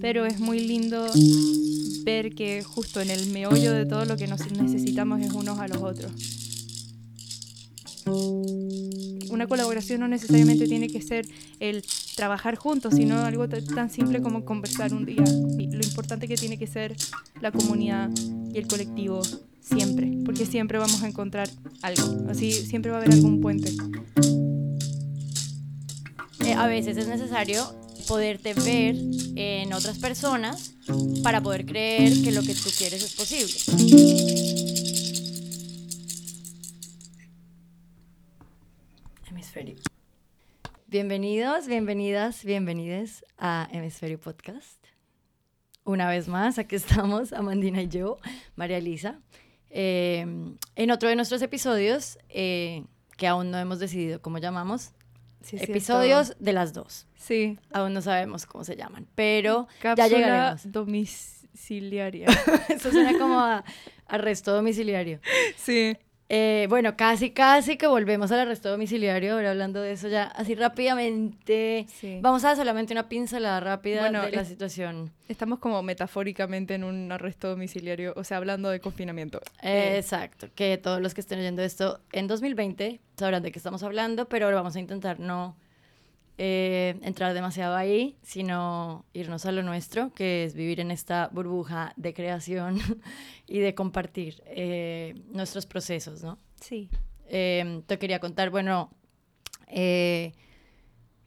pero 0.00 0.26
es 0.26 0.40
muy 0.40 0.60
lindo 0.60 1.06
ver 2.04 2.34
que 2.34 2.62
justo 2.62 3.00
en 3.00 3.10
el 3.10 3.30
meollo 3.30 3.72
de 3.72 3.86
todo 3.86 4.04
lo 4.04 4.16
que 4.16 4.26
nos 4.26 4.50
necesitamos 4.50 5.20
es 5.20 5.32
unos 5.32 5.58
a 5.58 5.68
los 5.68 5.78
otros. 5.78 6.12
Una 9.30 9.46
colaboración 9.46 10.00
no 10.00 10.08
necesariamente 10.08 10.66
tiene 10.66 10.88
que 10.88 11.02
ser 11.02 11.26
el 11.60 11.84
trabajar 12.16 12.56
juntos, 12.56 12.94
sino 12.94 13.18
algo 13.24 13.48
tan 13.48 13.90
simple 13.90 14.22
como 14.22 14.44
conversar 14.44 14.94
un 14.94 15.04
día. 15.04 15.24
lo 15.24 15.86
importante 15.86 16.26
que 16.26 16.36
tiene 16.36 16.58
que 16.58 16.66
ser 16.66 16.96
la 17.40 17.52
comunidad 17.52 18.10
y 18.52 18.58
el 18.58 18.66
colectivo 18.66 19.22
siempre, 19.60 20.10
porque 20.24 20.46
siempre 20.46 20.78
vamos 20.78 21.02
a 21.02 21.08
encontrar 21.08 21.48
algo, 21.82 22.30
así 22.30 22.52
siempre 22.52 22.90
va 22.90 22.98
a 22.98 23.00
haber 23.02 23.12
algún 23.12 23.40
puente. 23.40 23.70
Eh, 26.44 26.54
a 26.54 26.66
veces 26.66 26.96
es 26.96 27.08
necesario 27.08 27.62
poderte 28.08 28.54
ver 28.54 28.96
en 29.36 29.72
otras 29.74 29.98
personas 29.98 30.74
para 31.22 31.42
poder 31.42 31.66
creer 31.66 32.10
que 32.24 32.32
lo 32.32 32.40
que 32.40 32.54
tú 32.54 32.70
quieres 32.76 33.02
es 33.02 33.14
posible. 33.14 33.52
Hemisferio. 39.30 39.76
Bienvenidos, 40.86 41.66
bienvenidas, 41.66 42.44
bienvenides 42.44 43.26
a 43.36 43.68
Hemisferio 43.70 44.18
Podcast. 44.18 44.82
Una 45.84 46.08
vez 46.08 46.28
más, 46.28 46.58
aquí 46.58 46.76
estamos, 46.76 47.34
Amandina 47.34 47.82
y 47.82 47.88
yo, 47.88 48.16
María 48.56 48.78
Elisa. 48.78 49.20
Eh, 49.68 50.24
en 50.76 50.90
otro 50.90 51.10
de 51.10 51.16
nuestros 51.16 51.42
episodios, 51.42 52.18
eh, 52.30 52.84
que 53.18 53.26
aún 53.26 53.50
no 53.50 53.58
hemos 53.58 53.80
decidido 53.80 54.22
cómo 54.22 54.38
llamamos, 54.38 54.92
episodios 55.52 56.34
de 56.38 56.52
las 56.52 56.72
dos. 56.72 57.06
Sí. 57.16 57.58
Aún 57.72 57.94
no 57.94 58.02
sabemos 58.02 58.46
cómo 58.46 58.64
se 58.64 58.76
llaman, 58.76 59.06
pero 59.14 59.68
ya 59.82 60.08
llegaremos. 60.08 60.70
domiciliaria. 60.70 62.26
Eso 62.68 62.90
suena 62.90 63.18
como 63.18 63.38
a 63.40 63.64
arresto 64.06 64.52
domiciliario. 64.52 65.20
Sí. 65.56 65.96
Eh, 66.30 66.66
bueno, 66.68 66.94
casi, 66.94 67.30
casi 67.30 67.78
que 67.78 67.86
volvemos 67.86 68.30
al 68.32 68.40
arresto 68.40 68.68
domiciliario, 68.68 69.34
ahora 69.34 69.50
hablando 69.50 69.80
de 69.80 69.92
eso 69.92 70.08
ya 70.08 70.24
así 70.24 70.54
rápidamente. 70.54 71.86
Vamos 72.20 72.44
a 72.44 72.48
dar 72.48 72.56
solamente 72.58 72.92
una 72.92 73.08
pincelada 73.08 73.60
rápida 73.60 74.10
de 74.10 74.32
la 74.32 74.44
situación. 74.44 75.10
Estamos 75.28 75.58
como 75.58 75.82
metafóricamente 75.82 76.74
en 76.74 76.84
un 76.84 77.10
arresto 77.10 77.48
domiciliario, 77.48 78.12
o 78.16 78.24
sea, 78.24 78.36
hablando 78.36 78.68
de 78.68 78.80
confinamiento. 78.80 79.40
Eh, 79.62 79.96
exacto, 79.96 80.48
que 80.54 80.76
todos 80.76 81.00
los 81.00 81.14
que 81.14 81.22
estén 81.22 81.38
oyendo 81.38 81.62
esto 81.62 82.00
en 82.12 82.26
2020 82.26 83.00
sabrán 83.16 83.42
de 83.42 83.50
qué 83.50 83.58
estamos 83.58 83.82
hablando, 83.82 84.28
pero 84.28 84.46
ahora 84.46 84.58
vamos 84.58 84.76
a 84.76 84.80
intentar 84.80 85.20
no 85.20 85.56
eh, 86.40 87.00
entrar 87.02 87.34
demasiado 87.34 87.74
ahí, 87.74 88.16
sino 88.22 89.04
irnos 89.12 89.44
a 89.44 89.50
lo 89.50 89.64
nuestro, 89.64 90.14
que 90.14 90.44
es 90.44 90.54
vivir 90.54 90.78
en 90.78 90.92
esta 90.92 91.28
burbuja 91.32 91.92
de 91.96 92.14
creación 92.14 92.78
y 93.48 93.58
de 93.58 93.74
compartir 93.74 94.40
eh, 94.46 95.20
nuestros 95.32 95.66
procesos, 95.66 96.22
¿no? 96.22 96.38
Sí. 96.60 96.90
Eh, 97.26 97.82
te 97.86 97.98
quería 97.98 98.20
contar, 98.20 98.50
bueno, 98.50 98.90
en, 99.66 100.32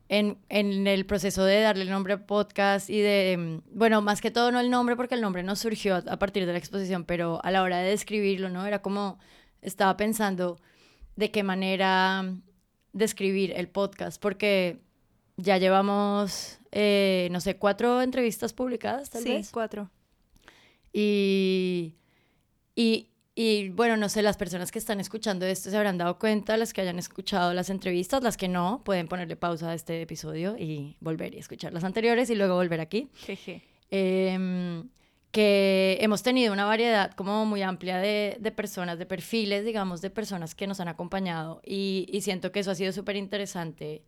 en, 0.08 0.88
el 0.88 1.06
proceso 1.06 1.44
de 1.44 1.60
darle 1.60 1.84
el 1.84 1.90
nombre 1.90 2.14
a 2.14 2.26
podcast 2.26 2.90
y 2.90 3.02
de, 3.02 3.62
bueno, 3.74 4.02
más 4.02 4.22
que 4.22 4.32
todo 4.32 4.50
no 4.54 4.62
el 4.62 4.70
nombre, 4.70 4.96
porque 4.96 5.16
el 5.16 5.22
nombre 5.22 5.44
no 5.44 5.58
surgió 5.58 5.98
a, 5.98 6.18
partir 6.20 6.46
de 6.46 6.54
la 6.54 6.58
exposición, 6.58 7.04
pero 7.04 7.44
a 7.44 7.52
la 7.52 7.64
hora 7.64 7.80
de 7.80 7.90
describirlo, 7.90 8.50
¿no? 8.50 8.66
Era 8.66 8.82
como, 8.82 9.20
estaba 9.62 9.98
pensando 9.98 10.58
de 11.18 11.32
qué 11.32 11.44
manera 11.44 12.34
describir 12.94 13.52
el 13.58 13.68
podcast, 13.68 14.22
porque 14.22 14.80
ya 15.42 15.58
llevamos, 15.58 16.60
eh, 16.72 17.28
no 17.32 17.42
sé, 17.42 17.58
cuatro 17.58 18.02
entrevistas 18.02 18.54
publicadas, 18.54 19.10
tal 19.10 19.24
vez. 19.24 19.48
Sí, 19.48 19.52
cuatro. 19.54 19.90
Y, 20.94 21.96
y, 22.76 23.10
y, 23.36 23.70
bueno, 23.70 23.98
no 23.98 24.10
sé, 24.10 24.22
las 24.22 24.38
personas 24.38 24.72
que 24.72 24.80
están 24.80 25.00
escuchando 25.00 25.46
esto 25.46 25.70
se 25.70 25.78
habrán 25.78 25.98
dado 25.98 26.20
cuenta, 26.20 26.58
las 26.58 26.74
que 26.74 26.82
hayan 26.82 27.00
escuchado 27.00 27.54
las 27.54 27.70
entrevistas, 27.70 28.24
las 28.24 28.38
que 28.38 28.48
no, 28.48 28.82
pueden 28.84 29.08
ponerle 29.08 29.36
pausa 29.36 29.70
a 29.70 29.74
este 29.74 30.02
episodio 30.02 30.56
y 30.58 30.98
volver 31.00 31.34
y 31.34 31.40
escuchar 31.40 31.74
las 31.74 31.84
anteriores 31.84 32.30
y 32.30 32.36
luego 32.36 32.56
volver 32.56 32.82
aquí. 32.82 33.10
Jeje. 33.16 33.64
Em, 33.90 34.90
que 35.32 35.98
hemos 36.02 36.24
tenido 36.24 36.52
una 36.52 36.66
variedad 36.66 37.14
como 37.14 37.46
muy 37.46 37.62
amplia 37.62 37.98
de, 37.98 38.38
de, 38.40 38.52
personas, 38.52 39.00
de 39.00 39.06
perfiles, 39.06 39.64
digamos, 39.64 40.02
de 40.02 40.10
personas 40.10 40.56
que 40.56 40.68
nos 40.68 40.82
han 40.82 40.90
acompañado 40.90 41.62
y, 41.66 42.06
y 42.12 42.22
siento 42.22 42.52
que 42.52 42.60
eso 42.60 42.72
ha 42.72 42.76
sido 42.76 42.92
súper 42.92 43.16
interesante 43.16 44.04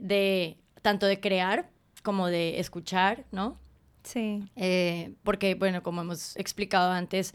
de 0.00 0.58
tanto 0.82 1.06
de 1.06 1.20
crear 1.20 1.70
como 2.02 2.28
de 2.28 2.58
escuchar, 2.58 3.24
¿no? 3.30 3.58
Sí. 4.02 4.42
Eh, 4.56 5.14
porque, 5.22 5.54
bueno, 5.54 5.82
como 5.82 6.02
hemos 6.02 6.36
explicado 6.36 6.90
antes, 6.90 7.34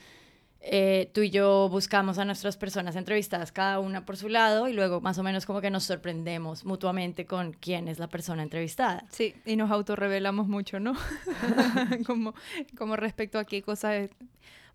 eh, 0.60 1.10
tú 1.14 1.22
y 1.22 1.30
yo 1.30 1.70
buscamos 1.70 2.18
a 2.18 2.26
nuestras 2.26 2.58
personas 2.58 2.96
entrevistadas 2.96 3.52
cada 3.52 3.80
una 3.80 4.06
por 4.06 4.18
su 4.18 4.28
lado 4.28 4.68
y 4.68 4.74
luego 4.74 5.00
más 5.00 5.18
o 5.18 5.24
menos 5.24 5.46
como 5.46 5.62
que 5.62 5.70
nos 5.70 5.86
sorprendemos 5.86 6.66
mutuamente 6.66 7.26
con 7.26 7.54
quién 7.54 7.88
es 7.88 8.00
la 8.00 8.08
persona 8.08 8.44
entrevistada. 8.44 9.06
Sí, 9.10 9.34
y 9.46 9.56
nos 9.56 9.72
autorrevelamos 9.72 10.48
mucho, 10.48 10.80
¿no? 10.80 10.94
como, 12.06 12.34
como 12.78 12.96
respecto 12.96 13.40
a 13.40 13.46
qué 13.46 13.62
cosas... 13.62 14.10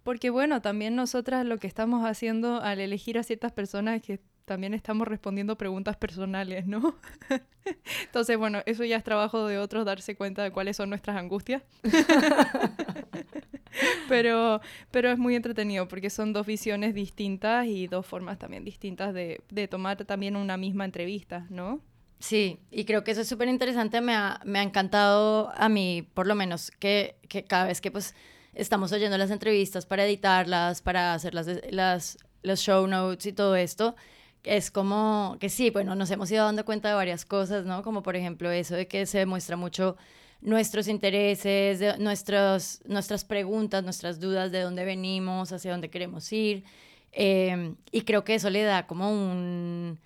Porque 0.03 0.31
bueno, 0.31 0.63
también 0.63 0.97
nosotras 0.97 1.47
lo 1.47 1.59
que 1.59 1.69
estamos 1.69 2.05
haciendo 2.05 2.61
al 2.61 2.81
elegir 2.81 3.19
a 3.19 3.23
ciertas 3.23 3.53
personas 3.53 3.97
es 3.97 4.03
que 4.03 4.21
también 4.45 4.75
estamos 4.75 5.09
respondiendo 5.09 5.57
preguntas 5.57 5.97
personales, 5.97 6.67
¿no? 6.67 6.97
Entonces, 8.05 8.37
bueno, 8.37 8.63
eso 8.67 8.85
ya 8.85 8.97
es 8.97 9.05
trabajo 9.05 9.47
de 9.47 9.59
otros 9.59 9.85
darse 9.85 10.17
cuenta 10.17 10.43
de 10.43 10.51
cuáles 10.51 10.77
son 10.77 10.91
nuestras 10.91 11.17
angustias. 11.17 11.63
pero, 14.09 14.61
pero 14.91 15.11
es 15.11 15.19
muy 15.19 15.35
entretenido 15.35 15.89
porque 15.89 16.11
son 16.11 16.33
dos 16.33 16.47
visiones 16.47 16.95
distintas 16.95 17.67
y 17.67 17.87
dos 17.87 18.07
formas 18.07 18.39
también 18.39 18.65
distintas 18.65 19.15
de, 19.15 19.41
de 19.51 19.69
tomar 19.69 20.05
también 20.05 20.37
una 20.37 20.57
misma 20.57 20.85
entrevista, 20.85 21.47
¿no? 21.51 21.81
Sí, 22.23 22.61
y 22.71 22.85
creo 22.85 23.03
que 23.03 23.11
eso 23.11 23.23
es 23.23 23.29
súper 23.29 23.49
interesante. 23.49 24.01
Me 24.01 24.15
ha, 24.15 24.41
me 24.45 24.61
ha 24.61 24.63
encantado 24.63 25.53
a 25.57 25.69
mí, 25.69 26.09
por 26.15 26.29
lo 26.29 26.37
menos, 26.37 26.71
que, 26.71 27.17
que 27.29 27.45
cada 27.45 27.67
vez 27.67 27.81
que 27.81 27.91
pues 27.91 28.15
estamos 28.55 28.93
oyendo 28.93 29.19
las 29.19 29.33
entrevistas 29.33 29.87
para 29.87 30.07
editarlas, 30.07 30.83
para 30.83 31.15
hacer 31.15 31.35
las, 31.35 31.49
las, 31.71 32.19
los 32.43 32.61
show 32.61 32.87
notes 32.87 33.27
y 33.27 33.33
todo 33.33 33.57
esto, 33.57 33.97
es 34.45 34.71
como 34.71 35.37
que 35.41 35.49
sí, 35.49 35.71
bueno, 35.71 35.95
nos 35.95 36.11
hemos 36.11 36.31
ido 36.31 36.45
dando 36.45 36.65
cuenta 36.65 36.89
de 36.89 36.95
varias 36.95 37.25
cosas, 37.25 37.65
¿no? 37.65 37.83
Como 37.83 38.03
por 38.03 38.17
ejemplo 38.17 38.51
eso 38.51 38.75
de 38.75 38.89
que 38.89 39.07
se 39.07 39.19
demuestra 39.19 39.57
mucho 39.57 39.97
nuestros 40.41 40.89
intereses, 40.89 41.99
nuestros, 41.99 42.81
nuestras 42.85 43.25
preguntas, 43.25 43.85
nuestras 43.85 44.19
dudas 44.21 44.51
de 44.51 44.61
dónde 44.61 44.85
venimos, 44.85 45.53
hacia 45.53 45.73
dónde 45.73 45.91
queremos 45.91 46.33
ir. 46.33 46.65
Em, 47.13 47.77
y 47.93 48.03
creo 48.03 48.25
que 48.25 48.35
eso 48.35 48.51
le 48.51 48.63
da 48.63 48.87
como 48.87 49.11
un 49.11 49.99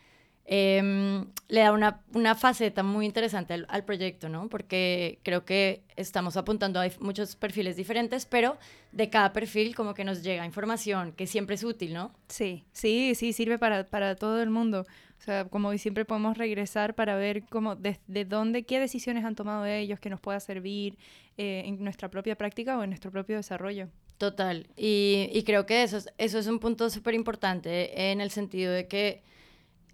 Em, 0.49 1.27
le 1.49 1.61
da 1.61 1.73
una, 1.73 2.03
una, 2.15 2.37
faceta 2.37 2.85
muy 2.85 3.05
interesante 3.05 3.65
al, 3.67 3.85
proyecto, 3.85 4.29
¿no? 4.29 4.49
Porque 4.49 5.19
creo 5.25 5.45
que 5.45 5.83
estamos 5.97 6.37
apuntando 6.37 6.81
a 6.81 6.89
muchos 7.01 7.35
perfiles 7.35 7.75
diferentes, 7.75 8.27
pero 8.27 8.57
de 8.93 9.11
cada 9.11 9.33
perfil 9.33 9.75
como 9.75 9.93
que 9.93 10.05
nos 10.05 10.23
llega 10.23 10.47
información 10.47 11.11
que 11.11 11.27
siempre 11.27 11.57
es 11.57 11.65
útil, 11.65 11.95
¿no? 11.95 12.13
Sí, 12.29 12.65
sí, 12.71 13.17
sí, 13.17 13.33
sirve 13.33 13.59
para, 13.59 13.87
para 13.87 14.15
todo 14.15 14.41
el 14.41 14.51
mundo. 14.51 14.87
O 15.19 15.23
sea, 15.23 15.47
como 15.47 15.77
siempre 15.79 16.05
podemos 16.05 16.39
regresar 16.39 16.95
para 16.95 17.17
ver 17.17 17.43
cómo, 17.51 17.75
de, 17.75 17.99
dónde, 18.25 18.63
qué 18.63 18.79
decisiones 18.79 19.25
han 19.25 19.35
tomado 19.35 19.67
ellos 19.67 19.99
que 19.99 20.11
nos 20.11 20.21
pueda 20.21 20.39
servir 20.39 20.97
eh, 21.39 21.63
en 21.67 21.83
nuestra 21.83 22.09
propia 22.09 22.37
práctica 22.37 22.79
o 22.79 22.85
en 22.85 22.91
nuestro 22.91 23.11
propio 23.11 23.37
desarrollo. 23.37 23.89
Total. 24.19 24.69
Y, 24.77 25.29
y 25.33 25.43
creo 25.43 25.67
que 25.67 25.83
eso 25.83 25.99
eso 26.19 26.39
es 26.39 26.47
un 26.47 26.61
punto 26.61 26.89
súper 26.89 27.15
importante 27.15 28.13
en 28.13 28.21
el 28.21 28.31
sentido 28.31 28.73
de 28.73 28.87
que 28.87 29.23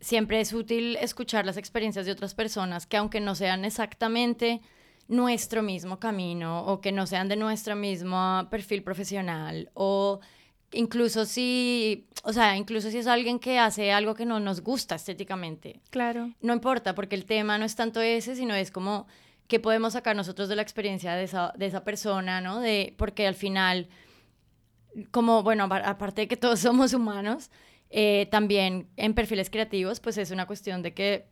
siempre 0.02 0.40
es 0.40 0.52
útil 0.52 0.96
escuchar 0.96 1.46
las 1.46 1.56
experiencias 1.56 2.04
de 2.04 2.12
otras 2.12 2.34
personas 2.34 2.86
que 2.86 2.98
aunque 2.98 3.20
no 3.20 3.34
sean 3.34 3.64
exactamente 3.64 4.60
nuestro 5.08 5.62
mismo 5.62 5.98
camino 5.98 6.64
o 6.66 6.80
que 6.80 6.92
no 6.92 7.06
sean 7.06 7.28
de 7.28 7.36
nuestro 7.36 7.76
mismo 7.76 8.46
perfil 8.50 8.82
profesional 8.82 9.70
o 9.74 10.20
incluso 10.72 11.24
si, 11.24 12.08
o 12.24 12.32
sea, 12.32 12.56
incluso 12.56 12.90
si 12.90 12.98
es 12.98 13.06
alguien 13.06 13.38
que 13.38 13.58
hace 13.58 13.92
algo 13.92 14.14
que 14.14 14.26
no 14.26 14.40
nos 14.40 14.62
gusta 14.62 14.96
estéticamente. 14.96 15.80
Claro. 15.90 16.32
No 16.40 16.52
importa, 16.52 16.94
porque 16.94 17.14
el 17.14 17.24
tema 17.24 17.58
no 17.58 17.64
es 17.64 17.76
tanto 17.76 18.00
ese, 18.00 18.34
sino 18.34 18.54
es 18.54 18.70
como 18.70 19.06
qué 19.46 19.60
podemos 19.60 19.92
sacar 19.92 20.16
nosotros 20.16 20.48
de 20.48 20.56
la 20.56 20.62
experiencia 20.62 21.14
de 21.14 21.24
esa, 21.24 21.52
de 21.56 21.66
esa 21.66 21.84
persona, 21.84 22.40
¿no? 22.40 22.60
De, 22.60 22.94
porque 22.96 23.26
al 23.26 23.34
final, 23.34 23.88
como, 25.10 25.42
bueno, 25.42 25.64
aparte 25.64 26.22
de 26.22 26.28
que 26.28 26.36
todos 26.36 26.60
somos 26.60 26.92
humanos, 26.94 27.50
eh, 27.94 28.26
también 28.30 28.88
en 28.96 29.12
perfiles 29.12 29.50
creativos, 29.50 30.00
pues 30.00 30.16
es 30.16 30.30
una 30.30 30.46
cuestión 30.46 30.82
de 30.82 30.94
que, 30.94 31.26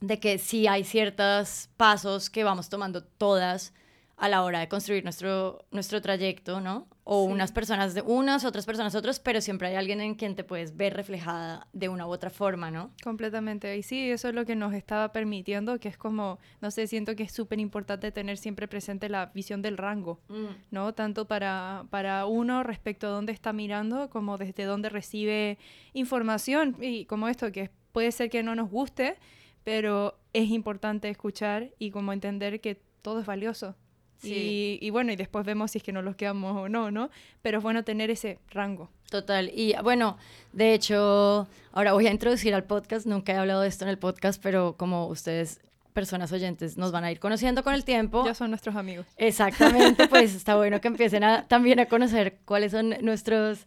de 0.00 0.20
que 0.20 0.38
sí 0.38 0.68
hay 0.68 0.84
ciertos 0.84 1.68
pasos 1.76 2.30
que 2.30 2.44
vamos 2.44 2.68
tomando 2.68 3.02
todas 3.02 3.74
a 4.18 4.30
la 4.30 4.42
hora 4.42 4.60
de 4.60 4.68
construir 4.68 5.04
nuestro, 5.04 5.66
nuestro 5.70 6.00
trayecto, 6.00 6.60
¿no? 6.60 6.88
O 7.04 7.24
unas 7.24 7.52
personas 7.52 7.92
de 7.92 8.00
unas, 8.00 8.46
otras 8.46 8.64
personas 8.64 8.94
otros, 8.94 9.20
pero 9.20 9.42
siempre 9.42 9.68
hay 9.68 9.74
alguien 9.74 10.00
en 10.00 10.14
quien 10.14 10.34
te 10.34 10.42
puedes 10.42 10.74
ver 10.74 10.94
reflejada 10.94 11.68
de 11.74 11.90
una 11.90 12.06
u 12.06 12.10
otra 12.10 12.30
forma, 12.30 12.70
¿no? 12.70 12.92
Completamente. 13.04 13.76
Y 13.76 13.82
sí, 13.82 14.10
eso 14.10 14.28
es 14.28 14.34
lo 14.34 14.46
que 14.46 14.56
nos 14.56 14.72
estaba 14.72 15.12
permitiendo, 15.12 15.78
que 15.78 15.88
es 15.88 15.98
como, 15.98 16.38
no 16.62 16.70
sé, 16.70 16.86
siento 16.86 17.14
que 17.14 17.24
es 17.24 17.32
súper 17.32 17.60
importante 17.60 18.10
tener 18.10 18.38
siempre 18.38 18.66
presente 18.68 19.10
la 19.10 19.26
visión 19.26 19.60
del 19.60 19.76
rango, 19.76 20.18
Mm. 20.28 20.46
¿no? 20.70 20.94
Tanto 20.94 21.26
para, 21.26 21.84
para 21.90 22.24
uno 22.24 22.62
respecto 22.62 23.06
a 23.08 23.10
dónde 23.10 23.32
está 23.32 23.52
mirando, 23.52 24.08
como 24.08 24.38
desde 24.38 24.64
dónde 24.64 24.88
recibe 24.88 25.58
información. 25.92 26.74
Y 26.80 27.04
como 27.04 27.28
esto, 27.28 27.52
que 27.52 27.70
puede 27.92 28.10
ser 28.12 28.30
que 28.30 28.42
no 28.42 28.54
nos 28.54 28.70
guste, 28.70 29.18
pero 29.62 30.18
es 30.32 30.48
importante 30.50 31.10
escuchar 31.10 31.70
y 31.78 31.90
como 31.90 32.12
entender 32.14 32.60
que 32.62 32.80
todo 33.02 33.20
es 33.20 33.26
valioso. 33.26 33.74
Sí. 34.18 34.78
Y, 34.80 34.86
y 34.86 34.90
bueno, 34.90 35.12
y 35.12 35.16
después 35.16 35.44
vemos 35.44 35.70
si 35.70 35.78
es 35.78 35.84
que 35.84 35.92
nos 35.92 36.04
los 36.04 36.16
quedamos 36.16 36.56
o 36.56 36.68
no, 36.68 36.90
¿no? 36.90 37.10
Pero 37.42 37.58
es 37.58 37.62
bueno 37.62 37.84
tener 37.84 38.10
ese 38.10 38.38
rango. 38.50 38.90
Total. 39.10 39.50
Y 39.54 39.74
bueno, 39.82 40.18
de 40.52 40.74
hecho, 40.74 41.46
ahora 41.72 41.92
voy 41.92 42.06
a 42.06 42.10
introducir 42.10 42.54
al 42.54 42.64
podcast. 42.64 43.06
Nunca 43.06 43.32
he 43.32 43.36
hablado 43.36 43.60
de 43.62 43.68
esto 43.68 43.84
en 43.84 43.90
el 43.90 43.98
podcast, 43.98 44.42
pero 44.42 44.76
como 44.76 45.06
ustedes, 45.06 45.60
personas 45.92 46.32
oyentes, 46.32 46.76
nos 46.76 46.92
van 46.92 47.04
a 47.04 47.12
ir 47.12 47.20
conociendo 47.20 47.62
con 47.62 47.74
el 47.74 47.84
tiempo. 47.84 48.24
Ya 48.24 48.34
son 48.34 48.50
nuestros 48.50 48.74
amigos. 48.76 49.06
Exactamente, 49.16 50.08
pues 50.08 50.34
está 50.36 50.56
bueno 50.56 50.80
que 50.80 50.88
empiecen 50.88 51.24
a, 51.24 51.46
también 51.46 51.78
a 51.80 51.86
conocer 51.86 52.38
cuáles 52.44 52.72
son 52.72 52.94
nuestros, 53.02 53.66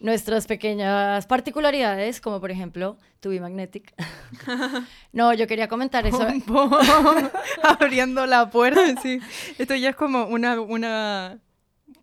nuestras 0.00 0.46
pequeñas 0.46 1.26
particularidades, 1.26 2.20
como 2.20 2.40
por 2.40 2.50
ejemplo, 2.50 2.96
To 3.20 3.28
Be 3.30 3.40
Magnetic. 3.40 3.94
no, 5.12 5.32
yo 5.34 5.46
quería 5.46 5.68
comentar 5.68 6.06
eso. 6.06 6.18
Pom, 6.46 6.70
pom, 6.70 6.72
abriendo 7.62 8.26
la 8.26 8.50
puerta, 8.50 8.80
sí. 9.02 9.20
Esto 9.58 9.74
ya 9.74 9.90
es 9.90 9.96
como 9.96 10.24
una, 10.24 10.60
una, 10.60 11.38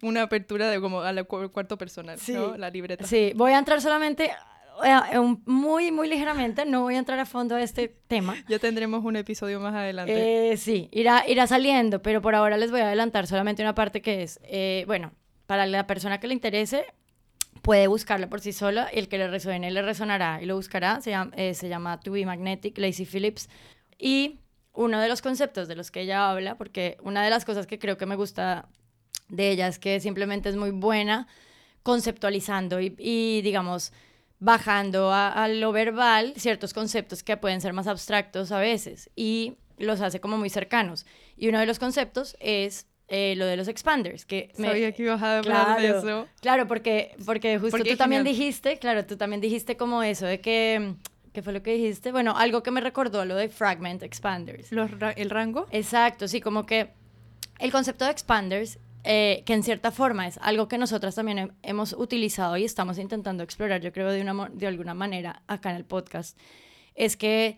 una 0.01 0.21
apertura 0.23 0.69
de 0.69 0.79
como 0.79 1.01
a 1.01 1.11
la 1.11 1.23
cu- 1.23 1.49
cuarto 1.51 1.77
personal, 1.77 2.19
Sí. 2.19 2.33
¿no? 2.33 2.55
La 2.57 2.69
libreta. 2.69 3.05
Sí, 3.05 3.33
voy 3.35 3.51
a 3.53 3.57
entrar 3.57 3.81
solamente 3.81 4.31
eh, 4.83 5.17
un- 5.17 5.41
muy, 5.47 5.91
muy 5.91 6.07
ligeramente, 6.07 6.65
no 6.65 6.81
voy 6.83 6.95
a 6.95 6.99
entrar 6.99 7.17
a 7.17 7.25
fondo 7.25 7.55
a 7.55 7.61
este 7.63 7.87
tema. 8.07 8.35
Ya 8.47 8.59
tendremos 8.59 9.03
un 9.03 9.15
episodio 9.15 9.59
más 9.59 9.73
adelante. 9.73 10.51
Eh, 10.51 10.57
sí, 10.57 10.87
irá, 10.91 11.23
irá 11.27 11.47
saliendo, 11.47 12.01
pero 12.03 12.21
por 12.21 12.35
ahora 12.35 12.57
les 12.57 12.69
voy 12.69 12.81
a 12.81 12.85
adelantar 12.87 13.25
solamente 13.25 13.63
una 13.63 13.73
parte 13.73 14.01
que 14.03 14.21
es, 14.21 14.39
eh, 14.43 14.83
bueno, 14.85 15.13
para 15.47 15.65
la 15.65 15.87
persona 15.87 16.19
que 16.19 16.27
le 16.27 16.35
interese, 16.35 16.85
puede 17.67 17.87
buscarla 17.87 18.29
por 18.29 18.39
sí 18.39 18.53
sola, 18.53 18.85
el 18.93 19.09
que 19.09 19.17
le 19.17 19.27
resuene 19.27 19.71
le 19.71 19.81
resonará 19.81 20.41
y 20.41 20.45
lo 20.45 20.55
buscará, 20.55 21.01
se 21.01 21.09
llama, 21.09 21.33
eh, 21.35 21.53
se 21.53 21.67
llama 21.67 21.99
To 21.99 22.13
Be 22.13 22.25
Magnetic, 22.25 22.77
Lacey 22.77 23.05
Phillips, 23.05 23.49
y 23.99 24.39
uno 24.71 25.01
de 25.01 25.09
los 25.09 25.21
conceptos 25.21 25.67
de 25.67 25.75
los 25.75 25.91
que 25.91 25.99
ella 25.99 26.31
habla, 26.31 26.57
porque 26.57 26.95
una 27.03 27.25
de 27.25 27.29
las 27.29 27.43
cosas 27.43 27.67
que 27.67 27.77
creo 27.77 27.97
que 27.97 28.05
me 28.05 28.15
gusta 28.15 28.69
de 29.27 29.51
ella 29.51 29.67
es 29.67 29.79
que 29.79 29.99
simplemente 29.99 30.47
es 30.47 30.55
muy 30.55 30.71
buena 30.71 31.27
conceptualizando 31.83 32.79
y, 32.79 33.41
digamos, 33.41 33.91
bajando 34.39 35.11
a 35.11 35.45
lo 35.49 35.73
verbal 35.73 36.35
ciertos 36.37 36.73
conceptos 36.73 37.21
que 37.21 37.35
pueden 37.35 37.59
ser 37.59 37.73
más 37.73 37.87
abstractos 37.87 38.53
a 38.53 38.59
veces 38.59 39.09
y 39.13 39.57
los 39.77 39.99
hace 39.99 40.21
como 40.21 40.37
muy 40.37 40.49
cercanos. 40.49 41.05
Y 41.35 41.49
uno 41.49 41.59
de 41.59 41.65
los 41.65 41.79
conceptos 41.79 42.37
es 42.39 42.87
eh, 43.09 43.35
lo 43.37 43.45
de 43.45 43.55
los 43.57 43.67
expanders, 43.67 44.25
que 44.25 44.51
me- 44.57 44.67
Sabía 44.67 44.91
que 44.91 45.03
ibas 45.03 45.21
a 45.21 45.37
hablar 45.39 45.79
de 45.79 45.87
Claro, 45.89 45.99
eso. 45.99 46.27
Claro, 46.41 46.67
porque, 46.67 47.15
porque 47.25 47.57
justo 47.57 47.77
Porque 47.77 47.91
tú 47.91 47.97
también 47.97 48.23
genial. 48.23 48.37
dijiste, 48.37 48.79
claro, 48.79 49.05
tú 49.05 49.15
también 49.17 49.39
dijiste 49.41 49.77
como 49.77 50.03
eso 50.03 50.25
de 50.25 50.41
que, 50.41 50.95
¿qué 51.33 51.41
fue 51.41 51.53
lo 51.53 51.63
que 51.63 51.73
dijiste? 51.73 52.11
Bueno, 52.11 52.35
algo 52.37 52.63
que 52.63 52.71
me 52.71 52.81
recordó 52.81 53.23
lo 53.23 53.35
de 53.35 53.47
fragment 53.49 54.03
expanders. 54.03 54.71
Los 54.73 54.91
ra- 54.99 55.11
el 55.11 55.29
rango. 55.29 55.67
Exacto, 55.71 56.27
sí, 56.27 56.41
como 56.41 56.65
que 56.65 56.89
el 57.59 57.71
concepto 57.71 58.03
de 58.05 58.11
expanders, 58.11 58.77
eh, 59.05 59.41
que 59.45 59.53
en 59.53 59.63
cierta 59.63 59.91
forma 59.91 60.27
es 60.27 60.37
algo 60.41 60.67
que 60.67 60.77
nosotras 60.77 61.15
también 61.15 61.37
he- 61.39 61.49
hemos 61.63 61.93
utilizado 61.93 62.57
y 62.57 62.65
estamos 62.65 62.97
intentando 62.97 63.41
explorar, 63.41 63.79
yo 63.79 63.93
creo, 63.93 64.11
de, 64.11 64.19
una, 64.21 64.49
de 64.51 64.67
alguna 64.67 64.93
manera 64.93 65.43
acá 65.47 65.69
en 65.69 65.77
el 65.77 65.85
podcast, 65.85 66.37
es 66.93 67.15
que 67.15 67.57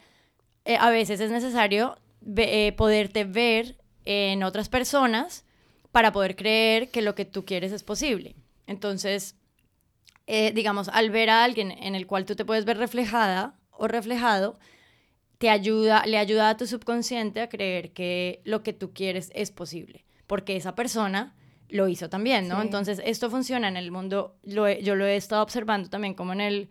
eh, 0.66 0.78
a 0.80 0.92
veces 0.92 1.19
es 1.22 1.31
necesario 1.31 1.98
ve- 2.22 2.68
eh, 2.68 2.72
poderte 2.74 3.24
ver 3.24 3.78
en 4.12 4.42
otras 4.42 4.70
personas 4.70 5.46
para 5.92 6.12
poder 6.12 6.36
creer 6.36 6.90
que 6.90 7.04
lo 7.04 7.14
que 7.14 7.26
tú 7.26 7.46
quieres 7.46 7.72
es 7.72 7.84
posible. 7.84 8.36
Entonces, 8.66 9.36
eh, 10.26 10.52
digamos, 10.54 10.90
al 10.90 11.12
ver 11.12 11.30
a 11.30 11.44
alguien 11.44 11.72
en 11.72 11.94
el 11.94 12.08
cual 12.08 12.26
tú 12.26 12.36
te 12.36 12.44
puedes 12.44 12.66
ver 12.66 12.78
reflejada 12.78 13.56
o 13.72 13.88
reflejado, 13.88 14.60
te 15.38 15.50
ayuda, 15.52 16.06
le 16.08 16.18
ayuda 16.18 16.50
a 16.50 16.58
tu 16.58 16.66
subconsciente 16.66 17.40
a 17.40 17.50
creer 17.50 17.92
que 17.94 18.42
lo 18.46 18.64
que 18.64 18.74
tú 18.74 18.94
quieres 18.94 19.32
es 19.36 19.52
posible, 19.52 20.06
porque 20.28 20.56
esa 20.56 20.74
persona 20.74 21.36
lo 21.70 21.88
hizo 21.88 22.10
también, 22.10 22.48
¿no? 22.48 22.56
Sí. 22.56 22.62
Entonces, 22.66 23.00
esto 23.06 23.30
funciona 23.30 23.68
en 23.68 23.78
el 23.78 23.92
mundo, 23.92 24.36
lo 24.44 24.66
he- 24.68 24.82
yo 24.82 24.96
lo 24.96 25.06
he 25.06 25.16
estado 25.16 25.44
observando 25.44 25.88
también 25.90 26.16
como 26.16 26.34
en, 26.34 26.42
el, 26.42 26.70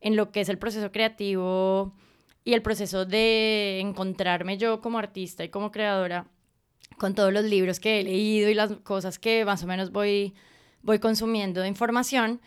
en 0.00 0.16
lo 0.16 0.32
que 0.32 0.40
es 0.40 0.48
el 0.48 0.56
proceso 0.58 0.90
creativo 0.90 1.94
y 2.44 2.54
el 2.54 2.62
proceso 2.62 3.04
de 3.04 3.78
encontrarme 3.80 4.56
yo 4.56 4.80
como 4.80 4.98
artista 4.98 5.44
y 5.44 5.50
como 5.50 5.70
creadora 5.70 6.26
con 6.98 7.14
todos 7.14 7.32
los 7.32 7.44
libros 7.44 7.80
que 7.80 8.00
he 8.00 8.04
leído 8.04 8.50
y 8.50 8.54
las 8.54 8.72
cosas 8.82 9.18
que 9.18 9.44
más 9.44 9.62
o 9.62 9.66
menos 9.66 9.90
voy, 9.92 10.34
voy 10.82 10.98
consumiendo 10.98 11.60
de 11.62 11.68
información. 11.68 12.40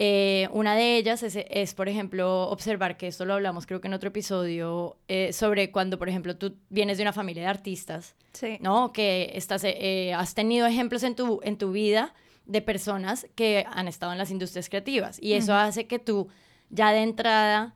Eh, 0.00 0.48
una 0.52 0.76
de 0.76 0.96
ellas 0.96 1.22
es, 1.24 1.36
es, 1.36 1.74
por 1.74 1.88
ejemplo, 1.88 2.48
observar, 2.50 2.96
que 2.96 3.08
esto 3.08 3.24
lo 3.24 3.34
hablamos 3.34 3.66
creo 3.66 3.80
que 3.80 3.88
en 3.88 3.94
otro 3.94 4.08
episodio, 4.10 4.96
eh, 5.08 5.32
sobre 5.32 5.72
cuando, 5.72 5.98
por 5.98 6.08
ejemplo, 6.08 6.36
tú 6.36 6.54
vienes 6.70 6.98
de 6.98 7.02
una 7.02 7.12
familia 7.12 7.42
de 7.42 7.48
artistas, 7.48 8.14
Sí. 8.32 8.58
¿no? 8.60 8.92
Que 8.92 9.32
estás, 9.34 9.62
eh, 9.64 10.12
has 10.14 10.34
tenido 10.34 10.66
ejemplos 10.66 11.02
en 11.02 11.16
tu, 11.16 11.40
en 11.42 11.58
tu 11.58 11.72
vida 11.72 12.14
de 12.46 12.62
personas 12.62 13.26
que 13.34 13.64
han 13.68 13.88
estado 13.88 14.12
en 14.12 14.18
las 14.18 14.30
industrias 14.30 14.68
creativas 14.68 15.18
y 15.20 15.32
eso 15.34 15.54
hace 15.54 15.86
que 15.86 15.98
tú 15.98 16.28
ya 16.70 16.92
de 16.92 17.02
entrada 17.02 17.74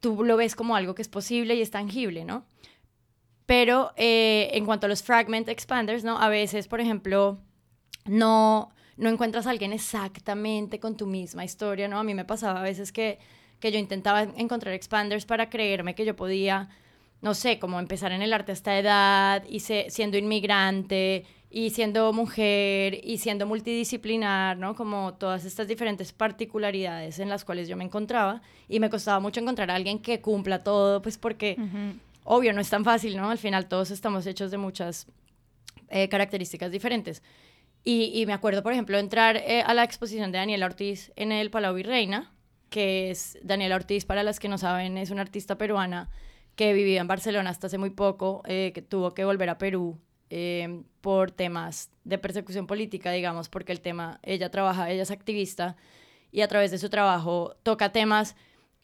tú 0.00 0.24
lo 0.24 0.36
ves 0.36 0.54
como 0.56 0.76
algo 0.76 0.94
que 0.94 1.02
es 1.02 1.08
posible 1.08 1.54
y 1.54 1.62
es 1.62 1.70
tangible, 1.70 2.24
¿no? 2.24 2.44
Pero 3.46 3.92
eh, 3.96 4.50
en 4.54 4.64
cuanto 4.64 4.86
a 4.86 4.88
los 4.88 5.02
fragment 5.02 5.48
expanders, 5.48 6.02
¿no? 6.04 6.18
A 6.18 6.28
veces, 6.28 6.66
por 6.66 6.80
ejemplo, 6.80 7.38
no, 8.06 8.70
no 8.96 9.08
encuentras 9.10 9.46
a 9.46 9.50
alguien 9.50 9.72
exactamente 9.72 10.80
con 10.80 10.96
tu 10.96 11.06
misma 11.06 11.44
historia, 11.44 11.88
¿no? 11.88 11.98
A 11.98 12.04
mí 12.04 12.14
me 12.14 12.24
pasaba 12.24 12.60
a 12.60 12.62
veces 12.62 12.90
que, 12.92 13.18
que 13.60 13.70
yo 13.72 13.78
intentaba 13.78 14.22
encontrar 14.22 14.74
expanders 14.74 15.26
para 15.26 15.50
creerme 15.50 15.94
que 15.94 16.04
yo 16.04 16.16
podía, 16.16 16.70
no 17.20 17.34
sé, 17.34 17.58
como 17.58 17.78
empezar 17.78 18.12
en 18.12 18.22
el 18.22 18.32
arte 18.32 18.52
a 18.52 18.54
esta 18.54 18.78
edad 18.78 19.44
y 19.48 19.60
se- 19.60 19.86
siendo 19.90 20.16
inmigrante 20.16 21.24
y 21.50 21.70
siendo 21.70 22.12
mujer 22.12 22.98
y 23.04 23.18
siendo 23.18 23.46
multidisciplinar, 23.46 24.56
¿no? 24.56 24.74
Como 24.74 25.14
todas 25.14 25.44
estas 25.44 25.68
diferentes 25.68 26.12
particularidades 26.12 27.18
en 27.18 27.28
las 27.28 27.44
cuales 27.44 27.68
yo 27.68 27.76
me 27.76 27.84
encontraba 27.84 28.40
y 28.68 28.80
me 28.80 28.90
costaba 28.90 29.20
mucho 29.20 29.40
encontrar 29.40 29.70
a 29.70 29.74
alguien 29.74 29.98
que 29.98 30.20
cumpla 30.22 30.62
todo, 30.64 31.02
pues 31.02 31.18
porque. 31.18 31.56
Obvio, 32.24 32.52
no 32.52 32.60
es 32.60 32.68
tan 32.68 32.84
fácil, 32.84 33.16
¿no? 33.16 33.30
Al 33.30 33.38
final 33.38 33.68
todos 33.68 33.90
estamos 33.90 34.26
hechos 34.26 34.50
de 34.50 34.58
muchas 34.58 35.06
eh, 35.88 36.08
características 36.08 36.72
diferentes. 36.72 37.22
Y, 37.86 38.24
me 38.26 38.32
acuerdo, 38.32 38.62
por 38.62 38.72
ejemplo, 38.72 38.98
entrar 38.98 39.36
eh, 39.36 39.60
a 39.60 39.74
la 39.74 39.84
exposición 39.84 40.32
de 40.32 40.38
Daniela 40.38 40.64
Ortiz 40.64 41.12
en 41.16 41.32
el 41.32 41.50
Palau 41.50 41.74
Virreina, 41.74 42.32
que 42.70 43.10
es 43.10 43.38
Daniela 43.42 43.76
Ortiz, 43.76 44.06
para 44.06 44.22
las 44.22 44.40
que 44.40 44.48
no 44.48 44.56
saben, 44.56 44.96
es 44.96 45.10
una 45.10 45.20
artista 45.20 45.58
peruana 45.58 46.08
que 46.56 46.72
vivía 46.72 47.02
en 47.02 47.06
Barcelona 47.06 47.50
hasta 47.50 47.66
hace 47.66 47.76
muy 47.76 47.90
poco, 47.90 48.42
eh, 48.46 48.72
que 48.74 48.80
tuvo 48.80 49.12
que 49.12 49.24
volver 49.24 49.50
a 49.50 49.58
Perú 49.58 50.00
eh, 50.30 50.82
por 51.00 51.30
temas 51.30 51.90
de 52.04 52.18
persecución 52.18 52.66
política, 52.66 53.10
digamos, 53.12 53.50
porque 53.50 53.72
el 53.72 53.80
tema, 53.80 54.18
ella 54.22 54.50
trabaja, 54.50 54.90
ella 54.90 55.02
es 55.02 55.10
activista 55.10 55.76
y 56.32 56.40
a 56.40 56.48
través 56.48 56.70
de 56.70 56.78
su 56.78 56.88
trabajo 56.88 57.54
toca 57.62 57.92
temas 57.92 58.34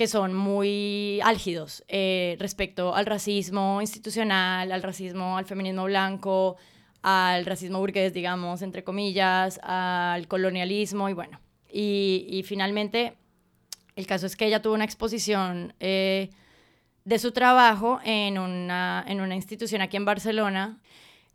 que 0.01 0.07
son 0.07 0.33
muy 0.33 1.21
álgidos 1.23 1.85
eh, 1.87 2.35
respecto 2.39 2.95
al 2.95 3.05
racismo 3.05 3.83
institucional, 3.83 4.73
al 4.73 4.83
racismo, 4.83 5.37
al 5.37 5.45
feminismo 5.45 5.85
blanco, 5.85 6.57
al 7.03 7.45
racismo 7.45 7.81
burgués, 7.81 8.15
digamos, 8.15 8.63
entre 8.63 8.83
comillas, 8.83 9.61
al 9.63 10.27
colonialismo 10.27 11.11
y 11.11 11.13
bueno. 11.13 11.39
Y, 11.71 12.25
y 12.31 12.45
finalmente, 12.45 13.19
el 13.95 14.07
caso 14.07 14.25
es 14.25 14.37
que 14.37 14.47
ella 14.47 14.63
tuvo 14.63 14.73
una 14.73 14.87
exposición 14.87 15.75
eh, 15.81 16.31
de 17.05 17.19
su 17.19 17.33
trabajo 17.33 18.01
en 18.03 18.39
una, 18.39 19.05
en 19.07 19.21
una 19.21 19.35
institución 19.35 19.83
aquí 19.83 19.99
en 19.99 20.07
Barcelona 20.07 20.81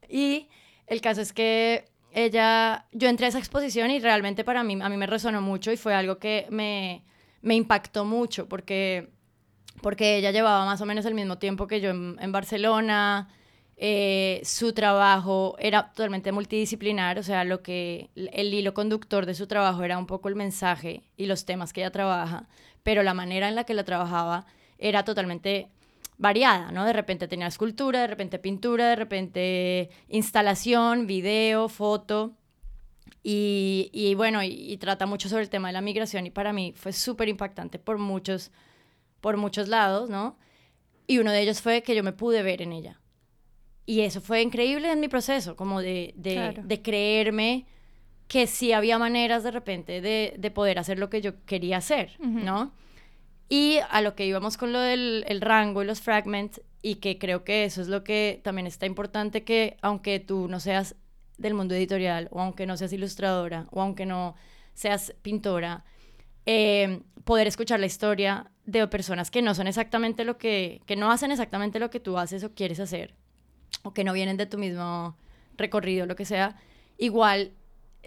y 0.09 0.49
el 0.87 1.01
caso 1.01 1.21
es 1.21 1.33
que 1.33 1.85
ella, 2.13 2.87
yo 2.93 3.09
entré 3.09 3.27
a 3.27 3.29
esa 3.29 3.37
exposición 3.37 3.91
y 3.91 3.99
realmente 3.99 4.43
para 4.43 4.63
mí, 4.63 4.75
a 4.81 4.89
mí 4.89 4.97
me 4.97 5.05
resonó 5.05 5.39
mucho 5.39 5.71
y 5.71 5.77
fue 5.77 5.93
algo 5.93 6.17
que 6.17 6.47
me, 6.49 7.03
me 7.45 7.53
impactó 7.55 8.05
mucho 8.05 8.49
porque, 8.49 9.11
porque 9.81 10.17
ella 10.17 10.31
llevaba 10.31 10.65
más 10.65 10.81
o 10.81 10.85
menos 10.87 11.05
el 11.05 11.13
mismo 11.13 11.37
tiempo 11.37 11.67
que 11.67 11.79
yo 11.79 11.91
en, 11.91 12.31
Barcelona, 12.31 13.29
eh, 13.77 14.41
su 14.43 14.73
trabajo 14.73 15.55
era 15.59 15.91
totalmente 15.91 16.31
multidisciplinar, 16.31 17.19
o 17.19 17.23
sea, 17.23 17.43
lo 17.43 17.61
que 17.61 18.09
el 18.15 18.51
hilo 18.51 18.73
conductor 18.73 19.27
de 19.27 19.35
su 19.35 19.45
trabajo 19.45 19.83
era 19.83 19.99
un 19.99 20.07
poco 20.07 20.27
el 20.27 20.35
mensaje 20.35 21.03
y 21.17 21.27
los 21.27 21.45
temas 21.45 21.71
que 21.71 21.81
ella 21.81 21.91
trabaja, 21.91 22.47
pero 22.81 23.03
la 23.03 23.13
manera 23.13 23.47
en 23.47 23.53
la 23.53 23.63
que 23.63 23.75
la 23.75 23.83
trabajaba 23.83 24.47
era 24.79 25.05
totalmente 25.05 25.69
variada, 26.17 26.71
¿no? 26.71 26.83
De 26.83 26.93
repente 26.93 27.27
tenía 27.27 27.45
escultura, 27.45 28.01
de 28.01 28.07
repente 28.07 28.39
pintura, 28.39 28.89
de 28.89 28.95
repente 28.95 29.91
instalación, 30.09 31.05
video, 31.05 31.69
foto. 31.69 32.33
Y, 33.27 33.89
y 33.91 34.13
bueno, 34.13 34.43
y, 34.43 34.49
y, 34.49 34.77
trata 34.77 35.07
mucho 35.07 35.29
sobre 35.29 35.41
el 35.41 35.49
tema 35.49 35.69
de 35.69 35.73
la 35.73 35.81
migración 35.81 36.27
y 36.27 36.29
para 36.29 36.53
mí 36.53 36.73
fue 36.75 36.93
súper 36.93 37.27
impactante 37.27 37.79
por 37.79 37.97
muchos, 37.97 38.51
por 39.19 39.35
muchos 39.37 39.67
lados, 39.67 40.11
¿no? 40.11 40.37
Y 41.07 41.17
uno 41.17 41.31
de 41.31 41.41
ellos 41.41 41.59
fue 41.59 41.81
que 41.81 41.95
yo 41.95 42.03
me 42.03 42.13
pude 42.13 42.43
ver 42.43 42.61
en 42.61 42.71
ella. 42.71 43.01
Y 43.87 44.01
eso 44.01 44.21
fue 44.21 44.43
increíble 44.43 44.91
en 44.91 44.99
mi 44.99 45.07
proceso, 45.07 45.55
como 45.55 45.81
de, 45.81 46.13
de, 46.15 46.33
Claro. 46.35 46.61
de 46.65 46.81
creerme 46.83 47.65
que 48.27 48.45
sí 48.45 48.73
había 48.73 48.99
maneras 48.99 49.43
de 49.43 49.49
repente 49.49 50.01
de, 50.01 50.35
de 50.37 50.51
poder 50.51 50.77
hacer 50.77 50.99
lo 50.99 51.09
que 51.09 51.21
yo 51.21 51.43
quería 51.45 51.77
hacer, 51.77 52.11
Ujú. 52.19 52.29
¿no? 52.41 52.73
Y 53.49 53.79
a 53.89 54.01
lo 54.01 54.13
que 54.15 54.27
íbamos 54.27 54.55
con 54.55 54.71
lo 54.71 54.79
del 54.79 55.25
el 55.27 55.41
rango 55.41 55.81
y 55.81 55.85
los 55.87 55.99
fragments, 55.99 56.61
y 56.83 56.95
que 56.95 57.17
creo 57.17 57.43
que 57.43 57.65
eso 57.65 57.81
es 57.81 57.87
lo 57.87 58.03
que 58.03 58.39
también 58.43 58.67
está 58.67 58.85
importante, 58.85 59.43
que 59.43 59.77
aunque 59.81 60.19
tú 60.19 60.47
no 60.47 60.59
seas 60.59 60.95
del 61.37 61.53
mundo 61.53 61.75
editorial, 61.75 62.27
o 62.31 62.41
aunque 62.41 62.65
no 62.65 62.77
seas 62.77 62.93
ilustradora, 62.93 63.67
o 63.71 63.81
aunque 63.81 64.05
no 64.05 64.35
seas 64.73 65.13
pintora, 65.21 65.83
eh, 66.45 67.01
poder 67.23 67.47
escuchar 67.47 67.79
la 67.79 67.85
historia 67.85 68.51
de 68.65 68.87
personas 68.87 69.31
que 69.31 69.41
no 69.41 69.55
son 69.55 69.67
exactamente 69.67 70.25
lo 70.25 70.37
que, 70.37 70.81
que 70.85 70.95
no 70.95 71.11
hacen 71.11 71.31
exactamente 71.31 71.79
lo 71.79 71.89
que 71.89 71.99
tú 71.99 72.17
haces 72.17 72.43
o 72.43 72.53
quieres 72.53 72.79
hacer, 72.79 73.15
o 73.83 73.93
que 73.93 74.03
no 74.03 74.13
vienen 74.13 74.37
de 74.37 74.45
tu 74.45 74.57
mismo 74.57 75.17
recorrido, 75.57 76.05
lo 76.05 76.15
que 76.15 76.25
sea, 76.25 76.55
igual 76.97 77.51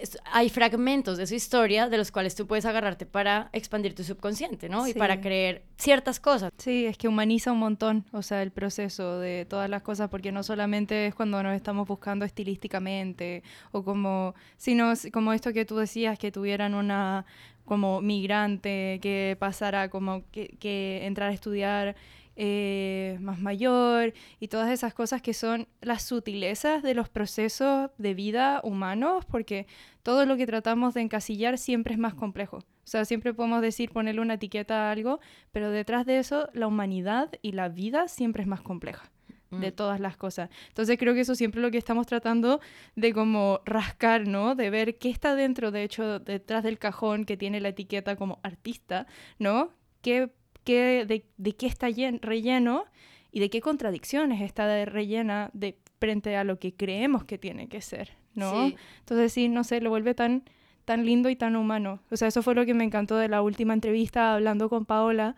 es- 0.00 0.18
hay 0.24 0.48
fragmentos 0.48 1.18
de 1.18 1.26
su 1.26 1.34
historia 1.34 1.88
de 1.88 1.96
los 1.98 2.10
cuales 2.10 2.34
tú 2.34 2.46
puedes 2.46 2.64
agarrarte 2.64 3.06
para 3.06 3.50
expandir 3.52 3.94
tu 3.94 4.04
subconsciente, 4.04 4.68
¿no? 4.68 4.86
Y 4.86 4.94
para 4.94 5.20
creer 5.20 5.62
ciertas 5.76 6.20
cosas. 6.20 6.50
Sí, 6.58 6.86
es 6.86 6.96
que 6.96 7.08
humaniza 7.08 7.52
un 7.52 7.58
montón, 7.58 8.04
o 8.12 8.22
sea, 8.22 8.42
el 8.42 8.50
proceso 8.50 9.18
de 9.18 9.44
todas 9.44 9.68
las 9.68 9.82
cosas, 9.82 10.08
porque 10.08 10.32
no 10.32 10.42
solamente 10.42 11.06
es 11.06 11.14
cuando 11.14 11.42
nos 11.42 11.54
estamos 11.54 11.86
buscando 11.88 12.24
estilísticamente, 12.24 13.42
o 13.72 13.82
como, 13.82 14.34
sino 14.56 14.92
como 15.12 15.32
esto 15.32 15.52
que 15.52 15.64
tú 15.64 15.76
decías, 15.76 16.18
que 16.18 16.30
tuvieran 16.32 16.74
una 16.74 17.24
como 17.64 18.00
migrante, 18.00 18.98
que 19.02 19.36
pasara 19.38 19.90
como 19.90 20.22
que, 20.32 20.56
que 20.58 21.00
entrar 21.06 21.28
a 21.30 21.34
estudiar 21.34 21.96
eh, 22.40 23.18
más 23.20 23.40
mayor, 23.40 24.14
y 24.38 24.46
todas 24.46 24.70
esas 24.70 24.94
cosas 24.94 25.20
que 25.20 25.34
son 25.34 25.66
las 25.80 26.04
sutilezas 26.04 26.84
de 26.84 26.94
los 26.94 27.08
procesos 27.08 27.90
de 27.98 28.14
vida 28.14 28.60
humanos, 28.62 29.24
porque 29.26 29.66
todo 30.04 30.24
lo 30.24 30.36
que 30.36 30.46
tratamos 30.46 30.94
de 30.94 31.00
encasillar 31.00 31.58
siempre 31.58 31.94
es 31.94 31.98
más 31.98 32.14
complejo. 32.14 32.58
O 32.58 32.90
sea, 32.90 33.04
siempre 33.04 33.34
podemos 33.34 33.60
decir, 33.60 33.90
ponerle 33.90 34.20
una 34.20 34.34
etiqueta 34.34 34.88
a 34.88 34.92
algo, 34.92 35.18
pero 35.50 35.70
detrás 35.70 36.06
de 36.06 36.18
eso, 36.18 36.48
la 36.54 36.68
humanidad 36.68 37.28
y 37.42 37.52
la 37.52 37.68
vida 37.68 38.06
siempre 38.06 38.42
es 38.42 38.48
más 38.48 38.62
compleja 38.62 39.10
de 39.50 39.70
Mm. 39.70 39.74
todas 39.74 39.98
las 39.98 40.16
cosas. 40.16 40.50
Entonces 40.68 40.96
creo 40.98 41.14
que 41.14 41.20
eso 41.20 41.34
siempre 41.34 41.60
es 41.60 41.64
lo 41.64 41.70
que 41.70 41.78
estamos 41.78 42.06
tratando 42.06 42.60
de 42.96 43.12
como 43.12 43.60
rascar, 43.64 44.28
¿no? 44.28 44.54
De 44.54 44.70
ver 44.70 44.98
qué 44.98 45.10
está 45.10 45.34
dentro, 45.34 45.70
de 45.70 45.82
hecho, 45.82 46.18
detrás 46.18 46.62
del 46.62 46.78
cajón 46.78 47.24
que 47.24 47.36
tiene 47.36 47.60
la 47.60 47.70
etiqueta 47.70 48.14
como 48.14 48.40
artista, 48.42 49.06
¿no? 49.38 49.70
¿Qué, 50.02 50.30
qué, 50.72 51.04
de, 51.06 51.24
de 51.36 51.56
qué 51.56 51.66
está 51.66 51.88
llen- 51.88 52.20
relleno 52.20 52.84
y 53.32 53.40
de 53.40 53.48
qué 53.50 53.60
contradicciones 53.60 54.40
está 54.42 54.66
de- 54.66 54.84
rellena 54.84 55.50
de 55.54 55.78
frente 55.98 56.36
a 56.36 56.44
lo 56.44 56.58
que 56.58 56.74
creemos 56.74 57.24
que 57.24 57.38
tiene 57.38 57.68
que 57.68 57.80
ser, 57.80 58.10
¿no? 58.34 58.52
Sí. 58.68 58.76
Entonces 59.00 59.32
sí, 59.32 59.48
no 59.48 59.64
sé, 59.64 59.80
lo 59.80 59.90
vuelve 59.90 60.14
tan, 60.14 60.42
tan 60.84 61.04
lindo 61.04 61.28
y 61.30 61.36
tan 61.36 61.56
humano. 61.56 62.00
O 62.10 62.16
sea, 62.16 62.28
eso 62.28 62.42
fue 62.42 62.54
lo 62.54 62.64
que 62.66 62.74
me 62.74 62.84
encantó 62.84 63.16
de 63.16 63.28
la 63.28 63.40
última 63.42 63.72
entrevista 63.74 64.34
hablando 64.34 64.68
con 64.68 64.84
Paola, 64.84 65.34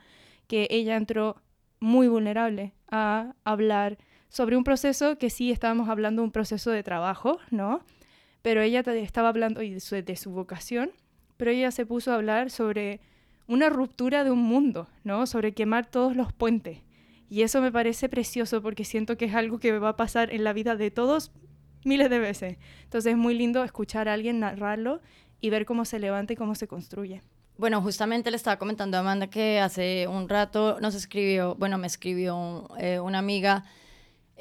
que 0.49 0.67
ella 0.71 0.97
entró 0.97 1.37
muy 1.79 2.09
vulnerable 2.09 2.73
a 2.91 3.35
hablar 3.45 3.97
sobre 4.29 4.57
un 4.57 4.65
proceso 4.65 5.17
que 5.17 5.31
sí 5.31 5.51
estábamos 5.51 5.89
hablando 5.89 6.23
de 6.23 6.27
un 6.27 6.33
proceso 6.33 6.71
de 6.71 6.83
trabajo, 6.83 7.39
¿no? 7.51 7.81
Pero 8.43 8.63
ella 8.63 8.81
estaba 8.81 9.29
hablando 9.29 9.61
de 9.61 9.81
su, 9.81 9.95
de 9.97 10.17
su 10.17 10.31
vocación, 10.31 10.91
pero 11.37 11.51
ella 11.51 11.71
se 11.71 11.87
puso 11.87 12.13
a 12.13 12.17
hablar 12.17 12.51
sobre 12.51 13.01
una 13.51 13.69
ruptura 13.69 14.23
de 14.23 14.31
un 14.31 14.43
mundo, 14.43 14.89
¿no? 15.03 15.27
Sobre 15.27 15.53
quemar 15.53 15.85
todos 15.85 16.15
los 16.15 16.33
puentes. 16.33 16.79
Y 17.29 17.43
eso 17.43 17.61
me 17.61 17.73
parece 17.73 18.09
precioso 18.09 18.63
porque 18.63 18.85
siento 18.85 19.17
que 19.17 19.25
es 19.25 19.35
algo 19.35 19.59
que 19.59 19.77
va 19.77 19.91
a 19.91 19.97
pasar 19.97 20.33
en 20.33 20.45
la 20.45 20.53
vida 20.53 20.77
de 20.77 20.93
todos 20.93 21.33
miles 21.85 22.09
de 22.11 22.21
veces. 22.21 22.59
Entonces 22.85 23.11
es 23.11 23.19
muy 23.19 23.35
lindo 23.35 23.65
escuchar 23.65 24.09
a 24.09 24.13
alguien 24.13 24.39
narrarlo 24.39 25.01
y 25.41 25.51
ver 25.51 25.67
cómo 25.67 25.85
se 25.85 25.99
levanta 25.99 26.33
y 26.33 26.37
cómo 26.37 26.55
se 26.55 26.69
construye. 26.69 27.23
Bueno, 27.59 27.83
justamente 27.83 28.31
le 28.31 28.37
estaba 28.37 28.57
comentando 28.57 28.97
a 28.97 29.01
Amanda 29.01 29.27
que 29.27 29.59
hace 29.59 30.07
un 30.07 30.29
rato 30.29 30.79
nos 30.81 30.95
escribió, 30.95 31.57
bueno, 31.57 31.77
me 31.77 31.89
escribió 31.89 32.69
eh, 32.79 33.01
una 33.01 33.19
amiga 33.19 33.65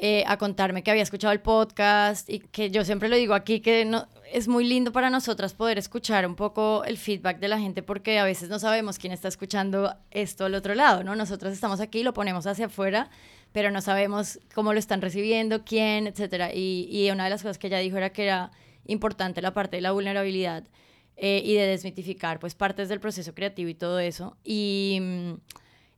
eh, 0.02 0.24
a 0.28 0.38
contarme 0.38 0.82
que 0.82 0.92
había 0.92 1.04
escuchado 1.04 1.34
el 1.34 1.42
podcast 1.42 2.30
y 2.30 2.40
que 2.40 2.72
yo 2.72 2.86
siempre 2.86 3.10
lo 3.10 3.18
digo 3.18 3.34
aquí, 3.34 3.60
que 3.60 3.84
no, 3.84 4.08
es 4.32 4.48
muy 4.48 4.64
lindo 4.64 4.94
para 4.94 5.10
nosotras 5.10 5.54
poder 5.54 5.78
escuchar 5.78 6.26
un 6.26 6.36
poco 6.36 6.86
el 6.86 6.98
feedback 6.98 7.40
de 7.40 7.50
la 7.50 7.60
gente 7.60 7.84
porque 7.84 8.18
a 8.18 8.24
veces 8.24 8.48
no 8.48 8.60
sabemos 8.60 8.98
quién 8.98 9.12
está 9.12 9.28
escuchando 9.28 9.94
esto 10.12 10.46
al 10.46 10.56
otro 10.56 10.74
lado, 10.74 11.04
¿no? 11.04 11.18
Nosotros 11.18 11.52
estamos 11.52 11.82
aquí, 11.82 12.04
lo 12.04 12.14
ponemos 12.14 12.48
hacia 12.48 12.68
afuera, 12.68 13.10
pero 13.52 13.72
no 13.72 13.82
sabemos 13.82 14.40
cómo 14.56 14.72
lo 14.72 14.80
están 14.80 15.02
recibiendo, 15.02 15.66
quién, 15.66 16.08
etcétera. 16.08 16.54
Y, 16.54 16.88
y 16.90 17.12
una 17.12 17.26
de 17.26 17.32
las 17.32 17.42
cosas 17.42 17.58
que 17.58 17.68
ella 17.68 17.80
dijo 17.80 17.98
era 17.98 18.12
que 18.12 18.24
era 18.24 18.52
importante 18.86 19.42
la 19.42 19.54
parte 19.54 19.76
de 19.76 19.82
la 19.82 19.92
vulnerabilidad 19.92 20.64
eh, 21.18 21.42
y 21.44 21.56
de 21.56 21.68
desmitificar 21.68 22.40
pues 22.40 22.56
partes 22.56 22.88
del 22.88 23.02
proceso 23.02 23.36
creativo 23.36 23.70
y 23.70 23.76
todo 23.76 24.00
eso. 24.00 24.38
Y, 24.46 25.02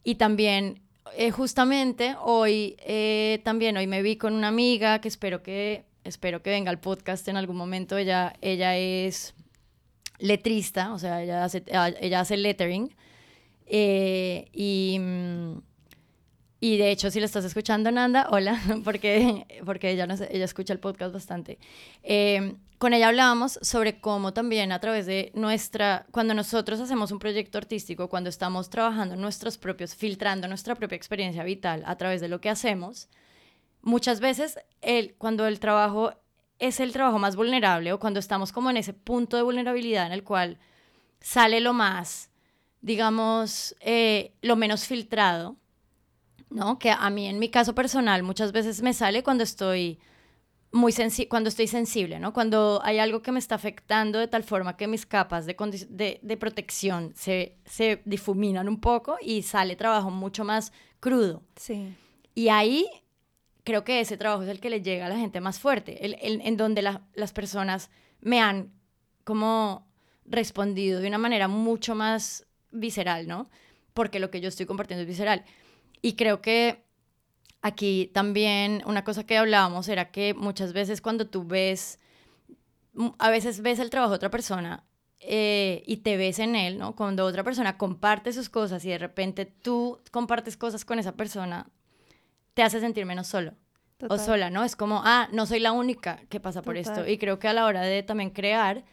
y 0.03 0.15
también, 0.15 0.80
eh, 1.15 1.31
justamente 1.31 2.15
hoy, 2.21 2.75
eh, 2.79 3.41
también 3.43 3.77
hoy 3.77 3.87
me 3.87 4.01
vi 4.01 4.15
con 4.17 4.33
una 4.33 4.47
amiga 4.49 4.99
que 5.01 5.07
espero 5.07 5.41
que, 5.43 5.85
espero 6.03 6.41
que 6.41 6.49
venga 6.49 6.69
al 6.71 6.79
podcast 6.79 7.27
en 7.27 7.37
algún 7.37 7.57
momento. 7.57 7.97
Ella, 7.97 8.33
ella 8.41 8.77
es 8.77 9.33
letrista, 10.19 10.93
o 10.93 10.99
sea, 10.99 11.23
ella 11.23 11.43
hace, 11.43 11.63
ella 11.99 12.19
hace 12.19 12.37
lettering. 12.37 12.95
eh, 13.67 14.45
y, 14.53 14.99
y 16.59 16.77
de 16.77 16.91
hecho, 16.91 17.09
si 17.09 17.19
lo 17.19 17.25
estás 17.25 17.43
escuchando, 17.45 17.91
Nanda, 17.91 18.27
hola, 18.29 18.61
porque, 18.83 19.45
porque 19.65 19.91
ella, 19.91 20.05
no 20.07 20.13
ella 20.13 20.45
escucha 20.45 20.73
el 20.73 20.79
podcast 20.79 21.13
bastante. 21.13 21.57
Con 22.81 22.95
ella 22.95 23.09
hablábamos 23.09 23.59
sobre 23.61 24.01
cómo 24.01 24.33
también 24.33 24.71
a 24.71 24.79
través 24.79 25.05
de 25.05 25.31
nuestra, 25.35 26.07
cuando 26.09 26.33
nosotros 26.33 26.79
hacemos 26.79 27.11
un 27.11 27.19
proyecto 27.19 27.59
artístico, 27.59 28.09
cuando 28.09 28.27
estamos 28.27 28.71
trabajando 28.71 29.15
nuestros 29.15 29.59
propios, 29.59 29.93
filtrando 29.93 30.47
nuestra 30.47 30.73
propia 30.73 30.95
experiencia 30.95 31.43
vital 31.43 31.83
a 31.85 31.95
través 31.95 32.21
de 32.21 32.27
lo 32.27 32.41
que 32.41 32.49
hacemos, 32.49 33.07
muchas 33.83 34.19
veces 34.19 34.57
el, 34.81 35.13
cuando 35.19 35.45
el 35.45 35.59
trabajo 35.59 36.13
es 36.57 36.79
el 36.79 36.91
trabajo 36.91 37.19
más 37.19 37.35
vulnerable 37.35 37.93
o 37.93 37.99
cuando 37.99 38.19
estamos 38.19 38.51
como 38.51 38.71
en 38.71 38.77
ese 38.77 38.93
punto 38.93 39.37
de 39.37 39.43
vulnerabilidad 39.43 40.07
en 40.07 40.13
el 40.13 40.23
cual 40.23 40.57
sale 41.19 41.59
lo 41.59 41.73
más, 41.73 42.31
digamos, 42.81 43.75
eh, 43.81 44.33
lo 44.41 44.55
menos 44.55 44.87
filtrado, 44.87 45.55
¿no? 46.49 46.79
Que 46.79 46.89
a 46.89 47.11
mí 47.11 47.27
en 47.27 47.37
mi 47.37 47.49
caso 47.49 47.75
personal 47.75 48.23
muchas 48.23 48.51
veces 48.51 48.81
me 48.81 48.95
sale 48.95 49.21
cuando 49.21 49.43
estoy 49.43 49.99
muy 50.71 50.91
sensi 50.91 51.25
cuando 51.25 51.49
estoy 51.49 51.67
sensible, 51.67 52.19
¿no? 52.19 52.33
Cuando 52.33 52.79
hay 52.83 52.99
algo 52.99 53.21
que 53.21 53.31
me 53.31 53.39
está 53.39 53.55
afectando 53.55 54.19
de 54.19 54.27
tal 54.27 54.43
forma 54.43 54.77
que 54.77 54.87
mis 54.87 55.05
capas 55.05 55.45
de, 55.45 55.55
de, 55.89 56.19
de 56.21 56.37
protección 56.37 57.13
se, 57.15 57.57
se 57.65 58.01
difuminan 58.05 58.69
un 58.69 58.79
poco 58.79 59.17
y 59.21 59.41
sale 59.41 59.75
trabajo 59.75 60.09
mucho 60.09 60.45
más 60.45 60.71
crudo. 60.99 61.43
Sí. 61.57 61.93
Y 62.35 62.47
ahí 62.49 62.87
creo 63.63 63.83
que 63.83 63.99
ese 63.99 64.17
trabajo 64.17 64.43
es 64.43 64.49
el 64.49 64.59
que 64.59 64.69
le 64.69 64.81
llega 64.81 65.07
a 65.07 65.09
la 65.09 65.17
gente 65.17 65.41
más 65.41 65.59
fuerte, 65.59 66.05
el, 66.05 66.15
el, 66.21 66.41
en 66.41 66.55
donde 66.55 66.81
la, 66.81 67.01
las 67.13 67.33
personas 67.33 67.89
me 68.21 68.39
han 68.39 68.71
como 69.25 69.87
respondido 70.25 71.01
de 71.01 71.07
una 71.07 71.17
manera 71.17 71.47
mucho 71.47 71.95
más 71.95 72.47
visceral, 72.71 73.27
¿no? 73.27 73.49
Porque 73.93 74.19
lo 74.19 74.31
que 74.31 74.39
yo 74.39 74.47
estoy 74.47 74.65
compartiendo 74.65 75.01
es 75.01 75.07
visceral. 75.07 75.43
Y 76.01 76.13
creo 76.13 76.41
que 76.41 76.85
aquí 77.61 78.09
también 78.13 78.83
una 78.85 79.03
cosa 79.03 79.25
que 79.25 79.37
hablábamos 79.37 79.87
era 79.87 80.11
que 80.11 80.33
muchas 80.33 80.73
veces 80.73 81.01
cuando 81.01 81.27
tú 81.27 81.45
ves, 81.45 81.99
a 83.19 83.29
veces 83.29 83.61
ves 83.61 83.79
el 83.79 83.89
trabajo 83.89 84.11
de 84.11 84.17
otra 84.17 84.31
persona 84.31 84.83
eh, 85.19 85.83
y 85.85 85.97
te 85.97 86.17
ves 86.17 86.39
en 86.39 86.55
él, 86.55 86.77
¿no? 86.77 86.95
Cuando 86.95 87.25
otra 87.25 87.43
persona 87.43 87.77
comparte 87.77 88.33
sus 88.33 88.49
cosas 88.49 88.83
y 88.85 88.89
de 88.89 88.97
repente 88.97 89.45
tú 89.45 89.99
compartes 90.11 90.57
cosas 90.57 90.83
con 90.83 90.99
esa 90.99 91.13
persona, 91.13 91.67
te 92.53 92.63
hace 92.63 92.79
sentir 92.79 93.05
menos 93.05 93.27
solo 93.27 93.53
Total. 93.97 94.19
o 94.19 94.23
sola, 94.23 94.49
¿no? 94.49 94.63
Es 94.63 94.75
como, 94.75 95.01
ah, 95.05 95.29
no 95.31 95.45
soy 95.45 95.59
la 95.59 95.71
única 95.71 96.21
que 96.29 96.39
pasa 96.39 96.61
por 96.63 96.75
Total. 96.75 96.97
esto. 96.97 97.09
Y 97.09 97.17
creo 97.17 97.37
que 97.37 97.47
a 97.47 97.53
la 97.53 97.65
hora 97.65 97.81
de 97.81 98.01
también 98.01 98.31
crear, 98.31 98.83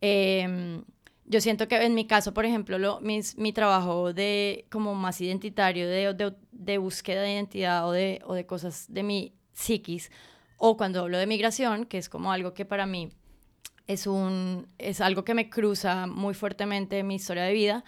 eh, 0.00 0.82
yo 1.30 1.40
siento 1.40 1.68
que 1.68 1.76
en 1.76 1.94
mi 1.94 2.08
caso, 2.08 2.34
por 2.34 2.44
ejemplo, 2.44 2.76
lo, 2.76 3.00
mis, 3.00 3.38
mi 3.38 3.52
trabajo 3.52 4.12
de 4.12 4.66
como 4.68 4.96
más 4.96 5.20
identitario, 5.20 5.88
de, 5.88 6.12
de, 6.12 6.34
de 6.50 6.78
búsqueda 6.78 7.22
de 7.22 7.34
identidad 7.34 7.88
o 7.88 7.92
de, 7.92 8.20
o 8.24 8.34
de 8.34 8.46
cosas 8.46 8.86
de 8.88 9.04
mi 9.04 9.32
psiquis, 9.52 10.10
o 10.56 10.76
cuando 10.76 10.98
hablo 11.00 11.18
de 11.18 11.28
migración, 11.28 11.86
que 11.86 11.98
es 11.98 12.08
como 12.08 12.32
algo 12.32 12.52
que 12.52 12.64
para 12.64 12.84
mí 12.84 13.10
es, 13.86 14.08
un, 14.08 14.66
es 14.78 15.00
algo 15.00 15.22
que 15.24 15.34
me 15.34 15.48
cruza 15.48 16.08
muy 16.08 16.34
fuertemente 16.34 16.98
en 16.98 17.06
mi 17.06 17.14
historia 17.14 17.44
de 17.44 17.52
vida, 17.52 17.84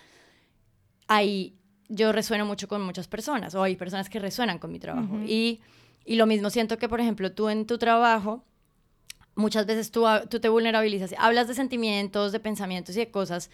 ahí 1.08 1.58
yo 1.88 2.12
resueno 2.12 2.46
mucho 2.46 2.68
con 2.68 2.80
muchas 2.82 3.08
personas, 3.08 3.56
o 3.56 3.62
hay 3.64 3.75
personas 3.75 4.08
que 4.08 4.20
resuenan 4.20 4.61
con 4.61 4.70
mi 4.70 4.78
trabajo. 4.78 5.18
y, 5.26 5.61
y 6.04 6.14
lo 6.14 6.26
mismo 6.26 6.49
siento 6.49 6.78
que, 6.78 6.88
por 6.88 7.00
ejemplo, 7.00 7.32
tú 7.32 7.49
en 7.49 7.66
tu 7.66 7.76
trabajo, 7.76 8.44
muchas 9.34 9.66
veces 9.66 9.90
tú, 9.90 10.04
tú 10.28 10.40
te 10.40 10.48
vulnerabilizas, 10.48 11.14
hablas 11.18 11.48
de 11.48 11.54
sentimientos, 11.54 12.32
de 12.32 12.40
pensamientos 12.40 12.96
y 12.96 13.00
de 13.00 13.10
cosas 13.10 13.50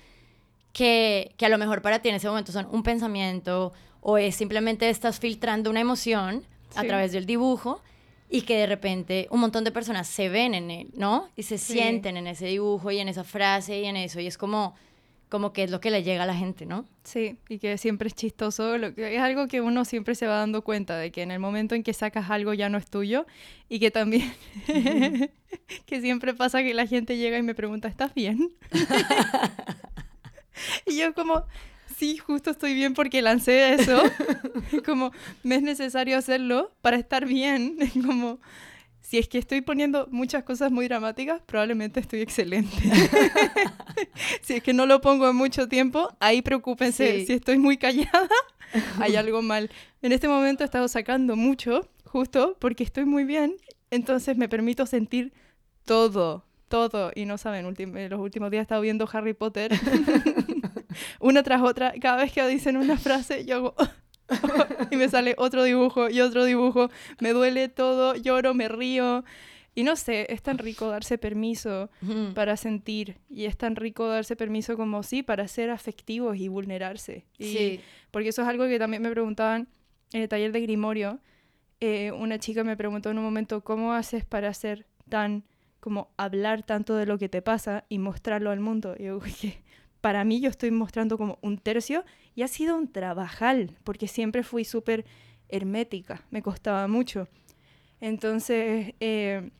que, 0.72 1.34
que 1.36 1.46
a 1.46 1.48
lo 1.48 1.58
mejor 1.58 1.82
para 1.82 2.00
ti 2.00 2.08
en 2.08 2.16
ese 2.16 2.28
momento 2.28 2.52
son 2.52 2.66
un 2.70 2.82
pensamiento 2.82 3.72
o 4.00 4.18
es 4.18 4.36
simplemente 4.36 4.88
estás 4.88 5.18
filtrando 5.18 5.70
una 5.70 5.80
emoción 5.80 6.44
a 6.74 6.84
través 6.84 7.12
del 7.12 7.26
dibujo 7.26 7.82
y 8.30 8.42
que 8.42 8.58
de 8.58 8.66
repente 8.66 9.26
un 9.30 9.40
montón 9.40 9.64
de 9.64 9.70
personas 9.70 10.06
se 10.06 10.28
ven 10.28 10.54
en 10.54 10.70
él, 10.70 10.90
¿no? 10.94 11.28
Y 11.34 11.44
se 11.44 11.58
sienten 11.58 12.16
en 12.16 12.26
ese 12.26 12.46
dibujo 12.46 12.90
y 12.90 12.98
en 12.98 13.08
esa 13.08 13.24
frase 13.24 13.80
y 13.80 13.84
en 13.86 13.96
eso. 13.96 14.20
Y 14.20 14.26
es 14.26 14.36
como, 14.36 14.74
como 15.28 15.52
que 15.52 15.64
es 15.64 15.70
lo 15.70 15.80
que 15.80 15.90
le 15.90 16.02
llega 16.02 16.22
a 16.22 16.26
la 16.26 16.34
gente, 16.34 16.66
¿no? 16.66 16.86
Sí, 17.04 17.38
y 17.48 17.58
que 17.58 17.76
siempre 17.78 18.08
es 18.08 18.14
chistoso. 18.14 18.78
Lo 18.78 18.94
que, 18.94 19.16
es 19.16 19.20
algo 19.20 19.46
que 19.46 19.60
uno 19.60 19.84
siempre 19.84 20.14
se 20.14 20.26
va 20.26 20.36
dando 20.36 20.62
cuenta 20.62 20.96
de 20.96 21.10
que 21.10 21.22
en 21.22 21.30
el 21.30 21.38
momento 21.38 21.74
en 21.74 21.82
que 21.82 21.92
sacas 21.92 22.30
algo 22.30 22.54
ya 22.54 22.68
no 22.68 22.78
es 22.78 22.88
tuyo 22.88 23.26
y 23.68 23.78
que 23.78 23.90
también, 23.90 24.32
que 25.86 26.00
siempre 26.00 26.34
pasa 26.34 26.62
que 26.62 26.74
la 26.74 26.86
gente 26.86 27.16
llega 27.16 27.38
y 27.38 27.42
me 27.42 27.54
pregunta, 27.54 27.88
¿estás 27.88 28.14
bien? 28.14 28.52
y 30.86 30.98
yo 30.98 31.12
como, 31.14 31.44
sí, 31.96 32.16
justo 32.16 32.50
estoy 32.50 32.74
bien 32.74 32.94
porque 32.94 33.20
lancé 33.20 33.74
eso. 33.74 34.02
como 34.86 35.12
me 35.42 35.56
es 35.56 35.62
necesario 35.62 36.16
hacerlo 36.16 36.72
para 36.80 36.96
estar 36.96 37.26
bien. 37.26 37.76
como 38.06 38.40
si 39.08 39.16
es 39.16 39.26
que 39.26 39.38
estoy 39.38 39.62
poniendo 39.62 40.06
muchas 40.10 40.44
cosas 40.44 40.70
muy 40.70 40.86
dramáticas, 40.86 41.40
probablemente 41.46 41.98
estoy 41.98 42.20
excelente. 42.20 42.76
si 44.42 44.56
es 44.56 44.62
que 44.62 44.74
no 44.74 44.84
lo 44.84 45.00
pongo 45.00 45.26
en 45.30 45.34
mucho 45.34 45.66
tiempo, 45.66 46.14
ahí 46.20 46.42
preocúpense. 46.42 47.24
Si 47.24 47.32
estoy 47.32 47.56
muy 47.56 47.78
callada, 47.78 48.28
hay 49.00 49.16
algo 49.16 49.40
mal. 49.40 49.70
En 50.02 50.12
este 50.12 50.28
momento 50.28 50.62
he 50.62 50.66
estado 50.66 50.88
sacando 50.88 51.36
mucho, 51.36 51.88
justo 52.04 52.58
porque 52.58 52.84
estoy 52.84 53.06
muy 53.06 53.24
bien. 53.24 53.56
Entonces 53.90 54.36
me 54.36 54.46
permito 54.46 54.84
sentir 54.84 55.32
todo, 55.86 56.44
todo. 56.68 57.10
Y 57.14 57.24
no 57.24 57.38
saben, 57.38 57.64
los 57.64 58.20
últimos 58.20 58.50
días 58.50 58.60
he 58.60 58.64
estado 58.64 58.82
viendo 58.82 59.08
Harry 59.10 59.32
Potter 59.32 59.72
una 61.20 61.42
tras 61.42 61.62
otra. 61.62 61.94
Cada 61.98 62.18
vez 62.18 62.30
que 62.30 62.46
dicen 62.46 62.76
una 62.76 62.98
frase, 62.98 63.46
yo 63.46 63.56
hago... 63.56 63.74
y 64.90 64.96
me 64.96 65.08
sale 65.08 65.34
otro 65.38 65.62
dibujo 65.64 66.08
y 66.10 66.20
otro 66.20 66.44
dibujo. 66.44 66.90
Me 67.20 67.32
duele 67.32 67.68
todo, 67.68 68.14
lloro, 68.14 68.54
me 68.54 68.68
río. 68.68 69.24
Y 69.74 69.84
no 69.84 69.94
sé, 69.94 70.26
es 70.30 70.42
tan 70.42 70.58
rico 70.58 70.88
darse 70.88 71.18
permiso 71.18 71.88
para 72.34 72.56
sentir 72.56 73.18
y 73.28 73.44
es 73.44 73.56
tan 73.56 73.76
rico 73.76 74.08
darse 74.08 74.34
permiso 74.34 74.76
como 74.76 75.04
sí, 75.04 75.22
para 75.22 75.46
ser 75.46 75.70
afectivos 75.70 76.36
y 76.36 76.48
vulnerarse. 76.48 77.24
sí. 77.38 77.80
Porque 78.10 78.30
eso 78.30 78.42
es 78.42 78.48
algo 78.48 78.66
que 78.66 78.78
también 78.78 79.02
me 79.02 79.10
preguntaban 79.10 79.68
en 80.12 80.22
el 80.22 80.28
taller 80.28 80.50
de 80.50 80.62
Grimorio. 80.62 81.20
Eh, 81.80 82.10
una 82.12 82.38
chica 82.38 82.64
me 82.64 82.76
preguntó 82.76 83.10
en 83.10 83.18
un 83.18 83.24
momento, 83.24 83.62
¿cómo 83.62 83.92
haces 83.92 84.24
para 84.24 84.52
ser 84.54 84.86
tan, 85.08 85.44
como 85.78 86.10
hablar 86.16 86.64
tanto 86.64 86.96
de 86.96 87.06
lo 87.06 87.18
que 87.18 87.28
te 87.28 87.42
pasa 87.42 87.84
y 87.88 87.98
mostrarlo 87.98 88.50
al 88.50 88.60
mundo? 88.60 88.96
Y 88.98 89.04
yo, 89.04 89.20
para 90.00 90.24
mí 90.24 90.40
yo 90.40 90.50
estoy 90.50 90.70
mostrando 90.70 91.18
como 91.18 91.38
un 91.42 91.58
tercio 91.58 92.04
y 92.34 92.42
ha 92.42 92.48
sido 92.48 92.76
un 92.76 92.90
trabajal, 92.90 93.76
porque 93.84 94.08
siempre 94.08 94.42
fui 94.42 94.64
súper 94.64 95.04
hermética, 95.48 96.24
me 96.30 96.42
costaba 96.42 96.86
mucho. 96.88 97.28
Entonces, 98.00 98.94
eh, 99.00 99.50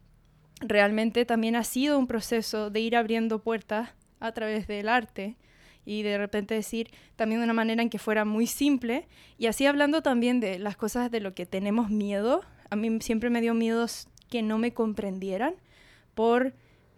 realmente 0.61 1.25
también 1.25 1.57
ha 1.57 1.65
sido 1.65 1.99
un 1.99 2.07
proceso 2.07 2.71
de 2.71 2.81
ir 2.81 2.97
abriendo 2.97 3.41
puertas 3.41 3.91
a 4.21 4.33
través 4.33 4.67
del 4.67 4.89
arte 4.89 5.37
y 5.85 6.03
de 6.03 6.19
repente 6.19 6.55
decir 6.55 6.91
también 7.17 7.41
de 7.41 7.45
una 7.45 7.53
manera 7.53 7.83
en 7.83 7.91
que 7.91 7.99
fuera 7.99 8.25
muy 8.25 8.47
simple 8.47 9.09
y 9.39 9.47
así 9.47 9.67
hablando 9.67 10.03
también 10.03 10.41
de 10.41 10.59
las 10.59 10.77
cosas 10.77 11.11
de 11.11 11.21
lo 11.21 11.35
que 11.35 11.47
tenemos 11.47 11.91
miedo. 11.91 12.43
A 12.71 12.77
mí 12.77 13.01
siempre 13.01 13.31
me 13.31 13.41
dio 13.41 13.55
miedo 13.55 13.87
que 14.29 14.43
no 14.43 14.59
me 14.59 14.75
comprendieran 14.75 15.55
por 16.15 16.53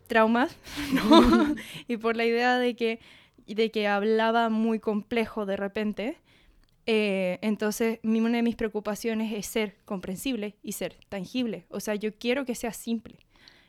traumas 0.09 0.57
y 1.89 1.97
por 1.99 2.17
la 2.17 2.25
idea 2.25 2.59
de 2.59 2.75
que 2.75 2.99
de 3.55 3.71
que 3.71 3.89
hablaba 3.89 4.49
muy 4.49 4.79
complejo 4.79 5.47
de 5.47 5.57
repente. 5.57 6.17
Eh, 6.87 7.39
entonces, 7.43 8.01
una 8.03 8.37
de 8.37 8.43
mis 8.43 8.57
preocupaciones 8.57 9.33
es 9.33 9.47
ser 9.47 9.77
comprensible 9.85 10.57
y 10.63 10.73
ser 10.73 10.97
tangible. 11.09 11.67
O 11.71 11.81
sea, 11.81 11.95
yo 11.95 12.15
quiero 12.15 12.45
que 12.45 12.55
sea 12.55 12.73
simple. 12.73 13.19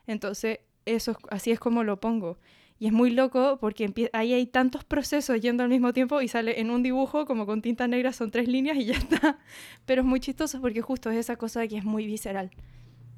Entonces, 0.07 0.59
eso 0.85 1.17
así 1.29 1.51
es 1.51 1.59
como 1.59 1.83
lo 1.83 1.99
pongo. 1.99 2.37
Y 2.79 2.87
es 2.87 2.93
muy 2.93 3.11
loco 3.11 3.59
porque 3.61 3.93
ahí 4.13 4.33
hay 4.33 4.47
tantos 4.47 4.83
procesos 4.83 5.39
yendo 5.39 5.61
al 5.61 5.69
mismo 5.69 5.93
tiempo 5.93 6.19
y 6.19 6.27
sale 6.27 6.59
en 6.59 6.71
un 6.71 6.81
dibujo 6.81 7.25
como 7.25 7.45
con 7.45 7.61
tinta 7.61 7.87
negra, 7.87 8.11
son 8.11 8.31
tres 8.31 8.47
líneas 8.47 8.75
y 8.77 8.85
ya 8.85 8.95
está. 8.95 9.37
Pero 9.85 10.01
es 10.01 10.07
muy 10.07 10.19
chistoso 10.19 10.59
porque 10.61 10.81
justo 10.81 11.11
es 11.11 11.17
esa 11.17 11.35
cosa 11.35 11.59
de 11.59 11.67
que 11.67 11.77
es 11.77 11.85
muy 11.85 12.07
visceral. 12.07 12.49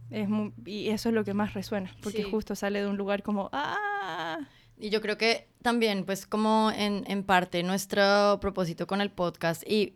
Es 0.09 0.27
y 0.65 0.89
eso 0.89 1.09
es 1.09 1.15
lo 1.15 1.23
que 1.23 1.33
más 1.33 1.53
resuena, 1.53 1.95
porque 2.03 2.23
justo 2.23 2.55
sale 2.55 2.81
de 2.81 2.87
un 2.87 2.97
lugar 2.97 3.23
como, 3.23 3.49
¡ah! 3.53 4.39
Y 4.83 4.89
yo 4.89 4.99
creo 4.99 5.17
que 5.17 5.47
también, 5.61 6.03
pues 6.03 6.27
como 6.27 6.69
en, 6.75 7.05
en 7.07 7.23
parte 7.23 7.63
nuestro 7.63 8.37
propósito 8.41 8.85
con 8.85 8.99
el 8.99 9.11
podcast 9.11 9.63
y 9.65 9.93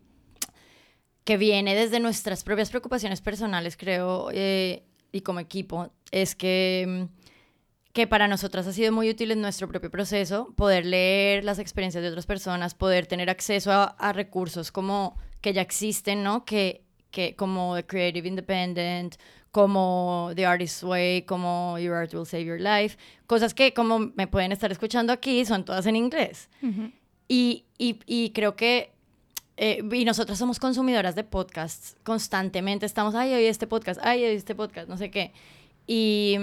que 1.25 1.35
viene 1.35 1.75
desde 1.75 1.99
nuestras 1.99 2.45
propias 2.45 2.69
preocupaciones 2.69 3.19
personales, 3.19 3.75
creo, 3.75 4.29
eh, 4.31 4.85
y 5.11 5.19
como 5.19 5.41
equipo, 5.41 5.91
es 6.11 6.35
que, 6.35 7.09
que 7.91 8.07
para 8.07 8.29
nosotras 8.29 8.65
ha 8.65 8.71
sido 8.71 8.93
muy 8.93 9.09
útil 9.09 9.31
en 9.31 9.41
nuestro 9.41 9.67
propio 9.67 9.91
proceso 9.91 10.53
poder 10.55 10.85
leer 10.85 11.43
las 11.43 11.59
experiencias 11.59 12.01
de 12.01 12.07
otras 12.07 12.25
personas, 12.25 12.73
poder 12.73 13.07
tener 13.07 13.29
acceso 13.29 13.73
a, 13.73 13.83
a 13.83 14.13
recursos 14.13 14.71
como 14.71 15.17
que 15.41 15.51
ya 15.51 15.63
existen, 15.63 16.23
¿no? 16.23 16.45
Que, 16.45 16.85
que 17.11 17.35
como 17.35 17.75
Creative 17.87 18.25
Independent 18.25 19.17
como 19.57 20.33
The 20.35 20.45
Artist's 20.45 20.83
Way, 20.83 21.23
como 21.23 21.79
Your 21.79 21.95
Art 21.95 22.13
Will 22.13 22.27
Save 22.27 22.45
Your 22.45 22.61
Life, 22.61 22.95
cosas 23.25 23.55
que 23.55 23.73
como 23.73 23.97
me 23.97 24.27
pueden 24.27 24.51
estar 24.51 24.71
escuchando 24.71 25.11
aquí 25.11 25.45
son 25.45 25.65
todas 25.65 25.87
en 25.87 25.95
inglés. 25.95 26.47
y, 27.27 27.65
y, 27.79 27.97
y, 28.05 28.29
creo 28.33 28.55
que, 28.55 28.91
eh, 29.57 29.81
y 29.91 30.05
nosotras 30.05 30.37
somos 30.37 30.59
consumidoras 30.59 31.15
de 31.15 31.23
podcasts 31.23 31.95
constantemente, 32.03 32.85
estamos, 32.85 33.15
ay, 33.15 33.33
oí 33.33 33.45
este 33.45 33.65
podcast, 33.65 33.99
ay, 34.03 34.25
oí 34.25 34.35
este 34.35 34.53
podcast, 34.53 34.87
no 34.87 34.95
sé 34.95 35.09
qué. 35.09 35.33
Y, 35.87 36.37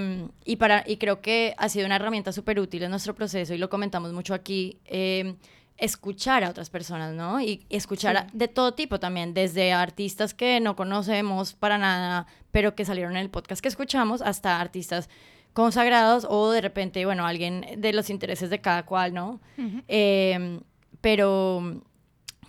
y, 0.44 0.56
para, 0.56 0.82
y 0.84 0.96
creo 0.96 1.20
que 1.20 1.54
ha 1.56 1.68
sido 1.68 1.86
una 1.86 1.94
herramienta 1.94 2.32
súper 2.32 2.58
útil 2.58 2.82
en 2.82 2.90
nuestro 2.90 3.14
proceso 3.14 3.54
y 3.54 3.58
lo 3.58 3.70
comentamos 3.70 4.12
mucho 4.12 4.34
aquí. 4.34 4.80
Eh, 4.86 5.36
escuchar 5.76 6.44
a 6.44 6.50
otras 6.50 6.70
personas, 6.70 7.14
¿no? 7.14 7.40
Y 7.40 7.66
escuchar 7.68 8.30
de 8.32 8.48
todo 8.48 8.74
tipo 8.74 9.00
también, 9.00 9.34
desde 9.34 9.72
artistas 9.72 10.34
que 10.34 10.60
no 10.60 10.76
conocemos 10.76 11.54
para 11.54 11.78
nada, 11.78 12.26
pero 12.52 12.74
que 12.74 12.84
salieron 12.84 13.12
en 13.12 13.22
el 13.22 13.30
podcast 13.30 13.60
que 13.60 13.68
escuchamos, 13.68 14.22
hasta 14.22 14.60
artistas 14.60 15.08
consagrados 15.52 16.26
o 16.28 16.50
de 16.50 16.60
repente, 16.60 17.04
bueno, 17.04 17.26
alguien 17.26 17.64
de 17.78 17.92
los 17.92 18.10
intereses 18.10 18.50
de 18.50 18.60
cada 18.60 18.84
cual, 18.84 19.14
¿no? 19.14 19.40
Em, 19.88 20.60
pero 21.00 21.82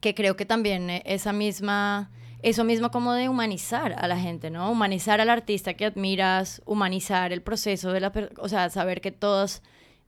que 0.02 0.14
creo 0.14 0.36
que 0.36 0.46
también 0.46 0.90
esa 1.06 1.34
misma, 1.34 2.12
eso 2.42 2.64
mismo 2.64 2.92
como 2.92 3.14
de 3.14 3.28
humanizar 3.28 3.94
a 3.98 4.08
la 4.08 4.18
gente, 4.18 4.50
¿no? 4.50 4.72
Humanizar 4.72 5.20
al 5.20 5.30
artista 5.30 5.74
que 5.74 5.86
admiras, 5.86 6.62
humanizar 6.66 7.34
el 7.34 7.42
proceso 7.42 7.92
de 7.92 8.02
la, 8.02 8.14
o 8.38 8.50
sea, 8.50 8.70
saber 8.70 9.02
que 9.02 9.12
todos, 9.12 9.64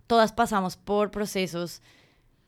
todas 0.06 0.34
pasamos 0.34 0.78
por 0.78 1.12
procesos 1.12 1.82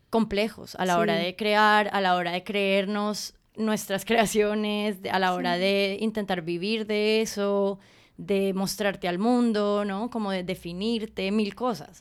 complejos 0.09 0.75
a 0.75 0.85
la 0.85 0.97
hora 0.97 1.15
de 1.15 1.35
crear, 1.35 1.89
a 1.93 2.01
la 2.01 2.15
hora 2.15 2.31
de 2.31 2.43
creernos 2.43 3.35
nuestras 3.55 4.05
creaciones, 4.05 4.97
a 5.11 5.19
la 5.19 5.33
hora 5.33 5.57
de 5.57 5.97
intentar 5.99 6.41
vivir 6.41 6.87
de 6.87 7.21
eso, 7.21 7.79
de 8.17 8.53
mostrarte 8.53 9.07
al 9.07 9.19
mundo, 9.19 9.85
¿no? 9.85 10.09
Como 10.09 10.31
de 10.31 10.43
definirte, 10.43 11.31
mil 11.31 11.55
cosas. 11.55 11.99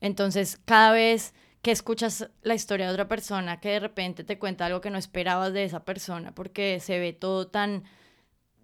Entonces, 0.00 0.60
cada 0.64 0.92
vez 0.92 1.34
que 1.62 1.72
escuchas 1.72 2.30
la 2.42 2.54
historia 2.54 2.86
de 2.86 2.92
otra 2.92 3.08
persona 3.08 3.60
que 3.60 3.70
de 3.70 3.80
repente 3.80 4.22
te 4.24 4.38
cuenta 4.38 4.66
algo 4.66 4.80
que 4.80 4.90
no 4.90 4.98
esperabas 4.98 5.52
de 5.52 5.64
esa 5.64 5.84
persona 5.84 6.32
porque 6.32 6.78
se 6.80 7.00
ve 7.00 7.12
todo 7.12 7.48
tan 7.48 7.82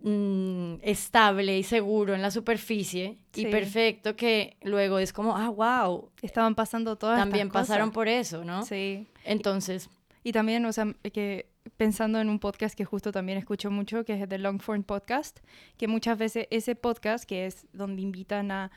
Mm, 0.07 0.81
estable 0.83 1.57
y 1.57 1.63
seguro 1.63 2.15
en 2.15 2.21
la 2.21 2.31
superficie 2.31 3.17
y 3.35 3.47
perfecto 3.47 4.17
que 4.17 4.59
luego 4.61 4.99
es 4.99 5.15
como, 5.15 5.35
ah, 5.35 5.49
wow. 5.49 6.11
Estaban 6.21 6.55
pasando 6.55 6.97
todas 6.97 7.19
También 7.19 7.49
pasaron 7.49 7.91
por 7.91 8.07
eso, 8.07 8.45
¿no? 8.45 8.67
Sí. 8.67 9.07
Entonces. 9.25 9.89
Y 10.23 10.33
también, 10.33 10.67
o 10.67 10.73
sea, 10.75 10.95
que 11.11 11.49
pensando 11.79 12.21
en 12.21 12.29
un 12.29 12.39
podcast 12.39 12.77
que 12.77 12.85
justo 12.85 13.13
también 13.13 13.39
escucho 13.39 13.71
mucho, 13.71 14.05
que 14.05 14.23
es 14.23 14.29
The 14.29 14.37
Longform 14.37 14.83
Podcast, 14.83 15.41
que 15.79 15.89
muchas 15.89 16.19
veces 16.19 16.49
ese 16.51 16.75
podcast, 16.75 17.25
que 17.25 17.47
es 17.47 17.67
donde 17.73 18.03
invitan 18.03 18.51
a 18.51 18.73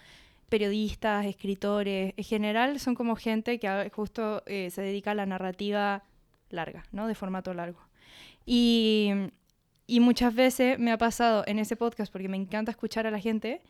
periodistas, 0.47 1.25
escritores, 1.25 2.13
en 2.15 2.23
general 2.23 2.79
son 2.79 2.95
como 2.95 3.17
gente 3.17 3.59
que 3.59 3.91
justo 3.93 4.43
eh, 4.45 4.69
se 4.71 4.81
dedica 4.81 5.11
a 5.11 5.15
la 5.15 5.25
narrativa 5.25 6.05
larga, 6.51 6.85
¿no? 6.93 7.05
De 7.05 7.15
formato 7.15 7.53
largo. 7.53 7.81
Y 8.45 9.11
y 9.87 9.99
muchas 10.01 10.35
veces 10.35 10.77
me 10.79 10.91
ha 10.91 10.97
pasado 10.97 11.43
en 11.47 11.59
ese 11.59 11.75
podcast, 11.75 12.11
porque 12.11 12.27
me 12.29 12.37
encanta 12.37 12.71
escuchar 12.71 13.07
a 13.07 13.11
la 13.11 13.19
gente, 13.19 13.61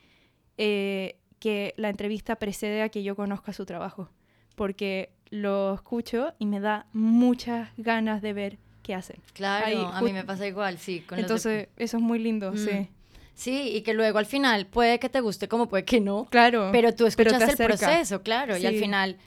eh, 0.58 1.18
que 1.40 1.74
la 1.78 1.90
entrevista 1.90 2.36
precede 2.38 2.82
a 2.82 2.90
que 2.90 3.04
yo 3.04 3.16
conozca 3.16 3.54
su 3.54 3.66
trabajo. 3.66 4.10
Porque 4.56 5.12
lo 5.30 5.76
escucho 5.76 6.34
y 6.40 6.48
me 6.48 6.60
da 6.60 6.88
muchas 6.94 7.70
ganas 7.78 8.22
de 8.22 8.34
ver 8.34 8.58
¿qué 8.82 8.96
hacen? 8.96 9.18
Claro, 9.34 9.66
Ahí, 9.66 9.78
a 9.94 10.02
mí 10.02 10.14
me 10.14 10.24
pasa 10.24 10.48
igual, 10.48 10.78
sí. 10.80 11.02
con 11.02 11.18
de- 11.18 11.22
Entonces, 11.24 11.68
eso 11.78 11.98
es 11.98 12.04
muy 12.04 12.20
lindo, 12.20 12.54
Mm. 12.54 12.58
sí. 12.58 12.90
Sí, 13.36 13.70
y 13.76 13.82
que 13.82 13.94
luego 13.94 14.18
al 14.18 14.26
final 14.26 14.66
puede 14.66 14.98
que 14.98 15.10
te 15.10 15.20
guste 15.20 15.48
como 15.48 15.68
puede 15.68 15.84
que 15.86 16.00
no, 16.02 16.26
Claro. 16.32 16.70
pero 16.72 16.92
tú 16.96 17.06
pero 17.16 17.30
escuchaste 17.30 17.52
el 17.64 17.68
proceso, 17.68 18.24
claro, 18.24 18.58
y 18.58 18.66
al 18.66 18.74
final, 18.76 19.18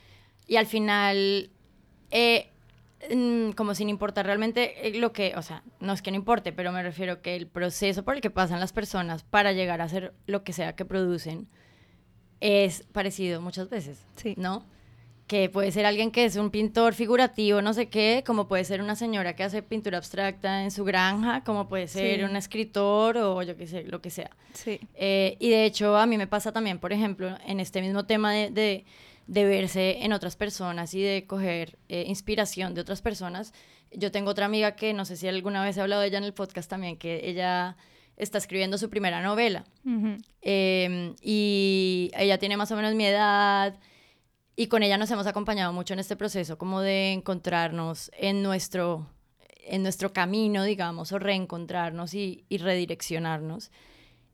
y 0.47 0.57
al 0.57 0.65
final, 0.65 1.49
eh, 2.09 2.50
como 3.55 3.73
sin 3.75 3.89
importar 3.89 4.25
realmente 4.25 4.87
eh, 4.87 4.97
lo 4.99 5.11
que, 5.13 5.33
o 5.35 5.41
sea, 5.41 5.63
no 5.79 5.93
es 5.93 6.01
que 6.01 6.11
no 6.11 6.17
importe, 6.17 6.51
pero 6.53 6.71
me 6.71 6.83
refiero 6.83 7.21
que 7.21 7.35
el 7.35 7.47
proceso 7.47 8.03
por 8.03 8.15
el 8.15 8.21
que 8.21 8.29
pasan 8.29 8.59
las 8.59 8.73
personas 8.73 9.23
para 9.23 9.51
llegar 9.53 9.81
a 9.81 9.85
hacer 9.85 10.13
lo 10.27 10.43
que 10.43 10.53
sea 10.53 10.75
que 10.75 10.85
producen 10.85 11.47
es 12.39 12.83
parecido 12.91 13.41
muchas 13.41 13.69
veces, 13.69 14.05
Sí. 14.15 14.33
¿no? 14.37 14.65
Que 15.27 15.47
puede 15.49 15.71
ser 15.71 15.85
alguien 15.85 16.11
que 16.11 16.25
es 16.25 16.35
un 16.35 16.49
pintor 16.49 16.93
figurativo, 16.93 17.61
no 17.61 17.73
sé 17.73 17.87
qué, 17.87 18.23
como 18.25 18.47
puede 18.49 18.65
ser 18.65 18.81
una 18.81 18.95
señora 18.95 19.33
que 19.35 19.43
hace 19.43 19.61
pintura 19.63 19.97
abstracta 19.97 20.63
en 20.63 20.71
su 20.71 20.83
granja, 20.83 21.43
como 21.45 21.69
puede 21.69 21.87
ser 21.87 22.17
Sí. 22.19 22.23
un 22.25 22.35
escritor 22.35 23.15
o 23.17 23.41
yo 23.41 23.55
qué 23.55 23.65
sé, 23.67 23.83
lo 23.83 24.01
que 24.01 24.09
sea. 24.09 24.31
Sí. 24.53 24.79
Eh, 24.95 25.37
y 25.39 25.49
de 25.49 25.63
hecho 25.65 25.95
a 25.95 26.05
mí 26.05 26.17
me 26.17 26.27
pasa 26.27 26.51
también, 26.51 26.79
por 26.79 26.91
ejemplo, 26.91 27.37
en 27.45 27.59
este 27.61 27.81
mismo 27.81 28.05
tema 28.05 28.33
de, 28.33 28.49
de, 28.49 28.85
de 29.27 29.45
verse 29.45 30.03
en 30.03 30.13
otras 30.13 30.35
personas 30.35 30.93
y 30.93 31.01
de 31.01 31.25
coger 31.25 31.77
eh, 31.89 32.05
inspiración 32.07 32.73
de 32.73 32.81
otras 32.81 33.01
personas. 33.01 33.53
Yo 33.91 34.11
tengo 34.11 34.31
otra 34.31 34.45
amiga 34.45 34.75
que 34.75 34.93
no 34.93 35.05
sé 35.05 35.17
si 35.17 35.27
alguna 35.27 35.63
vez 35.63 35.77
he 35.77 35.81
hablado 35.81 36.01
de 36.01 36.07
ella 36.07 36.17
en 36.17 36.23
el 36.23 36.33
podcast 36.33 36.69
también, 36.69 36.97
que 36.97 37.29
ella 37.29 37.77
está 38.17 38.37
escribiendo 38.37 38.77
su 38.77 38.89
primera 38.89 39.21
novela. 39.21 39.65
Eh, 40.41 41.15
y 41.21 42.11
ella 42.15 42.37
tiene 42.37 42.57
más 42.57 42.71
o 42.71 42.75
menos 42.75 42.93
mi 42.95 43.05
edad 43.05 43.79
y 44.55 44.67
con 44.67 44.83
ella 44.83 44.97
nos 44.97 45.09
hemos 45.11 45.27
acompañado 45.27 45.73
mucho 45.73 45.93
en 45.93 45.99
este 45.99 46.15
proceso 46.15 46.57
como 46.57 46.81
de 46.81 47.13
encontrarnos 47.13 48.11
en 48.13 48.43
nuestro, 48.43 49.07
en 49.65 49.81
nuestro 49.81 50.13
camino, 50.13 50.63
digamos, 50.63 51.11
o 51.11 51.19
reencontrarnos 51.19 52.13
y, 52.13 52.45
y 52.49 52.57
redireccionarnos. 52.57 53.71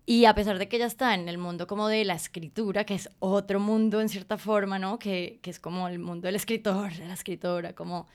Y 0.08 0.24
a 0.26 0.34
pesar 0.34 0.58
de 0.58 0.67
que 0.70 0.78
ella 0.78 0.86
está 0.88 1.13
en 1.13 1.28
el 1.30 1.38
mundo 1.38 1.67
como 1.67 1.88
de 1.89 2.04
la 2.06 2.13
escritura, 2.15 2.86
que 2.86 2.96
es 2.96 3.10
otro 3.20 3.60
mundo 3.60 4.00
en 4.02 4.08
cierta 4.10 4.38
forma, 4.38 4.80
¿no? 4.80 4.98
Que, 4.98 5.39
que 5.41 5.50
es 5.52 5.60
como 5.60 5.88
el 5.89 6.00
mundo 6.00 6.28
del 6.28 6.36
escritor, 6.38 6.93
de 6.93 7.08
la 7.08 7.13
escritora, 7.13 7.74
como... 7.74 8.08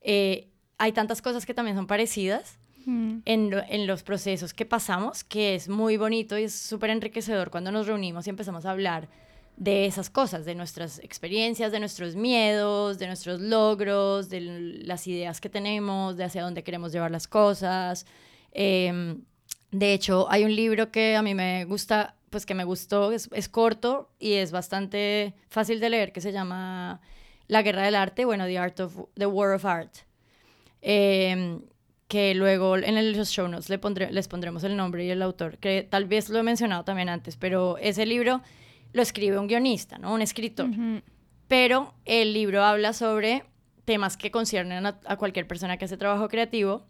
eh, 0.00 0.48
hay 0.78 0.92
tantas 0.92 1.20
cosas 1.22 1.44
que 1.46 1.54
también 1.54 1.76
son 1.76 1.86
parecidas 1.86 2.58
Mm. 2.88 3.22
en, 3.24 3.50
lo- 3.50 3.64
en 3.68 3.88
los 3.88 4.04
procesos 4.04 4.54
que 4.54 4.64
pasamos, 4.64 5.24
que 5.24 5.56
es 5.56 5.68
muy 5.68 5.96
bonito 5.96 6.38
y 6.38 6.44
es 6.44 6.54
súper 6.54 6.90
enriquecedor 6.90 7.50
cuando 7.50 7.72
nos 7.72 7.88
reunimos 7.88 8.26
y 8.26 8.30
empezamos 8.30 8.64
a 8.64 8.70
hablar 8.70 9.08
de 9.56 9.86
esas 9.86 10.08
cosas, 10.08 10.44
de 10.44 10.54
nuestras 10.54 11.00
experiencias, 11.00 11.72
de 11.72 11.80
nuestros 11.80 12.14
miedos, 12.14 12.98
de 13.00 13.08
nuestros 13.08 13.40
logros, 13.40 14.28
de 14.28 14.40
las 14.40 15.08
ideas 15.08 15.40
que 15.40 15.48
tenemos, 15.48 16.16
de 16.16 16.22
hacia 16.24 16.44
dónde 16.44 16.62
queremos 16.62 16.92
llevar 16.92 17.10
las 17.10 17.26
cosas. 17.26 18.06
Em, 18.52 19.22
de 19.70 19.92
hecho, 19.92 20.26
hay 20.30 20.44
un 20.44 20.54
libro 20.54 20.90
que 20.90 21.16
a 21.16 21.22
mí 21.22 21.34
me 21.34 21.64
gusta, 21.64 22.16
pues 22.30 22.46
que 22.46 22.54
me 22.54 22.64
gustó, 22.64 23.12
es, 23.12 23.28
es 23.32 23.48
corto 23.48 24.10
y 24.18 24.34
es 24.34 24.50
bastante 24.52 25.34
fácil 25.48 25.80
de 25.80 25.90
leer, 25.90 26.12
que 26.12 26.20
se 26.20 26.32
llama 26.32 27.00
La 27.48 27.62
Guerra 27.62 27.82
del 27.82 27.94
Arte, 27.94 28.24
bueno, 28.24 28.46
The, 28.46 28.58
Art 28.58 28.80
of, 28.80 28.96
The 29.14 29.26
War 29.26 29.54
of 29.54 29.64
Art. 29.64 29.94
Em, 30.82 31.62
que 32.08 32.34
luego 32.34 32.76
en 32.76 33.16
los 33.16 33.30
show 33.30 33.48
notes 33.48 33.68
le 33.68 33.80
pondré- 33.80 34.10
les 34.10 34.28
pondremos 34.28 34.62
el 34.62 34.76
nombre 34.76 35.04
y 35.04 35.10
el 35.10 35.20
autor, 35.22 35.58
que 35.58 35.82
tal 35.88 36.04
vez 36.04 36.28
lo 36.28 36.38
he 36.38 36.42
mencionado 36.44 36.84
también 36.84 37.08
antes, 37.08 37.36
pero 37.36 37.78
ese 37.78 38.06
libro 38.06 38.42
lo 38.92 39.02
escribe 39.02 39.38
un 39.38 39.48
guionista, 39.48 39.98
¿no? 39.98 40.14
Un 40.14 40.22
escritor. 40.22 40.68
Pero 41.48 41.94
el 42.04 42.32
libro 42.32 42.62
habla 42.62 42.92
sobre 42.92 43.44
temas 43.84 44.16
que 44.16 44.30
conciernen 44.30 44.86
a, 44.86 45.00
a 45.04 45.16
cualquier 45.16 45.48
persona 45.48 45.76
que 45.78 45.84
hace 45.86 45.96
trabajo 45.96 46.28
creativo 46.28 46.86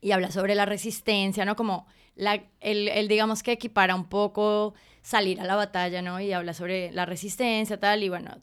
y 0.00 0.12
habla 0.12 0.30
sobre 0.30 0.54
la 0.54 0.64
resistencia, 0.66 1.44
¿no? 1.44 1.56
Como 1.56 1.86
la, 2.14 2.42
el, 2.60 2.88
el, 2.88 3.08
digamos 3.08 3.42
que 3.42 3.52
equipara 3.52 3.94
un 3.94 4.08
poco 4.08 4.74
salir 5.02 5.40
a 5.40 5.44
la 5.44 5.54
batalla, 5.56 6.02
¿no? 6.02 6.20
Y 6.20 6.32
habla 6.32 6.54
sobre 6.54 6.90
la 6.92 7.06
resistencia, 7.06 7.78
tal, 7.78 8.02
y 8.02 8.08
bueno, 8.08 8.38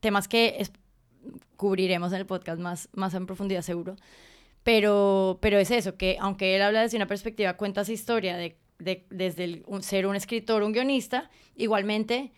temas 0.00 0.28
que 0.28 0.56
es- 0.58 0.72
cubriremos 1.56 2.12
en 2.12 2.18
el 2.18 2.26
podcast 2.26 2.60
más, 2.60 2.88
más 2.92 3.14
en 3.14 3.26
profundidad 3.26 3.62
seguro. 3.62 3.96
Pero, 4.62 5.38
pero 5.40 5.58
es 5.58 5.70
eso, 5.70 5.96
que 5.96 6.16
aunque 6.20 6.56
él 6.56 6.62
habla 6.62 6.82
desde 6.82 6.96
una 6.96 7.06
perspectiva, 7.06 7.54
cuenta 7.54 7.80
esa 7.82 7.92
historia 7.92 8.36
de, 8.36 8.56
de- 8.78 9.06
desde 9.10 9.44
el- 9.44 9.64
un- 9.66 9.82
ser 9.82 10.06
un 10.06 10.14
escritor, 10.16 10.62
un 10.62 10.72
guionista, 10.72 11.30
igualmente 11.56 12.32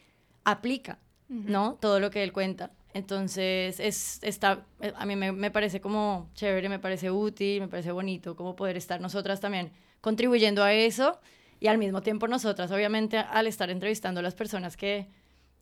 aplica, 0.45 0.99
¿no? 1.29 1.75
Todo 1.81 2.01
lo 2.01 2.11
que 2.11 2.23
él 2.23 2.33
cuenta. 2.33 2.71
Entonces, 2.93 3.79
es, 3.81 4.19
está, 4.23 4.65
eh, 4.81 4.93
a 4.97 5.07
mí 5.07 5.15
me, 5.17 5.33
me 5.33 5.51
parece 5.51 5.81
como 5.81 6.29
chévere, 6.35 6.69
me 6.69 6.79
parece 6.79 7.11
útil, 7.11 7.61
me 7.61 7.69
parece 7.69 7.93
bonito 7.93 8.35
como 8.37 8.57
poder 8.57 8.77
estar 8.77 9.01
nosotras 9.01 9.41
también 9.41 9.71
contribuyendo 10.01 10.63
a 10.65 10.73
eso 10.73 11.21
y 11.61 11.69
al 11.69 11.79
mismo 11.79 12.03
tiempo 12.03 12.27
nosotras, 12.27 12.71
obviamente, 12.73 13.19
al 13.19 13.47
estar 13.47 13.71
entrevistando 13.71 14.21
a 14.21 14.23
las 14.23 14.35
personas 14.35 14.77
que, 14.77 15.07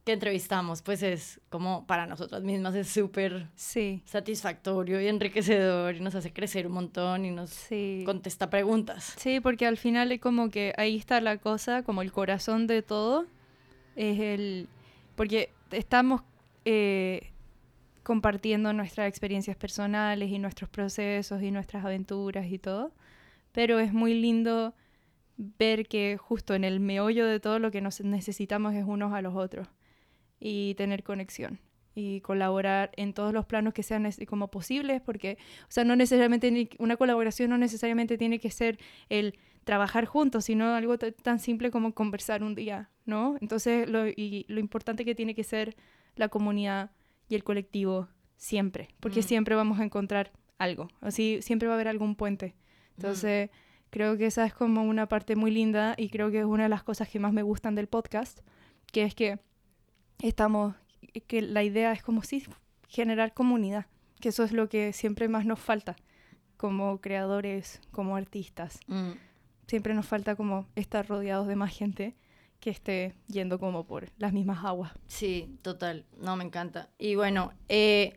que 0.05 0.13
entrevistamos, 0.13 0.81
pues 0.81 1.03
es 1.03 1.41
como 1.51 1.87
para 1.87 2.07
nosotras 2.07 2.43
mismas 2.45 2.75
es 2.77 2.89
súper 2.89 3.49
Sí. 3.57 4.01
satisfactorio 4.07 4.99
y 5.01 5.09
enriquecedor 5.09 5.97
y 5.97 6.01
nos 6.01 6.15
hace 6.15 6.33
crecer 6.33 6.67
un 6.67 6.73
montón 6.73 7.27
y 7.27 7.31
nos 7.31 7.51
Sí. 7.51 8.05
contesta 8.07 8.49
preguntas. 8.49 9.15
Sí, 9.19 9.41
porque 9.41 9.67
al 9.67 9.77
final 9.77 10.13
es 10.13 10.21
como 10.21 10.49
que 10.51 10.73
ahí 10.79 10.97
está 10.97 11.21
la 11.21 11.37
cosa, 11.37 11.83
como 11.83 12.01
el 12.01 12.11
corazón 12.13 12.67
de 12.67 12.81
todo. 12.83 13.27
Es 13.97 14.19
el. 14.21 14.69
Porque 15.17 15.51
estamos 15.73 16.23
eh, 16.71 17.33
compartiendo 18.03 18.75
nuestras 18.75 19.09
experiencias 19.09 19.57
personales 19.57 20.31
y 20.31 20.39
nuestros 20.39 20.69
procesos 20.69 21.43
y 21.43 21.51
nuestras 21.51 21.83
aventuras 21.83 22.45
y 22.53 22.59
todo. 22.59 22.93
Pero 23.53 23.79
es 23.79 23.95
muy 23.95 24.13
lindo 24.13 24.75
ver 25.39 25.89
que 25.89 26.19
justo 26.19 26.55
en 26.55 26.65
el 26.65 26.79
meollo 26.79 27.25
de 27.25 27.41
todo 27.41 27.59
lo 27.59 27.71
que 27.71 27.81
nos 27.81 28.03
necesitamos 28.03 28.75
es 28.75 28.85
unos 28.85 29.15
a 29.15 29.23
los 29.23 29.35
otros 29.35 29.67
y 30.41 30.75
tener 30.75 31.05
conexión 31.05 31.59
y 31.95 32.21
colaborar 32.21 32.91
en 32.97 33.15
todos 33.15 33.33
los 33.33 33.47
planos 33.47 33.73
que 33.73 33.83
sean 33.83 34.07
como 34.27 34.51
posibles 34.51 35.01
porque 35.01 35.39
o 35.63 35.71
sea 35.71 35.85
no 35.85 35.97
necesariamente 35.97 36.71
una 36.79 36.97
colaboración 36.97 37.51
no 37.51 37.57
necesariamente 37.59 38.19
tiene 38.19 38.39
que 38.41 38.51
ser 38.51 38.79
el 39.09 39.39
trabajar 39.65 40.05
juntos 40.05 40.45
sino 40.45 40.75
algo 40.75 40.99
tan 40.99 41.39
simple 41.39 41.71
como 41.71 41.95
conversar 41.95 42.43
un 42.43 42.55
día 42.55 42.91
no 43.05 43.37
entonces 43.41 43.89
lo, 43.89 44.07
y 44.07 44.45
lo 44.49 44.61
importante 44.61 45.05
que 45.05 45.15
tiene 45.15 45.35
que 45.35 45.45
ser 45.45 45.77
la 46.17 46.29
comunidad 46.29 46.91
y 47.29 47.35
el 47.35 47.45
colectivo 47.45 48.09
siempre 48.37 48.89
porque 49.01 49.21
Mm. 49.21 49.25
siempre 49.25 49.55
vamos 49.55 49.81
a 49.81 49.85
encontrar 49.85 50.33
algo 50.59 50.89
así 51.01 51.41
siempre 51.43 51.69
va 51.69 51.75
a 51.75 51.77
haber 51.77 51.89
algún 51.89 52.15
puente 52.17 52.55
entonces 52.97 53.51
creo 53.91 54.17
que 54.17 54.27
esa 54.27 54.45
es 54.45 54.53
como 54.55 54.83
una 54.85 55.07
parte 55.09 55.35
muy 55.37 55.51
linda 55.51 55.95
y 55.97 56.09
creo 56.11 56.31
que 56.31 56.41
es 56.41 56.45
una 56.45 56.65
de 56.65 56.69
las 56.69 56.83
cosas 56.83 57.09
que 57.09 57.19
más 57.19 57.33
me 57.33 57.43
gustan 57.43 57.75
del 57.75 57.87
podcast 57.89 58.41
que 58.93 59.03
es 59.05 59.15
que 59.15 59.39
estamos 60.21 60.75
que 61.27 61.43
la 61.43 61.63
idea 61.63 61.93
es 61.93 62.03
como 62.03 62.23
si 62.23 62.45
generar 62.89 63.35
comunidad 63.35 63.87
que 64.21 64.31
eso 64.31 64.43
es 64.45 64.53
lo 64.53 64.69
que 64.69 64.93
siempre 64.93 65.29
más 65.29 65.45
nos 65.47 65.61
falta 65.61 65.97
como 66.57 67.01
creadores 67.01 67.81
como 67.93 68.17
artistas 68.17 68.81
Mm. 68.89 69.13
siempre 69.67 69.95
nos 69.95 70.07
falta 70.07 70.35
como 70.37 70.67
estar 70.75 71.07
rodeados 71.07 71.47
de 71.47 71.57
más 71.57 71.73
gente 71.77 72.17
que 72.61 72.71
esté 72.71 73.15
yendo 73.29 73.59
como 73.59 73.87
por 73.87 74.11
las 74.19 74.33
mismas 74.33 74.65
aguas 74.65 74.93
Sí, 75.07 75.59
total. 75.63 76.05
No, 76.21 76.37
me 76.37 76.45
encanta. 76.45 76.89
Y 76.99 77.15
bueno, 77.15 77.53
eh, 77.69 78.15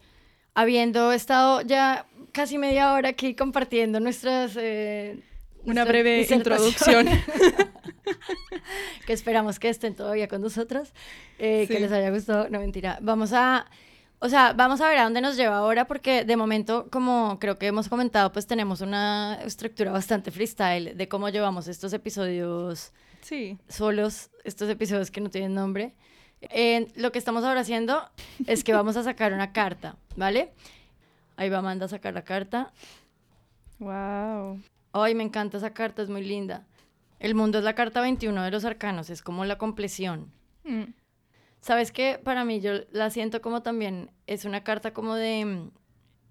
habiendo 0.54 1.12
estado 1.12 1.62
ya 1.62 2.06
casi 2.32 2.58
media 2.58 2.93
hora 2.93 3.10
aquí 3.10 3.36
compartiendo 3.36 3.99
nuestras... 3.99 4.56
eh, 4.58 5.19
una 5.63 5.86
breve 5.86 6.27
introducción 6.30 7.08
que 9.06 9.13
esperamos 9.13 9.60
que 9.60 9.69
estén 9.69 9.95
todavía 9.95 10.27
con 10.27 10.41
nosotros, 10.41 10.93
eh, 11.39 11.65
que 11.67 11.80
les 11.80 11.91
haya 11.91 12.10
gustado. 12.10 12.49
No, 12.49 12.60
mentira. 12.60 12.97
Vamos 13.01 13.34
a... 13.34 13.67
O 14.23 14.30
sea, 14.30 14.54
vamos 14.54 14.82
a 14.82 14.88
ver 14.88 14.99
a 14.99 15.04
dónde 15.04 15.19
nos 15.19 15.36
lleva 15.36 15.58
ahora, 15.58 15.86
porque 15.86 16.25
de 16.25 16.36
momento, 16.38 16.88
como 16.91 17.39
creo 17.39 17.58
que 17.58 17.65
hemos 17.65 17.89
comentado, 17.89 18.32
pues 18.32 18.45
tenemos 18.45 18.82
una 18.82 19.39
estructura 19.43 19.91
bastante 19.91 20.30
freestyle 20.30 20.95
de 20.95 21.08
cómo 21.08 21.30
llevamos 21.30 21.67
estos 21.67 21.91
episodios 21.93 22.93
sí 23.21 23.57
solos 23.67 24.29
estos 24.43 24.69
episodios 24.69 25.12
que 25.12 25.21
no 25.21 25.29
tienen 25.29 25.53
nombre. 25.53 25.93
Eh, 26.41 26.88
lo 26.95 27.12
que 27.12 27.19
estamos 27.19 27.43
ahora 27.43 27.62
haciendo 27.62 28.10
es 28.47 28.63
que 28.63 28.73
vamos 28.73 28.97
a 28.97 29.03
sacar 29.03 29.31
una 29.34 29.53
carta, 29.53 29.95
¿vale? 30.15 30.51
Ahí 31.38 31.49
va 31.49 31.60
Amanda 31.60 31.86
a 31.86 31.89
sacar 31.89 32.13
la 32.13 32.23
carta. 32.23 32.73
wow 33.79 34.60
Ay, 34.93 35.15
me 35.15 35.23
encanta 35.23 35.57
esa 35.57 35.73
carta, 35.73 36.01
es 36.01 36.10
muy 36.10 36.23
linda. 36.23 36.67
El 37.19 37.34
mundo 37.36 37.60
es 37.60 37.63
la 37.63 37.75
carta 37.75 38.01
21 38.01 38.43
de 38.43 38.51
los 38.51 38.65
arcanos, 38.65 39.10
es 39.10 39.21
como 39.21 39.45
la 39.45 39.57
compleción. 39.57 40.31
Mm, 40.65 40.84
¿Sabes 41.62 41.91
qué? 41.91 42.19
Para 42.21 42.43
mí 42.43 42.60
yo 42.60 42.73
la 42.91 43.10
siento 43.10 43.41
como 43.41 43.62
también, 43.62 44.12
es 44.27 44.43
una 44.43 44.63
carta 44.63 44.93
como 44.93 45.15
de, 45.15 45.69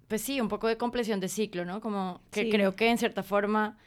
pues 0.09 0.21
sí, 0.21 0.41
un 0.41 0.49
poco 0.49 0.67
de 0.67 0.77
compleción 0.77 1.21
de 1.21 1.29
ciclo, 1.29 1.65
¿no? 1.65 1.81
Como 1.81 2.21
que 2.33 2.43
Sí. 2.43 2.51
creo 2.51 2.75
que 2.77 2.91
en 2.91 2.99
cierta 2.99 3.23
forma, 3.23 3.79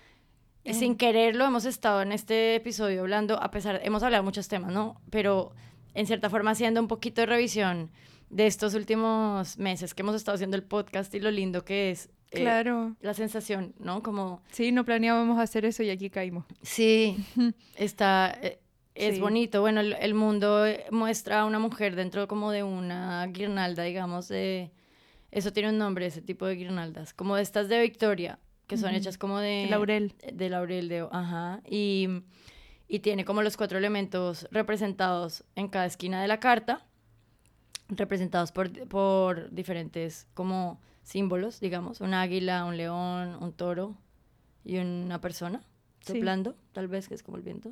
Eh. 0.66 0.74
sin 0.74 0.96
quererlo, 0.96 1.46
hemos 1.46 1.66
estado 1.66 2.02
en 2.02 2.12
este 2.12 2.56
episodio 2.56 3.02
hablando, 3.02 3.42
a 3.42 3.52
pesar, 3.52 3.82
hemos 3.84 4.02
hablado 4.04 4.24
muchos 4.24 4.48
temas, 4.48 4.72
¿no? 4.72 5.02
Pero 5.10 5.52
en 5.94 6.08
cierta 6.08 6.30
forma 6.30 6.52
haciendo 6.52 6.80
un 6.82 6.88
poquito 6.88 7.22
de 7.22 7.26
revisión 7.28 7.92
de 8.30 8.48
estos 8.48 8.74
últimos 8.74 9.58
meses 9.58 9.94
que 9.94 10.02
hemos 10.02 10.16
estado 10.16 10.36
haciendo 10.36 10.56
el 10.58 10.64
podcast 10.64 11.14
y 11.14 11.20
lo 11.20 11.30
lindo 11.32 11.64
que 11.66 11.92
es 11.92 12.10
eh, 12.32 12.40
Claro. 12.42 12.96
la 13.02 13.14
sensación, 13.14 13.76
¿no? 13.78 14.02
Como, 14.02 14.42
Sí, 14.52 14.72
no 14.72 14.86
planeábamos 14.86 15.38
hacer 15.40 15.66
eso 15.66 15.84
y 15.84 15.90
aquí 15.92 16.10
caímos. 16.10 16.46
sí, 16.62 17.18
está, 17.76 18.36
eh, 18.42 18.60
es 18.96 19.16
Sí. 19.16 19.22
bonito. 19.22 19.62
Bueno, 19.62 19.82
el, 19.82 19.94
el 19.94 20.14
mundo 20.14 20.66
eh, 20.66 20.86
muestra 20.92 21.42
a 21.42 21.46
una 21.46 21.60
mujer 21.60 21.96
dentro 21.96 22.28
como 22.28 22.52
de 22.52 22.64
una 22.64 23.26
guirnalda, 23.28 23.84
digamos, 23.84 24.30
de, 24.30 24.72
eso 25.32 25.52
tiene 25.54 25.70
un 25.70 25.78
nombre, 25.78 26.06
ese 26.06 26.22
tipo 26.22 26.46
de 26.48 26.56
guirnaldas, 26.56 27.14
como 27.14 27.38
estas 27.38 27.68
de 27.70 27.82
Victoria, 27.82 28.40
que 28.68 28.78
son 28.78 28.94
hechas 28.96 29.18
como 29.18 29.40
de... 29.40 29.68
Laurel. 29.70 30.14
De 30.34 30.50
laurel, 30.50 30.88
de, 30.90 31.08
ajá, 31.12 31.62
y, 31.70 32.08
y 32.88 33.00
tiene 33.00 33.26
como 33.26 33.42
los 33.42 33.58
cuatro 33.58 33.78
elementos 33.78 34.48
representados 34.52 35.44
en 35.56 35.68
cada 35.68 35.86
esquina 35.86 36.22
de 36.22 36.28
la 36.28 36.40
carta, 36.40 36.86
representados 37.90 38.52
por, 38.52 38.72
por 38.88 39.52
diferentes 39.52 40.28
como 40.34 40.80
símbolos, 41.04 41.60
digamos, 41.60 42.00
un 42.02 42.14
águila, 42.14 42.66
un 42.66 42.78
león, 42.78 43.38
un 43.42 43.52
toro 43.54 43.96
y 44.64 44.78
una 44.78 45.20
persona 45.22 45.62
Sí. 46.00 46.14
soplando, 46.14 46.56
tal 46.74 46.88
vez, 46.90 47.08
que 47.08 47.16
es 47.16 47.24
como 47.24 47.38
el 47.38 47.44
viento. 47.44 47.72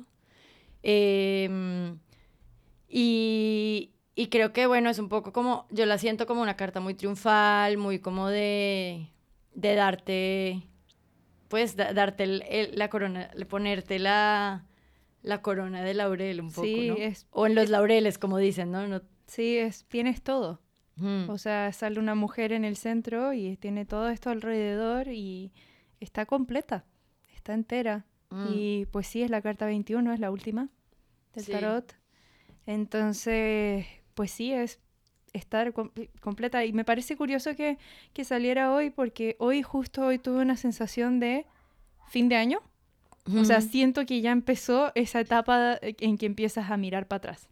Em, 0.82 1.98
y, 2.88 3.90
y 4.14 4.26
creo 4.28 4.52
que, 4.52 4.66
bueno, 4.66 4.90
es 4.90 4.98
un 4.98 5.08
poco 5.08 5.32
como, 5.32 5.66
yo 5.70 5.86
la 5.86 5.98
siento 5.98 6.26
como 6.26 6.42
una 6.42 6.56
carta 6.56 6.80
muy 6.80 6.94
triunfal, 6.94 7.76
muy 7.78 7.98
como 7.98 8.28
de, 8.28 9.06
de 9.54 9.74
darte, 9.74 10.62
pues, 11.52 11.76
da- 11.76 11.92
darte 11.92 12.22
el- 12.24 12.42
el- 12.48 12.78
la 12.78 12.88
corona, 12.88 13.30
ponerte 13.48 13.98
la, 13.98 14.64
la 15.22 15.42
corona 15.42 15.84
de 15.84 15.92
laurel 15.92 16.40
un 16.40 16.50
poco, 16.50 16.66
Sí, 16.66 16.88
¿no? 16.88 16.96
es- 16.96 17.26
O 17.30 17.46
en 17.46 17.54
los 17.54 17.68
laureles, 17.68 18.16
como 18.18 18.38
dicen, 18.38 18.70
¿no? 18.72 18.86
No- 18.88 19.02
Sí, 19.26 19.58
es, 19.58 19.84
tienes 19.84 20.22
todo. 20.22 20.60
Mm. 20.96 21.28
O 21.28 21.36
sea, 21.36 21.70
sale 21.72 21.98
una 22.00 22.14
mujer 22.14 22.52
en 22.52 22.64
el 22.64 22.76
centro 22.76 23.32
y 23.34 23.56
tiene 23.58 23.84
todo 23.84 24.08
esto 24.08 24.30
alrededor 24.30 25.08
y 25.08 25.52
está 26.00 26.24
completa, 26.26 26.84
está 27.34 27.52
entera. 27.54 28.06
Mm. 28.30 28.46
Y 28.54 28.86
pues 28.86 29.06
sí, 29.06 29.22
es 29.22 29.30
la 29.30 29.42
carta 29.42 29.66
21, 29.66 30.12
es 30.14 30.20
la 30.20 30.30
última 30.30 30.70
del 31.34 31.44
Sí. 31.44 31.52
tarot. 31.52 31.94
Entonces, 32.66 33.86
pues 34.14 34.30
sí, 34.30 34.52
es 34.52 34.80
estar 35.32 35.72
com- 35.72 35.90
completa. 36.20 36.64
Y 36.64 36.72
me 36.72 36.84
parece 36.84 37.16
curioso 37.16 37.54
que, 37.56 37.78
que 38.12 38.24
saliera 38.24 38.72
hoy 38.72 38.90
porque 38.90 39.36
hoy, 39.38 39.62
justo 39.62 40.02
hoy, 40.06 40.18
tuve 40.18 40.40
una 40.42 40.56
sensación 40.56 41.20
de 41.20 41.46
fin 42.08 42.28
de 42.28 42.36
año. 42.36 42.60
O 43.38 43.44
sea, 43.44 43.60
siento 43.60 44.04
que 44.04 44.20
ya 44.20 44.32
empezó 44.32 44.90
esa 44.96 45.20
etapa 45.20 45.78
en 45.80 46.18
que 46.18 46.26
empiezas 46.26 46.70
a 46.70 46.76
mirar 46.76 47.06
para 47.06 47.18
atrás. 47.18 47.48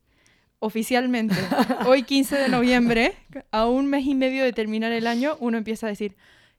Oficialmente, 0.58 1.34
hoy 1.86 2.02
15 2.02 2.36
de 2.36 2.48
noviembre, 2.48 3.14
a 3.50 3.66
un 3.66 3.86
mes 3.86 4.04
y 4.04 4.14
medio 4.14 4.44
de 4.44 4.52
terminar 4.52 4.92
el 4.92 5.06
año, 5.06 5.36
uno 5.40 5.56
empieza 5.56 5.86
a 5.86 5.90
decir, 5.90 6.16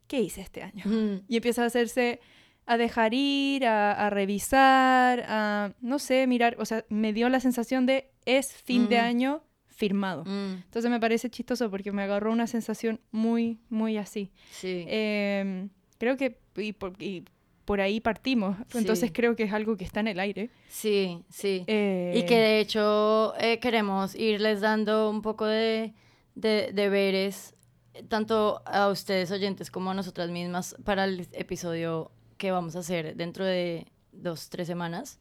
¿qué 0.07 0.21
hice 0.21 0.41
este 0.41 0.63
año? 0.63 0.83
Mm. 0.85 1.23
Y 1.27 1.35
empieza 1.35 1.61
a 1.63 1.67
hacerse, 1.67 2.19
a 2.65 2.77
dejar 2.77 3.13
ir, 3.13 3.65
a, 3.67 3.91
a 4.07 4.09
revisar, 4.09 5.23
a, 5.27 5.73
no 5.81 5.99
sé, 5.99 6.25
mirar, 6.25 6.55
o 6.57 6.65
sea, 6.65 6.83
me 6.89 7.13
dio 7.13 7.29
la 7.29 7.39
sensación 7.41 7.85
de, 7.85 8.09
es 8.25 8.53
fin 8.53 8.87
de 8.89 8.97
Mm. 8.97 9.05
año 9.05 9.43
firmado. 9.81 10.23
Mm. 10.25 10.61
Entonces 10.65 10.91
me 10.91 10.99
parece 10.99 11.29
chistoso 11.31 11.69
porque 11.71 11.91
me 11.91 12.03
agarró 12.03 12.31
una 12.31 12.45
sensación 12.45 12.99
muy, 13.11 13.57
muy 13.69 13.97
así. 13.97 14.29
Sí. 14.51 14.85
Em, 14.87 15.69
creo 15.97 16.15
que, 16.17 16.37
y 16.55 16.73
por, 16.73 16.93
y 17.01 17.23
por 17.65 17.81
ahí 17.81 17.99
partimos, 17.99 18.57
entonces 18.75 19.07
Sí. 19.09 19.13
creo 19.17 19.35
que 19.35 19.43
es 19.43 19.53
algo 19.53 19.75
que 19.77 19.83
está 19.85 19.99
en 20.01 20.07
el 20.09 20.19
aire. 20.19 20.49
sí, 20.69 21.23
sí. 21.29 21.63
Eh, 21.67 22.13
Y 22.15 22.25
que 22.25 22.37
de 22.37 22.59
hecho 22.59 23.33
eh, 23.39 23.57
queremos 23.59 24.13
irles 24.15 24.61
dando 24.61 25.09
un 25.09 25.21
poco 25.21 25.45
de, 25.45 25.93
de 26.35 26.71
deberes, 26.73 27.55
eh, 27.95 28.03
tanto 28.07 28.61
a 28.65 28.87
ustedes 28.89 29.31
oyentes 29.31 29.71
como 29.71 29.89
a 29.91 29.93
nosotras 29.95 30.29
mismas, 30.29 30.75
para 30.83 31.05
el 31.05 31.27
episodio 31.33 32.11
que 32.37 32.51
vamos 32.51 32.75
a 32.75 32.79
hacer 32.79 33.15
dentro 33.15 33.43
de 33.45 33.85
dos, 34.11 34.49
tres 34.49 34.67
semanas. 34.67 35.19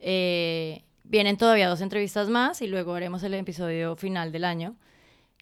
Eh, 0.00 0.84
vienen 1.08 1.36
todavía 1.36 1.68
dos 1.68 1.80
entrevistas 1.80 2.28
más 2.28 2.62
y 2.62 2.66
luego 2.66 2.94
haremos 2.94 3.22
el 3.22 3.34
episodio 3.34 3.96
final 3.96 4.30
del 4.30 4.44
año. 4.44 4.76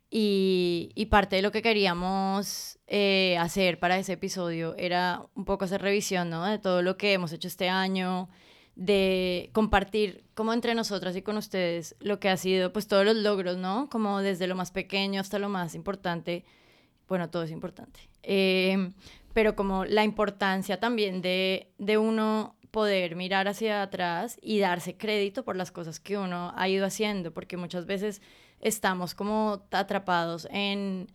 Y, 0.08 1.08
parte 1.10 1.36
de 1.36 1.42
lo 1.42 1.50
que 1.50 1.62
queríamos 1.62 2.78
eh, 2.86 3.36
hacer 3.38 3.78
para 3.78 3.98
ese 3.98 4.14
episodio 4.14 4.74
era 4.78 5.26
un 5.34 5.44
poco 5.44 5.64
hacer 5.64 5.82
revisión, 5.82 6.30
¿no? 6.30 6.44
De 6.44 6.58
todo 6.58 6.80
lo 6.80 6.96
que 6.96 7.12
hemos 7.12 7.32
hecho 7.32 7.48
este 7.48 7.68
año, 7.68 8.28
de 8.76 9.50
compartir 9.52 10.24
como 10.34 10.52
entre 10.52 10.74
nosotras 10.74 11.16
y 11.16 11.22
con 11.22 11.36
ustedes 11.36 11.96
lo 11.98 12.20
que 12.20 12.28
ha 12.28 12.36
sido, 12.36 12.72
pues 12.72 12.86
todos 12.86 13.04
los 13.04 13.16
logros, 13.16 13.56
¿no? 13.56 13.88
Como 13.90 14.20
desde 14.20 14.46
lo 14.46 14.54
más 14.54 14.70
pequeño 14.70 15.20
hasta 15.20 15.38
lo 15.38 15.48
más 15.48 15.74
importante. 15.74 16.44
Bueno, 17.08 17.28
todo 17.28 17.42
es 17.42 17.50
importante. 17.50 18.00
Eh, 18.22 18.92
pero 19.32 19.56
como 19.56 19.84
la 19.84 20.04
importancia 20.04 20.78
también 20.80 21.20
de, 21.20 21.68
de 21.78 21.98
uno 21.98 22.56
poder 22.70 23.16
mirar 23.16 23.48
hacia 23.48 23.82
atrás 23.82 24.38
y 24.42 24.58
darse 24.58 24.96
crédito 24.96 25.44
por 25.44 25.56
las 25.56 25.70
cosas 25.70 26.00
que 26.00 26.18
uno 26.18 26.52
ha 26.56 26.68
ido 26.68 26.86
haciendo, 26.86 27.32
porque 27.32 27.56
muchas 27.56 27.86
veces 27.86 28.22
estamos 28.60 29.14
como 29.14 29.62
atrapados 29.70 30.48
en 30.50 31.08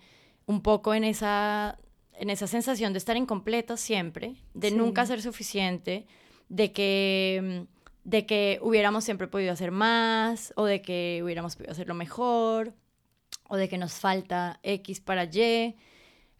un 0.45 0.61
poco 0.61 0.93
en 0.93 1.03
esa, 1.03 1.77
en 2.13 2.29
esa 2.29 2.47
sensación 2.47 2.93
de 2.93 2.97
estar 2.99 3.17
incompletos 3.17 3.79
siempre, 3.79 4.35
de 4.53 4.69
Sí. 4.69 4.75
nunca 4.75 5.05
ser 5.05 5.21
suficiente, 5.21 6.07
de 6.49 6.71
que, 6.71 7.65
de 8.03 8.25
que 8.25 8.59
hubiéramos 8.61 9.03
siempre 9.03 9.27
podido 9.27 9.53
hacer 9.53 9.71
más, 9.71 10.53
o 10.55 10.65
de 10.65 10.81
que 10.81 11.21
hubiéramos 11.23 11.55
podido 11.55 11.71
hacerlo 11.71 11.93
mejor, 11.93 12.73
o 13.47 13.55
de 13.57 13.69
que 13.69 13.77
nos 13.77 13.93
falta 13.93 14.59
X 14.63 14.99
para 15.01 15.25
Y, 15.25 15.75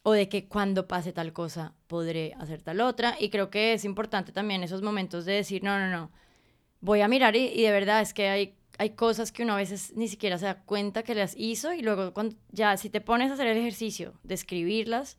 o 0.04 0.14
de 0.14 0.30
que 0.30 0.48
cuando 0.48 0.88
pase 0.88 1.14
tal 1.14 1.34
cosa 1.34 1.74
podré 1.88 2.34
hacer 2.40 2.62
tal 2.62 2.82
otra. 2.82 3.16
Y 3.20 3.30
creo 3.30 3.50
que 3.50 3.74
es 3.74 3.86
importante 3.86 4.32
también 4.32 4.64
esos 4.64 4.82
momentos 4.82 5.26
de 5.26 5.34
decir, 5.34 5.64
no, 5.64 5.78
no, 5.80 5.90
no, 5.90 6.12
voy 6.82 7.02
a 7.02 7.08
mirar 7.08 7.36
y, 7.36 7.62
de 7.62 7.72
verdad 7.72 8.02
es 8.02 8.14
que 8.14 8.28
hay, 8.28 8.56
hay 8.78 8.92
cosas 8.92 9.32
que 9.32 9.44
uno 9.44 9.54
a 9.54 9.58
veces 9.58 9.94
ni 9.96 10.08
siquiera 10.08 10.38
se 10.38 10.46
da 10.46 10.64
cuenta 10.64 11.04
que 11.04 11.16
las 11.16 11.36
hizo 11.38 11.74
y 11.74 11.82
luego 11.82 12.14
cuando, 12.14 12.36
ya 12.52 12.76
si 12.78 12.90
te 12.90 13.02
pones 13.02 13.30
a 13.30 13.36
hacer 13.36 13.48
el 13.48 13.58
ejercicio 13.58 14.14
de 14.24 14.34
escribirlas, 14.34 15.18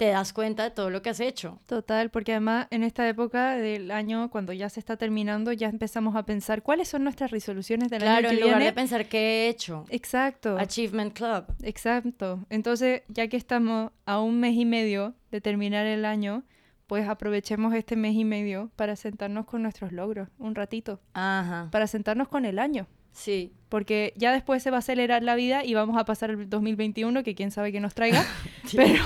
te 0.00 0.06
das 0.06 0.32
cuenta 0.32 0.62
de 0.62 0.70
todo 0.70 0.88
lo 0.88 1.02
que 1.02 1.10
has 1.10 1.20
hecho. 1.20 1.58
Total, 1.66 2.08
porque 2.08 2.32
además 2.32 2.68
en 2.70 2.84
esta 2.84 3.06
época 3.06 3.56
del 3.56 3.90
año, 3.90 4.30
cuando 4.30 4.54
ya 4.54 4.70
se 4.70 4.80
está 4.80 4.96
terminando, 4.96 5.52
ya 5.52 5.68
empezamos 5.68 6.16
a 6.16 6.22
pensar 6.24 6.62
cuáles 6.62 6.88
son 6.88 7.04
nuestras 7.04 7.30
resoluciones 7.30 7.90
del 7.90 8.00
Claro, 8.00 8.28
año 8.28 8.28
que 8.30 8.34
en 8.36 8.40
lugar 8.40 8.62
de 8.62 8.72
pensar 8.72 9.04
qué 9.10 9.18
he 9.18 9.48
hecho. 9.50 9.84
Exacto. 9.90 10.56
Achievement 10.56 11.12
Club. 11.12 11.44
Exacto. 11.62 12.46
Entonces, 12.48 13.02
ya 13.08 13.28
que 13.28 13.36
estamos 13.36 13.90
a 14.06 14.22
un 14.22 14.40
mes 14.40 14.54
y 14.54 14.64
medio 14.64 15.12
de 15.30 15.42
terminar 15.42 15.84
el 15.84 16.06
año, 16.06 16.44
pues 16.86 17.06
aprovechemos 17.06 17.74
este 17.74 17.94
mes 17.94 18.14
y 18.14 18.24
medio 18.24 18.70
para 18.76 18.96
sentarnos 18.96 19.44
con 19.44 19.60
nuestros 19.60 19.92
logros 19.92 20.30
un 20.38 20.54
ratito, 20.54 20.98
Ajá. 21.12 21.68
para 21.70 21.86
sentarnos 21.86 22.28
con 22.28 22.46
el 22.46 22.58
año, 22.58 22.86
Sí. 23.12 23.52
porque 23.68 24.12
ya 24.16 24.32
después 24.32 24.62
se 24.62 24.70
va 24.70 24.76
a 24.76 24.80
acelerar 24.80 25.22
la 25.22 25.34
vida 25.36 25.64
y 25.64 25.74
vamos 25.74 25.96
a 25.98 26.04
pasar 26.04 26.30
el 26.30 26.48
2021, 26.50 27.22
que 27.22 27.34
quién 27.34 27.50
sabe 27.50 27.70
qué 27.72 27.80
nos 27.80 27.94
traiga, 27.94 28.24
Sí. 28.64 28.76
pero 28.76 29.04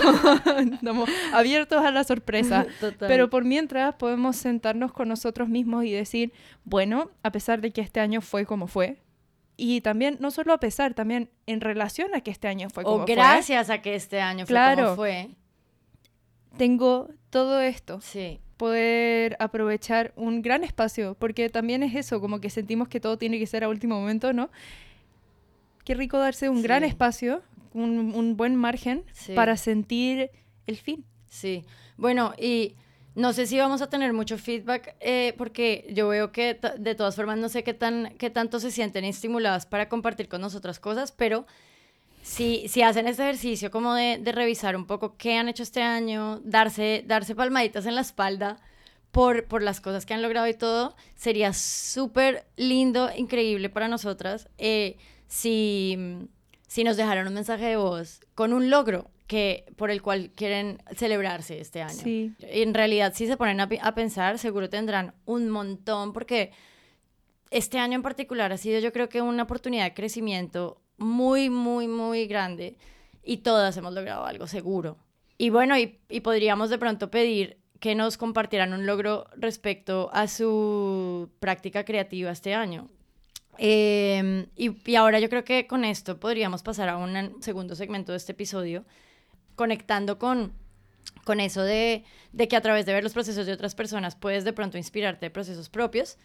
estamos 0.73 1.09
abiertos 1.33 1.83
a 1.85 1.91
la 1.91 2.05
sorpresa. 2.05 2.67
Total. 2.81 3.09
Pero 3.09 3.29
por 3.31 3.45
mientras 3.45 3.95
podemos 3.97 4.37
sentarnos 4.37 4.93
con 4.93 5.09
nosotros 5.09 5.49
mismos 5.49 5.85
y 5.85 5.93
decir, 5.93 6.33
bueno, 6.65 7.11
a 7.23 7.31
pesar 7.33 7.61
de 7.61 7.71
que 7.73 7.81
este 7.81 8.01
año 8.01 8.21
fue 8.21 8.47
como 8.47 8.67
fue, 8.67 8.99
y 9.57 9.81
también, 9.83 10.17
no 10.21 10.31
solo 10.31 10.53
a 10.53 10.59
pesar, 10.59 10.95
también 10.95 11.31
en 11.47 11.61
relación 11.61 12.15
a 12.15 12.21
que 12.23 12.31
este 12.31 12.49
año 12.49 12.71
fue 12.71 12.83
como 12.85 13.03
o 13.05 13.07
fue, 13.07 13.15
gracias 13.15 13.71
a 13.71 13.81
que 13.83 13.95
este 13.95 14.21
año 14.21 14.47
fue 14.47 14.53
Claro. 14.55 14.83
como 14.85 14.97
fue. 14.97 15.29
tengo 16.57 17.09
todo 17.31 17.61
esto, 17.61 18.01
Sí. 18.01 18.41
Poder 18.57 19.37
aprovechar 19.41 20.13
un 20.17 20.43
gran 20.43 20.65
espacio, 20.65 21.17
porque 21.19 21.49
también 21.51 21.83
es 21.83 21.95
eso, 21.95 22.21
como 22.21 22.41
que 22.41 22.51
sentimos 22.51 22.89
que 22.89 23.01
todo 23.01 23.19
tiene 23.19 23.39
que 23.39 23.47
ser 23.47 23.65
a 23.65 23.69
último 23.69 23.99
momento, 24.01 24.33
¿no? 24.33 24.51
Qué 25.85 25.95
rico 25.95 26.19
darse 26.19 26.49
un 26.49 26.63
gran 26.63 26.83
espacio, 26.85 27.43
un, 27.75 28.13
un 28.15 28.37
buen 28.37 28.57
margen 28.57 29.05
Sí. 29.13 29.35
para 29.35 29.57
sentir 29.57 30.31
el 30.67 30.77
fin. 30.77 31.05
Sí. 31.29 31.65
Bueno, 31.97 32.33
y 32.39 32.75
no 33.15 33.33
sé 33.33 33.47
si 33.47 33.59
vamos 33.59 33.83
a 33.83 33.91
tener 33.91 34.13
mucho 34.13 34.39
feedback, 34.39 34.97
eh, 35.01 35.35
porque 35.37 35.87
yo 35.93 36.09
veo 36.09 36.33
que 36.33 36.59
de 36.79 36.95
todas 36.95 37.15
formas 37.17 37.39
no 37.39 37.49
sé 37.49 37.63
qué, 37.65 37.75
tan, 37.75 38.15
qué 38.19 38.31
tanto 38.31 38.61
se 38.61 38.71
sienten 38.71 39.05
estimuladas 39.05 39.67
para 39.67 39.89
compartir 39.89 40.29
con 40.29 40.41
nosotras 40.41 40.81
cosas, 40.81 41.13
pero 41.13 41.47
si, 42.25 42.69
si 42.69 42.81
hacen 42.81 43.07
este 43.07 43.23
ejercicio 43.23 43.71
como 43.71 43.93
de, 43.93 44.17
de 44.19 44.33
revisar 44.33 44.77
un 44.77 44.87
poco 44.87 45.15
qué 45.19 45.37
han 45.37 45.49
hecho 45.49 45.63
este 45.63 45.83
año, 45.83 46.41
darse, 46.43 47.05
darse 47.07 47.35
palmaditas 47.35 47.85
en 47.85 47.95
la 47.95 48.01
espalda 48.01 48.57
por, 49.11 49.45
por 49.45 49.63
las 49.63 49.83
cosas 49.83 50.07
que 50.07 50.15
han 50.15 50.23
logrado 50.23 50.49
y 50.49 50.55
todo, 50.55 50.97
sería 51.15 51.53
súper 51.53 52.47
lindo, 52.57 53.11
increíble 53.15 53.69
para 53.69 53.89
nosotras 53.89 54.49
eh, 54.57 54.97
si, 55.27 55.99
si 56.67 56.83
nos 56.83 56.97
dejaran 56.97 57.29
un 57.29 57.35
mensaje 57.35 57.67
de 57.67 57.77
voz 57.77 58.21
con 58.35 58.55
un 58.55 58.71
logro 58.71 59.11
que, 59.27 59.67
por 59.77 59.91
el 59.91 60.01
cual 60.01 60.31
quieren 60.35 60.83
celebrarse 60.97 61.61
este 61.61 61.83
año. 61.83 61.93
Sí. 61.93 62.33
En 62.41 62.73
realidad, 62.73 63.13
si 63.15 63.27
se 63.27 63.37
ponen 63.37 63.61
a, 63.61 63.69
a 63.83 63.95
pensar, 63.95 64.39
seguro 64.39 64.71
tendrán 64.71 65.13
un 65.27 65.51
montón, 65.51 66.15
porque 66.15 66.53
este 67.51 67.79
año 67.79 67.97
en 67.97 68.03
particular 68.03 68.51
ha 68.51 68.57
sido 68.57 68.81
yo 68.81 68.95
creo 68.95 69.11
que 69.11 69.21
una 69.21 69.43
oportunidad 69.43 69.85
de 69.85 69.93
crecimiento 69.93 70.81
muy, 71.05 71.51
muy, 71.51 71.89
muy 71.89 72.27
grande 72.27 72.77
y 73.23 73.39
todas 73.39 73.77
hemos 73.77 73.95
logrado 73.95 74.25
algo 74.27 74.47
seguro. 74.47 74.99
y 75.39 75.51
bueno, 75.51 75.77
y, 75.79 76.21
podríamos 76.21 76.71
de 76.71 76.79
pronto 76.79 77.11
pedir 77.11 77.59
que 77.81 77.95
nos 77.95 78.17
compartieran 78.17 78.73
un 78.73 78.87
logro 78.87 79.27
respecto 79.37 80.09
a 80.13 80.27
su 80.27 81.29
práctica 81.41 81.85
creativa 81.85 82.31
este 82.31 82.55
año. 82.55 82.89
Eh, 83.59 84.47
y, 84.57 84.95
ahora 84.97 85.21
yo 85.21 85.29
creo 85.29 85.45
que 85.45 85.67
con 85.67 85.85
esto 85.85 86.19
podríamos 86.19 86.63
pasar 86.63 86.89
a 86.89 86.97
un 86.97 87.43
segundo 87.43 87.75
segmento 87.75 88.13
de 88.13 88.19
este 88.19 88.33
episodio, 88.33 88.85
conectando 89.55 90.19
con, 90.19 90.53
con 91.25 91.41
eso 91.41 91.63
de, 91.63 92.05
de, 92.33 92.49
que 92.49 92.57
a 92.57 92.61
través 92.61 92.87
de 92.87 92.93
ver 92.93 93.05
los 93.05 93.13
procesos 93.13 93.47
de 93.47 93.53
otras 93.53 93.75
personas 93.75 94.17
puedes 94.17 94.45
de 94.45 94.53
pronto 94.53 94.79
inspirarte 94.79 95.27
de 95.27 95.31
procesos 95.31 95.69
propios. 95.69 96.19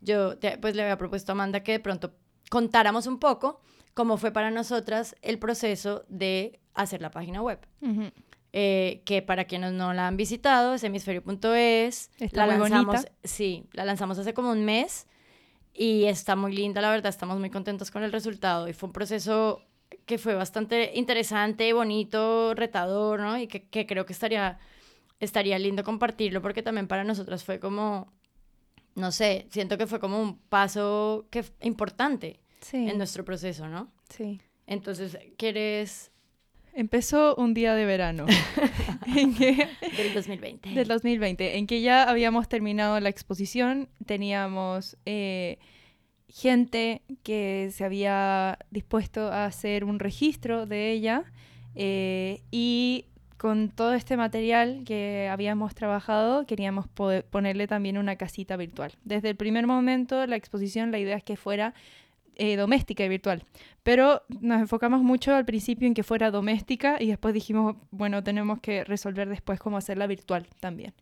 Yo 0.00 0.38
te, 0.38 0.58
pues 0.58 0.74
le 0.74 0.82
había 0.82 0.98
propuesto 0.98 1.32
a 1.32 1.34
Amanda 1.34 1.62
que 1.62 1.72
de 1.72 1.80
pronto 1.80 2.14
contáramos 2.50 3.06
un 3.06 3.18
poco 3.18 3.60
cómo 3.94 4.16
fue 4.16 4.32
para 4.32 4.50
nosotras 4.50 5.16
el 5.22 5.38
proceso 5.38 6.04
de 6.08 6.60
hacer 6.74 7.02
la 7.02 7.10
página 7.10 7.42
web. 7.42 7.58
Uh 7.80 7.88
-huh. 7.88 8.12
Eh, 8.54 9.00
que 9.06 9.22
para 9.22 9.46
quienes 9.46 9.72
no 9.72 9.94
la 9.94 10.08
han 10.08 10.18
visitado, 10.18 10.74
es 10.74 10.84
hemisferio.es. 10.84 12.10
La 12.32 12.46
lanzamos, 12.46 12.86
bonita. 12.86 13.12
Sí, 13.24 13.64
la 13.72 13.86
lanzamos 13.86 14.18
hace 14.18 14.34
como 14.34 14.50
un 14.50 14.64
mes 14.66 15.06
y 15.72 16.04
está 16.04 16.36
muy 16.36 16.52
linda, 16.54 16.82
la 16.82 16.90
verdad, 16.90 17.08
estamos 17.08 17.38
muy 17.38 17.48
contentos 17.48 17.90
con 17.90 18.02
el 18.02 18.12
resultado 18.12 18.68
y 18.68 18.74
fue 18.74 18.88
un 18.88 18.92
proceso 18.92 19.62
que 20.04 20.18
fue 20.18 20.34
bastante 20.34 20.92
interesante, 20.94 21.72
bonito, 21.72 22.54
retador, 22.54 23.20
¿no? 23.20 23.38
Y 23.38 23.46
que, 23.46 23.68
que 23.68 23.86
creo 23.86 24.04
que 24.04 24.12
estaría, 24.12 24.58
estaría 25.18 25.58
lindo 25.58 25.82
compartirlo 25.82 26.42
porque 26.42 26.62
también 26.62 26.88
para 26.88 27.04
nosotras 27.04 27.44
fue 27.44 27.58
como, 27.58 28.12
no 28.94 29.12
sé, 29.12 29.46
siento 29.50 29.78
que 29.78 29.86
fue 29.86 29.98
como 29.98 30.20
un 30.20 30.38
paso 30.38 31.26
que, 31.30 31.42
importante 31.62 32.41
sí. 32.62 32.88
en 32.88 32.96
nuestro 32.96 33.24
proceso, 33.24 33.68
¿no? 33.68 33.92
Sí. 34.08 34.40
Entonces, 34.66 35.18
¿quieres 35.36 36.12
Empezó 36.74 37.34
un 37.36 37.52
día 37.52 37.74
de 37.74 37.84
verano. 37.84 38.24
en 39.06 39.34
que, 39.34 39.68
del 39.96 40.14
2020. 40.14 40.70
Del 40.70 40.88
2020, 40.88 41.58
en 41.58 41.66
que 41.66 41.82
ya 41.82 42.08
habíamos 42.08 42.48
terminado 42.48 42.98
la 42.98 43.10
exposición, 43.10 43.90
teníamos 44.06 44.96
eh, 45.04 45.58
gente 46.28 47.02
que 47.22 47.70
se 47.72 47.84
había 47.84 48.58
dispuesto 48.70 49.28
a 49.28 49.44
hacer 49.44 49.84
un 49.84 49.98
registro 49.98 50.64
de 50.64 50.92
ella 50.92 51.24
eh, 51.74 52.40
y 52.50 53.04
con 53.36 53.68
todo 53.68 53.92
este 53.92 54.16
material 54.16 54.82
que 54.86 55.28
habíamos 55.30 55.74
trabajado 55.74 56.46
queríamos 56.46 56.88
poder 56.88 57.24
ponerle 57.24 57.66
también 57.66 57.98
una 57.98 58.16
casita 58.16 58.56
virtual. 58.56 58.92
Desde 59.04 59.28
el 59.28 59.36
primer 59.36 59.66
momento 59.66 60.26
la 60.26 60.36
exposición 60.36 60.90
la 60.90 61.00
idea 61.00 61.16
es 61.16 61.24
que 61.24 61.36
fuera 61.36 61.74
eh, 62.36 62.56
doméstica 62.56 63.04
y 63.04 63.08
virtual. 63.08 63.44
Pero 63.82 64.22
nos 64.40 64.60
enfocamos 64.60 65.02
mucho 65.02 65.34
al 65.34 65.44
principio 65.44 65.86
en 65.86 65.94
que 65.94 66.02
fuera 66.02 66.30
doméstica 66.30 66.96
y 67.00 67.08
después 67.08 67.34
dijimos, 67.34 67.76
bueno, 67.90 68.22
tenemos 68.22 68.60
que 68.60 68.84
resolver 68.84 69.28
después 69.28 69.58
cómo 69.58 69.76
hacerla 69.76 70.06
virtual 70.06 70.46
también. 70.60 70.94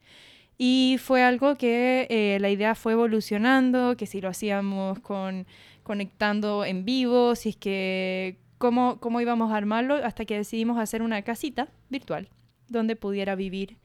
Y 0.59 0.97
fue 0.99 1.23
algo 1.23 1.57
que 1.57 2.07
eh, 2.11 2.39
la 2.41 2.51
idea 2.51 2.75
fue 2.75 2.93
evolucionando, 2.93 3.97
que 3.97 4.07
si 4.07 4.21
lo 4.21 4.29
hacíamos 4.29 4.99
con 5.01 5.47
conectando 5.83 6.65
en 6.65 6.85
vivo, 6.85 7.35
si 7.35 7.49
es 7.49 7.57
que 7.57 8.37
cómo, 8.59 9.01
cómo 9.01 9.21
íbamos 9.21 9.53
a 9.53 9.57
armarlo, 9.57 9.95
hasta 9.95 10.25
que 10.25 10.37
decidimos 10.37 10.79
hacer 10.79 11.03
una 11.03 11.23
casita 11.23 11.69
virtual 11.89 12.29
donde 12.69 12.95
pudiera 12.95 13.35
vivir 13.35 13.79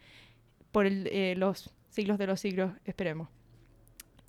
por 0.71 0.85
eh, 0.85 1.33
los 1.37 1.71
siglos 1.89 2.17
de 2.17 2.27
los 2.27 2.39
siglos, 2.41 2.73
esperemos. 2.83 3.29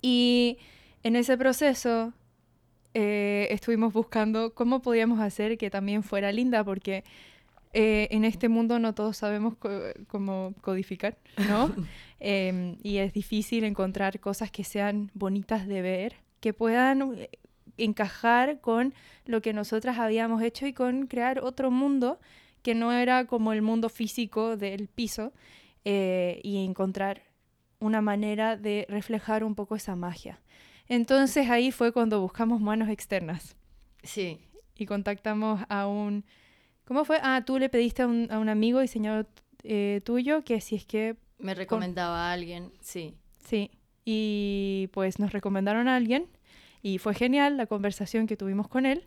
Y 0.01 0.57
en 1.03 1.15
ese 1.15 1.37
proceso 1.37 2.13
eh, 2.93 3.47
estuvimos 3.51 3.93
buscando 3.93 4.53
cómo 4.53 4.81
podíamos 4.81 5.19
hacer 5.19 5.57
que 5.57 5.69
también 5.69 6.03
fuera 6.03 6.31
linda, 6.31 6.63
porque 6.63 7.03
eh, 7.73 8.07
en 8.11 8.25
este 8.25 8.49
mundo 8.49 8.79
no 8.79 8.93
todos 8.93 9.17
sabemos 9.17 9.55
co 9.57 9.69
cómo 10.07 10.53
codificar, 10.61 11.17
¿no? 11.47 11.73
eh, 12.19 12.77
y 12.83 12.97
es 12.97 13.13
difícil 13.13 13.63
encontrar 13.63 14.19
cosas 14.19 14.51
que 14.51 14.63
sean 14.63 15.11
bonitas 15.13 15.67
de 15.67 15.81
ver, 15.81 16.15
que 16.39 16.53
puedan 16.53 17.15
eh, 17.15 17.29
encajar 17.77 18.59
con 18.61 18.93
lo 19.25 19.41
que 19.41 19.53
nosotras 19.53 19.99
habíamos 19.99 20.41
hecho 20.41 20.65
y 20.67 20.73
con 20.73 21.07
crear 21.07 21.39
otro 21.39 21.71
mundo 21.71 22.19
que 22.61 22.75
no 22.75 22.91
era 22.91 23.25
como 23.25 23.53
el 23.53 23.61
mundo 23.61 23.89
físico 23.89 24.57
del 24.57 24.87
piso 24.87 25.31
eh, 25.85 26.41
y 26.43 26.65
encontrar 26.65 27.21
una 27.79 28.01
manera 28.01 28.57
de 28.57 28.85
reflejar 28.89 29.43
un 29.43 29.55
poco 29.55 29.75
esa 29.75 29.95
magia. 29.95 30.39
Entonces 30.89 31.49
ahí 31.49 31.71
fue 31.71 31.91
cuando 31.91 32.21
buscamos 32.21 32.61
manos 32.61 32.89
externas. 32.89 33.55
Sí. 34.03 34.39
Y 34.77 34.85
contactamos 34.85 35.61
a 35.69 35.87
un... 35.87 36.25
¿Cómo 36.85 37.03
fue? 37.03 37.19
Ah, 37.21 37.43
tú 37.45 37.59
le 37.59 37.69
pediste 37.69 38.03
a 38.03 38.07
un, 38.07 38.27
a 38.31 38.39
un 38.39 38.49
amigo 38.49 38.79
diseñador 38.79 39.27
eh, 39.63 40.01
tuyo 40.05 40.43
que 40.43 40.61
si 40.61 40.75
es 40.75 40.85
que... 40.85 41.15
Me 41.39 41.53
recomendaba 41.53 42.15
con... 42.15 42.19
a 42.19 42.31
alguien, 42.31 42.71
sí. 42.79 43.15
Sí. 43.45 43.71
Y 44.05 44.89
pues 44.93 45.19
nos 45.19 45.33
recomendaron 45.33 45.87
a 45.87 45.95
alguien 45.95 46.27
y 46.81 46.99
fue 46.99 47.13
genial 47.13 47.57
la 47.57 47.65
conversación 47.67 48.27
que 48.27 48.37
tuvimos 48.37 48.67
con 48.67 48.85
él 48.85 49.05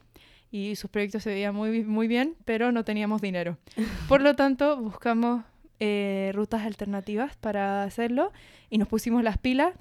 y 0.51 0.77
sus 0.77 0.91
proyectos 0.91 1.23
se 1.23 1.31
veían 1.31 1.55
muy, 1.55 1.85
muy 1.85 2.09
bien, 2.09 2.37
pero 2.45 2.73
no 2.73 2.85
teníamos 2.85 3.23
dinero. 3.23 3.57
Por 4.09 4.21
lo 4.21 4.35
tanto, 4.37 4.77
buscamos 4.77 5.45
eh, 5.79 6.33
rutas 6.35 6.63
alternativas 6.67 7.37
para 7.37 7.85
hacerlo 7.85 8.33
y 8.69 8.79
nos 8.79 8.89
pusimos 8.89 9.23
las 9.23 9.39
pilas. 9.39 9.75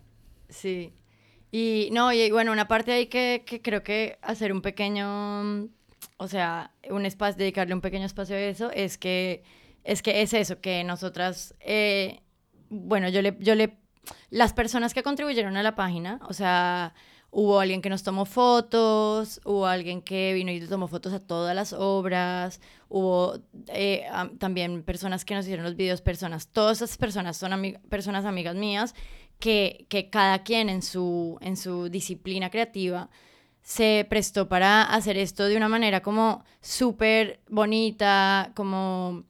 Sí. 0.47 0.93
Y 1.51 1.89
no, 1.91 2.13
y 2.13 2.29
bueno, 2.31 2.51
una 2.51 2.67
parte 2.67 2.91
ahí 2.91 3.07
que, 3.07 3.43
que 3.45 3.61
creo 3.61 3.83
que 3.83 4.19
hacer 4.21 4.53
un 4.53 4.61
pequeño, 4.61 5.69
o 6.17 6.27
sea, 6.27 6.71
un 6.89 7.05
espacio, 7.05 7.39
dedicarle 7.39 7.73
un 7.73 7.81
pequeño 7.81 8.05
espacio 8.05 8.35
a 8.35 8.39
eso, 8.39 8.71
es 8.71 8.97
que 8.97 9.43
es, 9.83 10.01
que 10.01 10.21
es 10.21 10.33
eso, 10.33 10.59
que 10.61 10.83
nosotras, 10.83 11.55
eh, 11.59 12.21
bueno, 12.69 13.09
yo 13.09 13.21
le, 13.21 13.35
yo 13.39 13.55
le, 13.55 13.77
las 14.29 14.53
personas 14.53 14.93
que 14.93 15.01
contribuyeron 15.01 15.57
a 15.57 15.63
la 15.63 15.75
página, 15.75 16.19
o 16.27 16.33
sea, 16.33 16.93
hubo 17.31 17.59
alguien 17.59 17.81
que 17.81 17.89
nos 17.89 18.03
tomó 18.03 18.25
fotos, 18.25 19.41
hubo 19.45 19.65
alguien 19.65 20.01
que 20.01 20.33
vino 20.33 20.51
y 20.51 20.59
tomó 20.61 20.87
fotos 20.87 21.13
a 21.13 21.19
todas 21.19 21.55
las 21.55 21.73
obras, 21.73 22.59
hubo 22.89 23.39
eh, 23.67 24.05
um, 24.11 24.37
también 24.37 24.83
personas 24.83 25.25
que 25.25 25.35
nos 25.35 25.45
hicieron 25.45 25.65
los 25.65 25.75
videos, 25.75 26.01
personas, 26.01 26.47
todas 26.47 26.81
esas 26.81 26.97
personas 26.97 27.37
son 27.37 27.53
ami 27.53 27.73
personas 27.89 28.25
amigas 28.25 28.55
mías 28.55 28.95
que, 29.39 29.85
que 29.89 30.09
cada 30.09 30.43
quien 30.43 30.69
en 30.69 30.81
su, 30.81 31.37
en 31.41 31.57
su 31.57 31.89
disciplina 31.89 32.49
creativa 32.49 33.09
se 33.61 34.05
prestó 34.09 34.49
para 34.49 34.83
hacer 34.83 35.17
esto 35.17 35.45
de 35.45 35.55
una 35.55 35.69
manera 35.69 36.01
como 36.01 36.43
súper 36.61 37.39
bonita, 37.49 38.51
como 38.55 39.23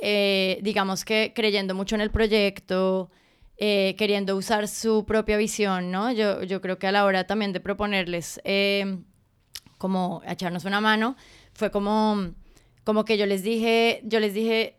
eh, 0.00 0.58
digamos 0.62 1.04
que 1.04 1.32
creyendo 1.34 1.74
mucho 1.74 1.94
en 1.94 2.00
el 2.00 2.10
proyecto, 2.10 3.10
eh, 3.56 3.94
queriendo 3.98 4.36
usar 4.36 4.68
su 4.68 5.04
propia 5.04 5.36
visión, 5.36 5.90
¿no? 5.90 6.12
Yo, 6.12 6.42
yo 6.42 6.60
creo 6.60 6.78
que 6.78 6.86
a 6.86 6.92
la 6.92 7.04
hora 7.04 7.26
también 7.26 7.52
de 7.52 7.60
proponerles 7.60 8.40
eh, 8.44 8.98
como 9.78 10.22
echarnos 10.26 10.64
una 10.64 10.80
mano, 10.80 11.16
fue 11.52 11.70
como, 11.70 12.32
como 12.84 13.04
que 13.04 13.18
yo 13.18 13.26
les 13.26 13.42
dije, 13.42 14.00
yo 14.04 14.20
les 14.20 14.34
dije 14.34 14.78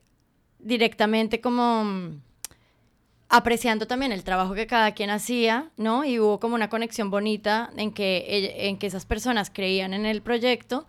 directamente 0.59 1.41
como 1.41 2.21
apreciando 3.29 3.87
también 3.87 4.11
el 4.11 4.23
trabajo 4.23 4.53
que 4.53 4.67
cada 4.67 4.93
quien 4.93 5.09
hacía, 5.09 5.71
¿no? 5.77 6.05
Y 6.05 6.19
hubo 6.19 6.39
como 6.39 6.55
una 6.55 6.69
conexión 6.69 7.09
bonita 7.09 7.71
en 7.75 7.91
que, 7.91 8.67
en 8.67 8.77
que 8.77 8.87
esas 8.87 9.05
personas 9.05 9.49
creían 9.49 9.93
en 9.93 10.05
el 10.05 10.21
proyecto 10.21 10.85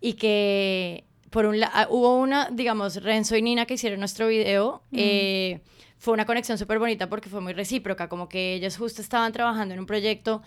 y 0.00 0.14
que, 0.14 1.04
por 1.30 1.46
un 1.46 1.60
lado, 1.60 1.88
hubo 1.90 2.16
una, 2.16 2.48
digamos, 2.50 3.02
Renzo 3.02 3.36
y 3.36 3.42
Nina 3.42 3.66
que 3.66 3.74
hicieron 3.74 4.00
nuestro 4.00 4.28
video, 4.28 4.82
mm. 4.90 4.96
eh, 4.98 5.60
fue 5.98 6.14
una 6.14 6.26
conexión 6.26 6.58
súper 6.58 6.78
bonita 6.78 7.08
porque 7.08 7.28
fue 7.28 7.40
muy 7.40 7.52
recíproca, 7.52 8.08
como 8.08 8.28
que 8.28 8.54
ellos 8.54 8.76
justo 8.76 9.02
estaban 9.02 9.32
trabajando 9.32 9.74
en 9.74 9.80
un 9.80 9.86
proyecto 9.86 10.42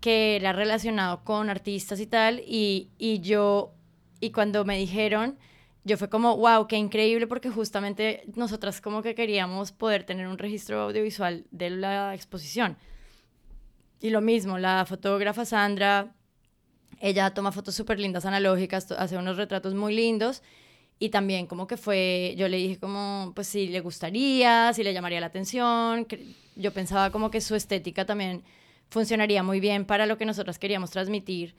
que 0.00 0.36
era 0.36 0.52
relacionado 0.52 1.24
con 1.24 1.50
artistas 1.50 1.98
y 1.98 2.06
tal, 2.06 2.40
y, 2.46 2.90
y 2.98 3.20
yo, 3.20 3.72
y 4.20 4.30
cuando 4.30 4.64
me 4.64 4.76
dijeron, 4.78 5.38
yo 5.88 5.96
fue 5.96 6.08
como, 6.08 6.36
wow, 6.36 6.68
qué 6.68 6.76
increíble, 6.76 7.26
porque 7.26 7.50
justamente 7.50 8.22
nosotras 8.36 8.80
como 8.80 9.02
que 9.02 9.14
queríamos 9.14 9.72
poder 9.72 10.04
tener 10.04 10.28
un 10.28 10.38
registro 10.38 10.82
audiovisual 10.82 11.46
de 11.50 11.70
la 11.70 12.14
exposición. 12.14 12.76
Y 14.00 14.10
lo 14.10 14.20
mismo, 14.20 14.58
la 14.58 14.84
fotógrafa 14.86 15.44
Sandra, 15.44 16.14
ella 17.00 17.32
toma 17.32 17.52
fotos 17.52 17.74
súper 17.74 17.98
lindas 17.98 18.26
analógicas, 18.26 18.92
hace 18.92 19.16
unos 19.16 19.36
retratos 19.36 19.74
muy 19.74 19.94
lindos, 19.94 20.42
y 20.98 21.08
también 21.08 21.46
como 21.46 21.66
que 21.66 21.76
fue, 21.76 22.34
yo 22.36 22.48
le 22.48 22.58
dije 22.58 22.78
como, 22.78 23.32
pues 23.34 23.46
si 23.46 23.68
le 23.68 23.80
gustaría, 23.80 24.72
si 24.74 24.82
le 24.82 24.92
llamaría 24.92 25.20
la 25.20 25.26
atención, 25.26 26.06
yo 26.54 26.72
pensaba 26.72 27.10
como 27.10 27.30
que 27.30 27.40
su 27.40 27.54
estética 27.54 28.04
también 28.04 28.42
funcionaría 28.90 29.42
muy 29.42 29.58
bien 29.58 29.86
para 29.86 30.06
lo 30.06 30.18
que 30.18 30.26
nosotras 30.26 30.58
queríamos 30.58 30.90
transmitir. 30.90 31.54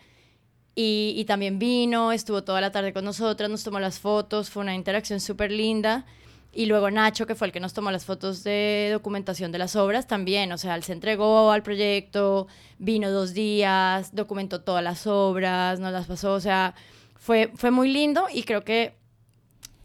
Y, 0.75 1.25
también 1.25 1.59
vino, 1.59 2.13
estuvo 2.13 2.43
toda 2.43 2.61
la 2.61 2.71
tarde 2.71 2.93
con 2.93 3.03
nosotras, 3.03 3.49
nos 3.49 3.63
tomó 3.63 3.79
las 3.81 3.99
fotos, 3.99 4.49
fue 4.49 4.63
una 4.63 4.75
interacción 4.75 5.19
súper 5.19 5.51
linda. 5.51 6.05
Y 6.53 6.65
luego 6.65 6.89
Nacho, 6.89 7.27
que 7.27 7.35
fue 7.35 7.47
el 7.47 7.53
que 7.53 7.59
nos 7.59 7.73
tomó 7.73 7.91
las 7.91 8.05
fotos 8.05 8.43
de 8.43 8.89
documentación 8.93 9.51
de 9.51 9.57
las 9.57 9.75
obras, 9.75 10.07
también, 10.07 10.51
o 10.51 10.57
sea, 10.57 10.75
él 10.75 10.83
se 10.83 10.93
entregó 10.93 11.51
al 11.51 11.63
proyecto, 11.63 12.47
vino 12.79 13.11
dos 13.11 13.33
días, 13.33 14.15
documentó 14.15 14.61
todas 14.61 14.83
las 14.83 15.05
obras, 15.05 15.79
nos 15.79 15.91
las 15.91 16.07
pasó, 16.07 16.33
o 16.33 16.39
sea, 16.39 16.73
fue, 17.15 17.51
fue 17.55 17.71
muy 17.71 17.91
lindo 17.91 18.27
y 18.33 18.43
creo 18.43 18.63
que 18.63 18.95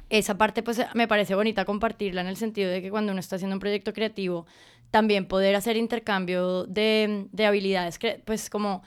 esa 0.09 0.39
parte 0.39 0.63
pues 0.63 0.81
me 0.95 1.09
parece 1.09 1.35
bonita 1.35 1.65
compartirla 1.65 2.21
en 2.21 2.29
el 2.29 2.37
sentido 2.37 2.71
de 2.71 2.81
que 2.81 2.91
cuando 2.91 3.13
uno 3.13 3.21
está 3.21 3.37
haciendo 3.37 3.57
un 3.57 3.61
proyecto 3.61 3.93
creativo, 3.93 4.47
también 4.91 5.27
poder 5.27 5.57
hacer 5.57 5.77
intercambio 5.77 6.65
de, 6.65 7.27
de 7.33 7.47
habilidades, 7.47 7.99
pues 8.25 8.49
como 8.49 8.83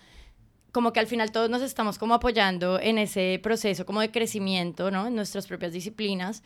como 0.77 0.93
que 0.93 0.99
al 0.99 1.07
final 1.07 1.31
todos 1.31 1.49
nos 1.49 1.63
estamos 1.63 1.97
como 1.97 2.13
apoyando 2.13 2.79
en 2.79 2.99
ese 2.99 3.39
proceso 3.41 3.83
como 3.83 3.99
de 3.99 4.11
crecimiento, 4.11 4.91
¿no? 4.91 5.07
En 5.07 5.15
nuestras 5.15 5.47
propias 5.47 5.73
disciplinas. 5.73 6.43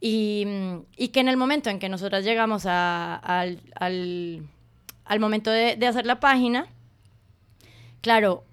Y, 0.00 0.46
y 0.96 1.08
que 1.08 1.18
en 1.18 1.26
el 1.26 1.36
momento 1.36 1.70
en 1.70 1.80
que 1.80 1.88
nosotras 1.88 2.24
llegamos 2.24 2.66
a, 2.66 3.16
al, 3.16 3.60
al, 3.74 4.46
al, 5.04 5.18
momento 5.18 5.50
de, 5.50 5.74
de, 5.74 5.88
hacer 5.88 6.06
la 6.06 6.20
página, 6.20 6.68
claro, 8.00 8.44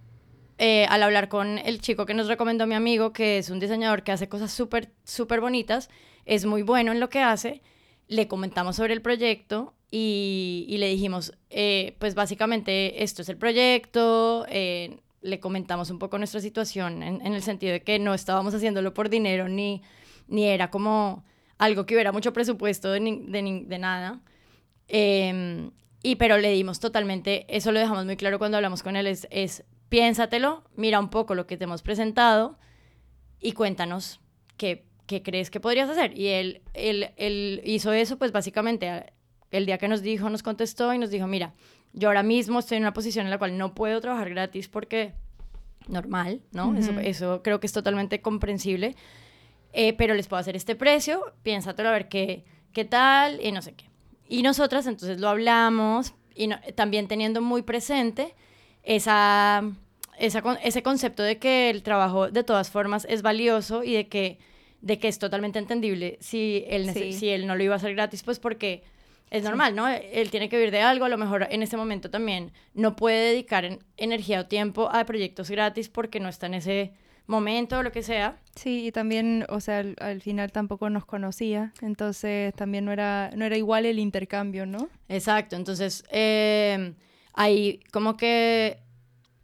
eh, 0.58 0.88
al 0.90 1.04
hablar 1.04 1.30
con 1.30 1.60
el 1.60 1.82
chico 1.82 2.08
que 2.08 2.16
nos 2.16 2.28
recomendó 2.28 2.66
mi 2.66 2.74
amigo, 2.74 3.14
que 3.14 3.38
es 3.38 3.52
un 3.52 3.60
diseñador 3.60 4.02
que 4.02 4.14
hace 4.14 4.28
cosas 4.28 4.52
súper, 4.52 4.90
súper 5.04 5.40
bonitas, 5.40 5.92
es 6.26 6.48
muy 6.48 6.64
bueno 6.64 6.92
en 6.92 7.00
lo 7.00 7.12
que 7.12 7.20
hace, 7.20 7.62
le 8.08 8.28
comentamos 8.28 8.78
sobre 8.78 8.94
el 8.94 9.04
proyecto 9.04 9.76
y, 9.92 10.66
y 10.68 10.80
le 10.80 10.88
dijimos, 10.88 11.34
eh, 11.52 11.96
pues 12.00 12.16
básicamente 12.16 13.04
esto 13.04 13.22
es 13.22 13.30
el 13.30 13.38
proyecto, 13.38 14.48
eh, 14.50 14.98
le 15.22 15.40
comentamos 15.40 15.90
un 15.90 16.00
poco 16.00 16.18
nuestra 16.18 16.42
situación 16.42 17.04
en, 17.04 17.22
el 17.22 17.44
sentido 17.44 17.74
de 17.74 17.84
que 17.84 18.00
no 18.00 18.14
estábamos 18.14 18.54
haciéndolo 18.54 18.94
por 18.94 19.10
dinero 19.10 19.48
ni, 19.48 19.82
ni 20.28 20.46
era 20.46 20.70
como 20.70 21.24
algo 21.58 21.86
que 21.86 21.94
hubiera 21.94 22.12
mucho 22.12 22.34
presupuesto 22.34 22.92
de, 22.92 23.00
de, 23.00 23.64
de 23.66 23.80
nada. 23.80 24.22
Eh, 24.88 25.70
y 26.04 26.16
pero 26.16 26.38
le 26.38 26.52
dimos 26.52 26.80
totalmente, 26.80 27.46
eso 27.56 27.72
lo 27.72 27.80
dejamos 27.80 28.06
muy 28.06 28.18
claro 28.18 28.40
cuando 28.40 28.58
hablamos 28.58 28.82
con 28.82 28.96
él, 28.96 29.06
es, 29.06 29.28
es 29.30 29.64
piénsatelo, 29.90 30.64
mira 30.76 31.00
un 31.00 31.10
poco 31.10 31.36
lo 31.36 31.46
que 31.46 31.58
te 31.58 31.66
hemos 31.66 31.84
presentado 31.84 32.58
y 33.40 33.52
cuéntanos 33.52 34.20
qué, 34.58 34.86
qué 35.06 35.22
crees 35.22 35.52
que 35.52 35.60
podrías 35.60 35.90
hacer. 35.90 36.18
Y 36.18 36.28
él, 36.30 36.62
él, 36.74 37.12
él 37.18 37.62
hizo 37.66 37.94
eso, 37.94 38.18
pues 38.18 38.32
básicamente 38.32 39.14
el 39.52 39.66
día 39.66 39.78
que 39.78 39.88
nos 39.88 40.02
dijo, 40.02 40.30
nos 40.30 40.44
contestó 40.44 40.94
y 40.94 40.98
nos 40.98 41.12
dijo, 41.12 41.28
mira, 41.28 41.54
yo 41.94 42.10
ahora 42.10 42.24
mismo 42.24 42.60
estoy 42.60 42.78
en 42.78 42.84
una 42.84 42.94
posición 42.94 43.26
en 43.26 43.32
la 43.32 43.38
cual 43.38 43.58
no 43.58 43.74
puedo 43.74 44.00
trabajar 44.02 44.30
gratis 44.30 44.68
porque 44.68 45.14
normal, 45.88 46.42
¿no? 46.52 46.70
Uh 46.70 46.74
-huh. 46.74 46.80
eso, 46.80 47.00
eso, 47.00 47.44
creo 47.44 47.60
que 47.60 47.68
es 47.68 47.74
totalmente 47.74 48.22
comprensible. 48.22 48.96
Eh, 49.74 49.94
pero 49.94 50.14
les 50.14 50.28
puedo 50.28 50.40
hacer 50.40 50.56
este 50.56 50.76
precio, 50.76 51.34
piénsatelo 51.44 51.90
a 51.90 51.94
ver 51.94 52.10
qué, 52.10 52.44
qué 52.74 52.84
tal 52.84 53.40
y 53.42 53.52
no 53.52 53.62
sé 53.62 53.74
qué. 53.74 53.86
Y 54.28 54.44
nosotras 54.44 54.86
entonces 54.86 55.20
lo 55.20 55.30
hablamos 55.30 56.14
y 56.36 56.48
no, 56.48 56.58
también 56.76 57.08
teniendo 57.08 57.42
muy 57.42 57.62
presente 57.62 58.36
esa, 58.84 59.64
esa, 60.18 60.44
ese 60.64 60.84
concepto 60.84 61.24
de 61.24 61.38
que 61.38 61.70
el 61.70 61.84
trabajo 61.84 62.30
de 62.30 62.44
todas 62.44 62.70
formas 62.70 63.06
es 63.10 63.22
valioso 63.22 63.84
y 63.84 63.94
de 63.94 64.08
que, 64.08 64.40
de 64.82 65.00
que 65.00 65.08
es 65.08 65.20
totalmente 65.20 65.60
entendible 65.60 66.18
si 66.20 66.66
él, 66.68 66.92
sí. 66.94 67.14
si 67.14 67.30
él 67.30 67.48
no 67.48 67.56
lo 67.56 67.64
iba 67.64 67.74
a 67.74 67.78
hacer 67.78 67.94
gratis, 67.94 68.24
pues 68.24 68.40
porque 68.40 68.84
es 69.32 69.44
normal, 69.44 69.72
sí. 69.72 69.76
¿no? 69.76 69.88
Él 69.88 70.30
tiene 70.30 70.50
que 70.50 70.58
vivir 70.58 70.72
de 70.72 70.82
algo, 70.82 71.06
a 71.06 71.10
lo 71.10 71.18
mejor 71.18 71.48
en 71.50 71.64
ese 71.64 71.78
momento 71.78 72.12
también 72.12 72.52
no 72.76 72.96
puede 72.96 73.32
dedicar 73.32 73.66
en, 73.66 73.80
energía 73.98 74.42
o 74.42 74.46
tiempo 74.46 74.90
a 74.92 75.04
proyectos 75.06 75.50
gratis 75.50 75.90
porque 75.90 76.20
no 76.20 76.30
está 76.30 76.46
en 76.46 76.54
ese 76.54 76.94
momento 77.26 77.80
o 77.80 77.84
lo 77.84 77.92
que 77.92 78.04
sea. 78.04 78.38
Sí, 78.56 78.86
y 78.86 78.92
también, 78.92 79.46
o 79.50 79.60
sea, 79.60 79.80
al, 79.80 79.96
al, 80.00 80.22
final 80.22 80.52
tampoco 80.52 80.90
nos 80.92 81.06
conocía, 81.06 81.74
entonces 81.82 82.54
también 82.54 82.86
no 82.86 82.92
era, 82.92 83.32
no 83.36 83.46
era 83.46 83.58
igual 83.58 83.88
el 83.88 83.98
intercambio, 83.98 84.68
¿no? 84.68 84.90
Exacto, 85.10 85.56
entonces... 85.56 86.04
Eh, 86.12 86.94
ahí 87.34 87.80
como 87.92 88.18
que 88.18 88.80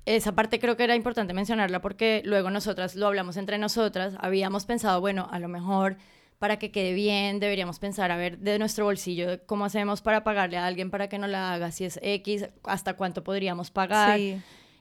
esa 0.05 0.33
parte 0.33 0.59
creo 0.59 0.77
que 0.77 0.83
era 0.83 0.95
importante 0.95 1.33
mencionarla 1.33 1.81
porque 1.81 2.21
luego 2.25 2.49
nosotras 2.49 2.95
lo 2.95 3.07
hablamos 3.07 3.37
entre 3.37 3.57
nosotras, 3.57 4.15
habíamos 4.19 4.65
pensado, 4.65 5.01
bueno, 5.01 5.27
a 5.31 5.39
lo 5.39 5.47
mejor 5.47 5.97
para 6.39 6.57
que 6.57 6.71
quede 6.71 6.93
bien 6.93 7.39
deberíamos 7.39 7.79
pensar, 7.79 8.11
a 8.11 8.17
ver, 8.17 8.39
de 8.39 8.59
nuestro 8.59 8.85
bolsillo, 8.85 9.45
cómo 9.45 9.65
hacemos 9.65 10.01
para 10.01 10.23
pagarle 10.23 10.57
a 10.57 10.65
alguien 10.65 10.91
para 10.91 11.09
que 11.09 11.17
no 11.17 11.27
la 11.27 11.53
haga, 11.53 11.71
si 11.71 11.85
es 11.85 11.99
X, 12.01 12.45
hasta 12.63 12.95
cuánto 12.95 13.23
podríamos 13.23 13.71
pagar. 13.71 14.17
Sí. 14.17 14.37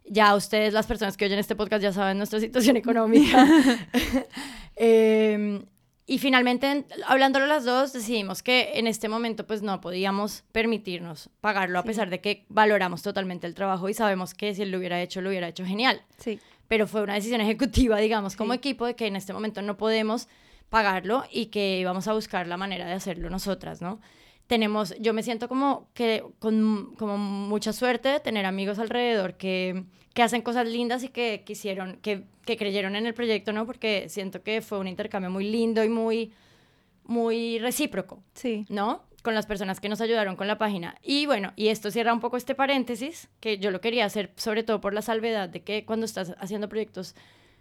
Ya 0.09 0.34
ustedes, 0.36 0.72
las 0.72 0.86
personas 0.86 1.16
que 1.16 1.24
oyen 1.24 1.38
este 1.38 1.57
podcast, 1.57 1.82
ya 1.82 1.92
saben 1.92 2.18
nuestra 2.18 2.38
situación 2.40 2.76
económica. 2.76 3.46
eh, 4.76 5.61
y 6.09 6.18
finalmente, 6.18 6.84
hablándolo 7.07 7.46
las 7.46 7.64
dos, 7.64 7.92
decidimos 7.92 8.44
que 8.44 8.72
en 8.74 8.86
este 8.86 9.09
momento 9.09 9.44
pues 9.44 9.62
no 9.62 9.80
podíamos 9.80 10.44
permitirnos 10.52 11.30
pagarlo, 11.40 11.80
sí. 11.80 11.82
a 11.82 11.86
pesar 11.86 12.11
de 12.11 12.20
que 12.20 12.44
valoramos 12.48 13.02
totalmente 13.02 13.48
el 13.48 13.54
trabajo 13.54 13.88
y 13.88 13.94
sabemos 13.94 14.32
que 14.32 14.54
si 14.54 14.62
él 14.62 14.70
lo 14.70 14.78
hubiera 14.78 15.02
hecho, 15.02 15.20
lo 15.20 15.30
hubiera 15.30 15.48
hecho 15.48 15.64
genial. 15.64 16.02
Sí. 16.18 16.38
Pero 16.68 16.86
fue 16.86 17.02
una 17.02 17.14
decisión 17.14 17.40
ejecutiva, 17.40 17.98
digamos, 17.98 18.36
como 18.36 18.52
sí. 18.52 18.59
equipo, 18.59 18.86
de 18.86 18.94
que 18.94 19.09
en 19.09 19.16
este 19.16 19.32
momento 19.32 19.62
no 19.62 19.76
podemos 19.76 20.28
pagarlo 20.68 21.24
y 21.30 21.46
que 21.46 21.82
vamos 21.84 22.08
a 22.08 22.12
buscar 22.12 22.46
la 22.46 22.56
manera 22.56 22.86
de 22.86 22.92
hacerlo 22.92 23.30
nosotras, 23.30 23.80
¿no? 23.80 24.00
Tenemos, 24.46 24.94
yo 25.00 25.12
me 25.12 25.22
siento 25.22 25.48
como 25.48 25.88
que 25.92 26.22
con 26.38 26.94
como 26.96 27.18
mucha 27.18 27.72
suerte 27.72 28.08
de 28.10 28.20
tener 28.20 28.46
amigos 28.46 28.78
alrededor 28.78 29.36
que, 29.36 29.84
que 30.14 30.22
hacen 30.22 30.42
cosas 30.42 30.68
lindas 30.68 31.02
y 31.02 31.08
que 31.08 31.42
quisieron, 31.44 31.96
que 31.96 32.26
que 32.46 32.56
creyeron 32.56 32.96
en 32.96 33.04
el 33.06 33.12
proyecto, 33.12 33.52
¿no? 33.52 33.66
Porque 33.66 34.08
siento 34.08 34.42
que 34.42 34.62
fue 34.62 34.78
un 34.78 34.86
intercambio 34.86 35.30
muy 35.30 35.50
lindo 35.50 35.84
y 35.84 35.88
muy, 35.88 36.32
muy 37.04 37.58
recíproco, 37.58 38.22
sí. 38.34 38.64
¿no? 38.68 39.02
Con 39.22 39.34
las 39.34 39.46
personas 39.46 39.80
que 39.80 39.88
nos 39.88 40.00
ayudaron 40.00 40.36
con 40.36 40.46
la 40.46 40.56
página. 40.56 40.96
Y 41.02 41.26
bueno, 41.26 41.52
y 41.56 41.68
esto 41.68 41.90
cierra 41.90 42.12
un 42.12 42.20
poco 42.20 42.36
este 42.36 42.54
paréntesis, 42.54 43.28
que 43.40 43.58
yo 43.58 43.72
lo 43.72 43.80
quería 43.80 44.04
hacer 44.04 44.32
sobre 44.36 44.62
todo 44.62 44.80
por 44.80 44.94
la 44.94 45.02
salvedad 45.02 45.48
de 45.48 45.64
que 45.64 45.84
cuando 45.84 46.06
estás 46.06 46.34
haciendo 46.38 46.68
proyectos, 46.68 47.16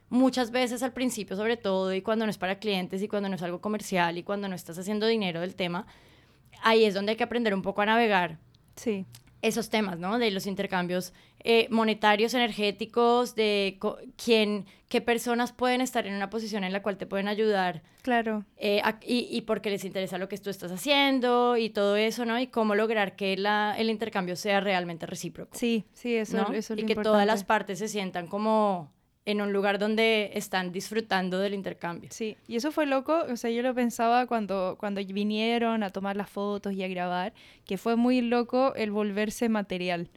muchas 0.10 0.52
veces 0.52 0.84
al 0.84 0.94
principio 0.94 1.36
sobre 1.36 1.58
todo, 1.58 1.94
y 1.94 2.02
cuando 2.02 2.26
no 2.26 2.32
es 2.32 2.38
para 2.38 2.60
clientes, 2.60 3.02
y 3.02 3.08
cuando 3.08 3.30
no 3.30 3.36
es 3.36 3.42
algo 3.44 3.62
comercial, 3.62 4.18
y 4.18 4.24
cuando 4.24 4.48
no 4.48 4.56
estás 4.56 4.78
haciendo 4.78 5.08
dinero 5.08 5.42
del 5.42 5.56
tema, 5.56 5.86
ahí 6.62 6.86
es 6.86 6.94
donde 6.94 7.12
hay 7.12 7.18
que 7.18 7.24
aprender 7.24 7.54
un 7.54 7.62
poco 7.62 7.82
a 7.82 7.86
navegar. 7.86 8.40
Sí 8.76 9.06
esos 9.48 9.70
temas, 9.70 10.00
¿no? 10.00 10.18
De 10.18 10.32
los 10.32 10.48
intercambios 10.48 11.14
eh, 11.44 11.68
monetarios, 11.70 12.34
energéticos, 12.34 13.36
de 13.36 13.78
quién, 14.24 14.66
qué 14.90 15.02
personas 15.02 15.52
pueden 15.52 15.82
estar 15.82 16.08
en 16.08 16.16
una 16.16 16.32
posición 16.32 16.64
en 16.64 16.74
la 16.74 16.82
cual 16.82 16.98
te 16.98 17.06
pueden 17.06 17.28
ayudar. 17.28 17.84
Claro. 18.02 18.44
Eh, 18.58 18.82
a, 18.84 18.98
y, 19.06 19.28
y 19.30 19.42
porque 19.42 19.70
les 19.70 19.86
interesa 19.86 20.18
lo 20.18 20.28
que 20.28 20.38
tú 20.40 20.50
estás 20.50 20.72
haciendo 20.72 21.58
y 21.58 21.70
todo 21.70 21.96
eso, 21.96 22.26
¿no? 22.26 22.40
Y 22.40 22.48
cómo 22.48 22.74
lograr 22.74 23.16
que 23.16 23.38
la, 23.38 23.76
el 23.78 23.92
intercambio 23.92 24.36
sea 24.36 24.62
realmente 24.62 25.06
recíproco. 25.06 25.56
Sí, 25.56 25.86
sí, 25.94 26.16
eso, 26.16 26.38
¿no? 26.38 26.54
eso 26.54 26.74
es 26.74 26.80
Y 26.80 26.82
lo 26.82 26.88
que 26.88 26.94
importante. 26.94 27.04
todas 27.04 27.28
las 27.28 27.44
partes 27.44 27.78
se 27.78 27.88
sientan 27.88 28.26
como 28.26 28.92
en 29.26 29.42
un 29.42 29.52
lugar 29.52 29.80
donde 29.80 30.32
están 30.36 30.72
disfrutando 30.72 31.40
del 31.40 31.56
intercambio. 31.56 32.10
Sí, 32.12 32.38
y 32.48 32.56
eso 32.56 32.72
fue 32.72 32.86
loco, 32.86 33.26
o 33.30 33.36
sea, 33.36 33.50
yo 33.50 33.64
lo 33.64 33.74
pensaba 33.74 34.28
cuando, 34.28 34.76
cuando 34.80 35.02
vinieron 35.04 35.82
a 35.82 35.90
tomar 35.90 36.16
las 36.16 36.30
fotos 36.30 36.74
y 36.74 36.84
a 36.84 36.88
grabar, 36.88 37.34
que 37.66 37.78
fue 37.78 37.96
muy 37.96 38.22
loco 38.22 38.74
el 38.76 38.92
volverse 38.92 39.50
material, 39.50 40.10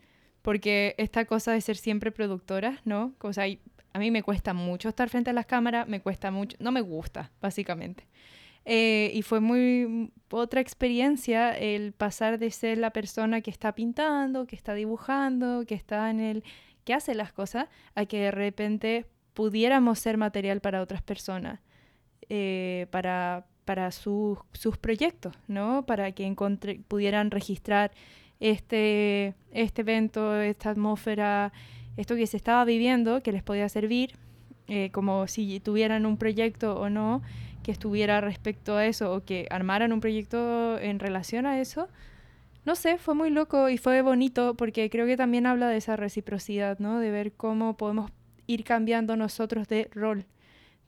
porque 0.43 0.95
esta 0.99 1.25
cosa 1.25 1.53
de 1.53 1.61
ser 1.63 1.77
siempre 1.77 2.13
productora, 2.13 2.81
¿no? 2.85 3.15
O 3.21 3.33
sea, 3.33 3.47
a 3.93 3.99
mí 3.99 4.11
me 4.11 4.23
cuesta 4.23 4.53
mucho 4.53 4.91
estar 4.91 5.09
frente 5.09 5.31
a 5.31 5.33
las 5.33 5.47
cámaras, 5.47 5.89
me 5.89 6.01
cuesta 6.01 6.31
mucho, 6.31 6.57
no 6.61 6.71
me 6.71 6.83
gusta, 6.83 7.31
básicamente. 7.41 8.07
Eh, 8.71 9.13
y 9.15 9.23
fue 9.23 9.41
muy 9.41 10.13
otra 10.31 10.61
experiencia 10.61 11.57
el 11.57 11.93
pasar 11.93 12.39
de 12.39 12.51
ser 12.51 12.77
la 12.77 12.91
persona 12.91 13.41
que 13.41 13.51
está 13.51 13.75
pintando, 13.75 14.47
que 14.47 14.57
está 14.57 14.75
dibujando, 14.75 15.65
que 15.65 15.75
está 15.75 16.11
en 16.11 16.21
el 16.21 16.45
que 16.89 16.95
hace 16.95 17.15
las 17.15 17.35
cosas, 17.35 17.69
a 17.95 18.07
que 18.07 18.19
de 18.19 18.31
repente 18.31 19.05
pudiéramos 19.35 19.99
ser 19.99 20.17
material 20.17 20.63
para 20.63 20.81
otras 20.81 21.03
personas, 21.03 21.61
eh, 22.31 22.87
para, 22.91 23.45
para 23.67 23.93
sus, 23.93 24.39
sus 24.55 24.79
proyectos, 24.79 25.35
¿no? 25.49 25.85
Para 25.85 26.13
que 26.13 26.25
encontre, 26.25 26.81
pudieran 26.89 27.31
registrar 27.31 27.91
este, 28.41 29.35
este 29.53 29.83
evento, 29.83 30.41
esta 30.41 30.71
atmósfera, 30.71 31.53
esto 31.99 32.17
que 32.17 32.27
se 32.27 32.39
estaba 32.39 32.65
viviendo, 32.65 33.23
que 33.23 33.33
les 33.33 33.43
podía 33.43 33.69
servir, 33.69 34.15
eh, 34.67 34.89
como 34.91 35.27
si 35.27 35.61
tuvieran 35.61 36.07
un 36.07 36.17
proyecto 36.17 36.81
o 36.81 36.89
no, 36.89 37.21
que 37.63 37.71
estuviera 37.71 38.23
respecto 38.23 38.79
a 38.79 38.87
eso, 38.87 39.13
o 39.13 39.27
que 39.27 39.47
armaran 39.51 39.93
un 39.93 40.01
proyecto 40.01 40.79
en 40.79 41.01
relación 41.01 41.45
a 41.45 41.61
eso, 41.61 41.91
no 42.69 42.75
sé, 42.75 42.99
fue 42.99 43.15
muy 43.15 43.31
loco 43.31 43.71
y 43.71 43.79
fue 43.79 44.03
bonito 44.03 44.55
porque 44.55 44.91
creo 44.91 45.07
que 45.07 45.17
también 45.17 45.47
habla 45.47 45.69
de 45.69 45.79
esa 45.79 45.97
reciprocidad, 45.97 46.79
¿no? 46.79 46.99
De 46.99 47.11
ver 47.11 47.33
cómo 47.33 47.79
podemos 47.79 48.11
ir 48.47 48.63
cambiando 48.63 49.17
nosotros 49.17 49.69
de 49.69 49.89
rol, 49.95 50.27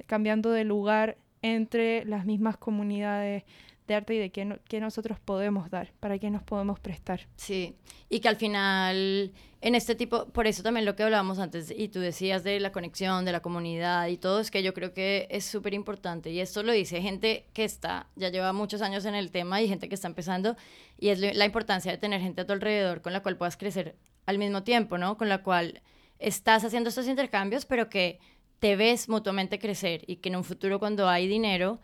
cambiando 0.05 0.51
de 0.51 0.65
lugar 0.65 1.17
entre 1.41 2.05
las 2.05 2.27
mismas 2.27 2.59
comunidades 2.59 3.45
de 3.91 3.97
arte 3.97 4.15
y 4.15 4.19
de 4.19 4.31
qué, 4.31 4.45
no, 4.45 4.57
qué 4.69 4.81
nosotros 4.81 5.19
podemos 5.19 5.69
dar, 5.69 5.93
para 5.99 6.19
qué 6.19 6.31
nos 6.31 6.43
podemos 6.43 6.79
prestar. 6.79 7.27
Sí, 7.37 7.75
y 8.09 8.21
que 8.21 8.29
al 8.29 8.37
final, 8.37 9.33
en 9.61 9.75
este 9.75 9.97
tipo, 9.97 10.27
por 10.29 10.47
eso 10.47 10.63
también 10.63 10.87
lo 10.87 10.95
que 10.95 11.03
hablábamos 11.03 11.41
antes, 11.41 11.75
y 11.77 11.89
tú 11.89 11.99
decías 11.99 12.45
de 12.45 12.61
la 12.61 12.71
conexión, 12.71 13.25
de 13.25 13.33
la 13.33 13.41
comunidad 13.41 14.07
y 14.07 14.17
todo, 14.17 14.39
es 14.39 14.51
que 14.51 14.63
yo 14.63 14.75
creo 14.75 14.95
que 14.95 15.27
es 15.31 15.45
súper 15.45 15.75
importante, 15.75 16.31
y 16.31 16.39
esto 16.39 16.63
lo 16.63 16.73
dice 16.73 17.03
gente 17.03 17.47
que 17.53 17.65
está, 17.65 18.07
ya 18.15 18.29
lleva 18.29 18.53
muchos 18.53 18.81
años 18.81 19.05
en 19.05 19.17
el 19.17 19.33
tema 19.33 19.61
y 19.61 19.69
gente 19.69 19.89
que 19.89 19.97
está 19.97 20.07
empezando, 20.07 20.57
y 20.97 21.09
es 21.09 21.19
la 21.19 21.45
importancia 21.45 21.91
de 21.91 21.99
tener 21.99 22.21
gente 22.21 22.43
a 22.43 22.47
tu 22.47 22.53
alrededor 22.53 23.03
con 23.03 23.13
la 23.13 23.23
cual 23.23 23.37
puedas 23.37 23.57
crecer 23.57 23.97
al 24.27 24.39
mismo 24.39 24.63
tiempo, 24.63 24.99
¿no? 24.99 25.19
Con 25.19 25.29
la 25.29 25.43
cual 25.43 25.83
estás 26.21 26.65
haciendo 26.65 26.91
estos 26.91 27.09
intercambios, 27.09 27.67
pero 27.67 27.89
que 27.89 28.21
te 28.61 28.77
ves 28.77 29.09
mutuamente 29.09 29.59
crecer 29.59 30.05
y 30.07 30.17
que 30.17 30.29
en 30.29 30.37
un 30.37 30.45
futuro 30.45 30.79
cuando 30.79 31.09
hay 31.09 31.27
dinero 31.27 31.81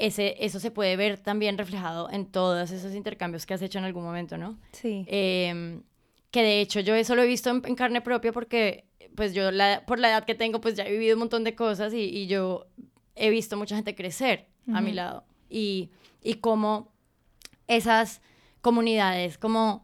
ese, 0.00 0.36
eso 0.40 0.58
se 0.60 0.70
puede 0.70 0.96
ver 0.96 1.18
también 1.18 1.58
reflejado 1.58 2.10
en 2.10 2.26
todos 2.26 2.70
esos 2.70 2.94
intercambios 2.94 3.46
que 3.46 3.54
has 3.54 3.62
hecho 3.62 3.78
en 3.78 3.84
algún 3.84 4.02
momento, 4.02 4.38
¿no? 4.38 4.58
Sí. 4.72 5.04
Em, 5.06 5.82
que 6.30 6.42
de 6.42 6.60
hecho 6.60 6.80
yo 6.80 6.94
eso 6.94 7.14
lo 7.14 7.22
he 7.22 7.26
visto 7.26 7.50
en, 7.50 7.74
carne 7.74 8.00
propia 8.00 8.32
porque 8.32 8.84
pues 9.14 9.34
yo 9.34 9.50
la, 9.50 9.84
por 9.86 9.98
la 9.98 10.10
edad 10.10 10.24
que 10.24 10.34
tengo 10.34 10.60
pues 10.60 10.76
ya 10.76 10.86
he 10.86 10.92
vivido 10.92 11.16
un 11.16 11.20
montón 11.20 11.44
de 11.44 11.54
cosas 11.54 11.92
y, 11.92 12.02
y 12.02 12.26
yo 12.28 12.66
he 13.16 13.30
visto 13.30 13.56
mucha 13.56 13.76
gente 13.76 13.94
crecer 13.94 14.46
a 14.72 14.80
mi 14.80 14.92
lado 14.92 15.24
y, 15.48 15.90
y 16.22 16.34
cómo 16.34 16.92
esas 17.66 18.22
comunidades 18.60 19.36
como 19.36 19.82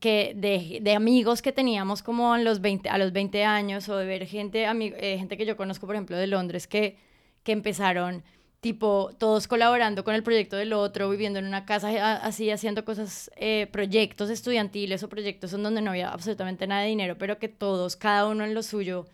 que 0.00 0.34
de, 0.36 0.80
de, 0.82 0.94
amigos 0.94 1.42
que 1.42 1.52
teníamos 1.52 2.02
como 2.02 2.32
a 2.32 2.38
los 2.38 2.60
20, 2.60 2.88
a 2.88 2.98
los 2.98 3.12
20 3.12 3.44
años 3.44 3.88
o 3.88 3.96
de 3.96 4.06
ver 4.06 4.26
gente, 4.26 4.64
eh, 4.64 5.18
gente 5.18 5.36
que 5.36 5.46
yo 5.46 5.56
conozco 5.56 5.86
por 5.86 5.94
ejemplo 5.94 6.16
de 6.16 6.26
Londres 6.26 6.66
que, 6.66 6.98
que 7.42 7.52
empezaron 7.52 8.24
tipo 8.64 9.10
todos 9.18 9.46
colaborando 9.46 10.04
con 10.04 10.14
el 10.14 10.22
proyecto 10.22 10.56
del 10.56 10.72
otro, 10.72 11.10
viviendo 11.10 11.38
en 11.38 11.44
una 11.44 11.66
casa 11.66 12.14
así, 12.14 12.50
haciendo 12.50 12.82
cosas, 12.86 13.30
eh, 13.36 13.68
proyectos 13.70 14.30
estudiantiles 14.30 15.02
o 15.02 15.08
proyectos 15.10 15.52
en 15.52 15.62
donde 15.62 15.82
no 15.82 15.90
había 15.90 16.08
absolutamente 16.08 16.66
nada 16.66 16.80
de 16.80 16.88
dinero, 16.88 17.18
pero 17.18 17.38
que 17.38 17.48
todos, 17.48 17.94
cada 17.94 18.26
uno 18.26 18.42
en 18.42 18.54
lo 18.54 18.62
suyo, 18.62 19.04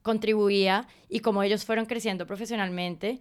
contribuía 0.00 0.88
y 1.10 1.20
como 1.20 1.42
ellos 1.42 1.66
fueron 1.66 1.84
creciendo 1.84 2.26
profesionalmente. 2.26 3.20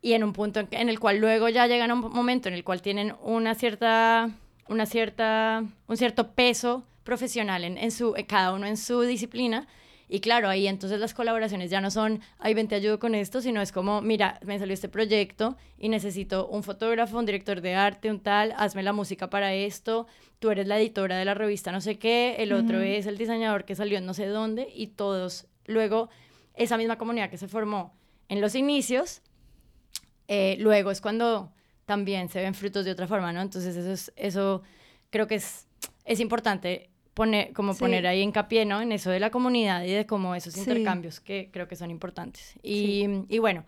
Y 0.00 0.12
en 0.12 0.22
un 0.22 0.32
punto 0.32 0.60
en, 0.70 0.88
el 0.88 1.00
cual 1.00 1.18
luego 1.18 1.48
ya 1.48 1.66
llegan 1.66 1.90
a 1.90 1.94
un 1.94 2.12
momento 2.12 2.48
en 2.48 2.54
el 2.54 2.62
cual 2.62 2.80
tienen 2.80 3.12
una 3.20 3.56
cierta, 3.56 4.30
una 4.68 4.86
cierta, 4.86 5.64
un 5.88 5.96
cierto 5.96 6.30
peso 6.30 6.84
profesional 7.02 7.64
en, 7.64 7.76
en 7.76 7.90
su, 7.90 8.14
cada 8.28 8.52
uno 8.52 8.66
en 8.66 8.76
su 8.76 9.00
disciplina, 9.00 9.66
y 10.08 10.20
claro, 10.20 10.48
ahí 10.48 10.66
entonces 10.66 10.98
las 10.98 11.12
colaboraciones 11.12 11.70
ya 11.70 11.80
no 11.80 11.90
son, 11.90 12.20
ay, 12.38 12.54
ven, 12.54 12.66
te 12.66 12.74
ayudo 12.74 12.98
con 12.98 13.14
esto, 13.14 13.42
sino 13.42 13.60
es 13.60 13.72
como, 13.72 14.00
mira, 14.00 14.40
me 14.44 14.58
salió 14.58 14.72
este 14.72 14.88
proyecto 14.88 15.56
y 15.76 15.90
necesito 15.90 16.48
un 16.48 16.62
fotógrafo, 16.62 17.18
un 17.18 17.26
director 17.26 17.60
de 17.60 17.74
arte, 17.74 18.10
un 18.10 18.20
tal, 18.20 18.54
hazme 18.56 18.82
la 18.82 18.94
música 18.94 19.28
para 19.28 19.52
esto, 19.52 20.06
tú 20.38 20.50
eres 20.50 20.66
la 20.66 20.78
editora 20.78 21.18
de 21.18 21.24
la 21.24 21.34
revista 21.34 21.72
no 21.72 21.80
sé 21.82 21.98
qué, 21.98 22.36
el 22.38 22.52
otro 22.52 22.80
es 22.80 23.06
el 23.06 23.18
diseñador 23.18 23.64
que 23.64 23.74
salió 23.74 23.98
en 23.98 24.06
no 24.06 24.14
sé 24.14 24.26
dónde 24.26 24.68
y 24.74 24.88
todos, 24.88 25.46
luego, 25.66 26.08
esa 26.54 26.78
misma 26.78 26.96
comunidad 26.96 27.28
que 27.28 27.38
se 27.38 27.46
formó 27.46 27.94
en 28.28 28.40
los 28.40 28.54
inicios, 28.54 29.20
eh, 30.26 30.56
luego 30.58 30.90
es 30.90 31.00
cuando 31.00 31.52
también 31.84 32.28
se 32.28 32.40
ven 32.40 32.54
frutos 32.54 32.84
de 32.84 32.92
otra 32.92 33.06
forma, 33.06 33.32
¿no? 33.32 33.40
Entonces 33.40 33.76
eso, 33.76 33.90
es, 33.90 34.12
eso 34.16 34.62
creo 35.10 35.26
que 35.26 35.36
es, 35.36 35.66
es 36.04 36.20
importante 36.20 36.90
poner, 37.18 37.52
como 37.52 37.74
poner 37.74 38.06
ahí 38.06 38.20
hincapié, 38.20 38.64
¿no? 38.64 38.80
En 38.80 38.92
eso 38.92 39.10
de 39.10 39.18
la 39.18 39.30
comunidad 39.30 39.82
y 39.82 39.90
de 39.90 40.06
cómo 40.06 40.36
esos 40.36 40.56
intercambios 40.56 41.18
que 41.18 41.50
creo 41.52 41.66
que 41.66 41.74
son 41.74 41.90
importantes. 41.90 42.54
Y, 42.62 43.24
y, 43.28 43.40
bueno, 43.40 43.64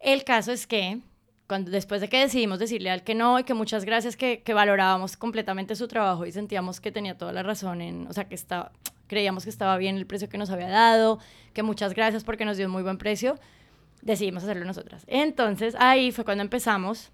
el 0.00 0.24
caso 0.24 0.50
es 0.50 0.66
que 0.66 0.98
cuando, 1.46 1.70
después 1.70 2.00
de 2.00 2.08
que 2.08 2.18
decidimos 2.18 2.58
decirle 2.58 2.90
al 2.90 3.04
que 3.04 3.14
no 3.14 3.38
y 3.38 3.44
que 3.44 3.54
muchas 3.54 3.84
gracias, 3.84 4.16
que, 4.16 4.42
que 4.42 4.52
valorábamos 4.52 5.16
completamente 5.16 5.76
su 5.76 5.86
trabajo 5.86 6.26
y 6.26 6.32
sentíamos 6.32 6.80
que 6.80 6.90
tenía 6.90 7.16
toda 7.16 7.32
la 7.32 7.44
razón 7.44 7.80
en, 7.80 8.08
o 8.08 8.12
sea, 8.12 8.28
que 8.28 8.34
estaba, 8.34 8.72
creíamos 9.06 9.44
que 9.44 9.50
estaba 9.50 9.76
bien 9.76 9.96
el 9.96 10.06
precio 10.08 10.28
que 10.28 10.36
nos 10.36 10.50
había 10.50 10.68
dado, 10.68 11.20
que 11.52 11.62
muchas 11.62 11.94
gracias 11.94 12.24
porque 12.24 12.44
nos 12.44 12.56
dio 12.56 12.66
un 12.66 12.72
muy 12.72 12.82
buen 12.82 12.98
precio, 12.98 13.38
decidimos 14.02 14.42
hacerlo 14.42 14.64
nosotras. 14.64 15.04
Entonces 15.06 15.76
ahí 15.78 16.10
fue 16.10 16.24
cuando 16.24 16.42
empezamos 16.42 17.12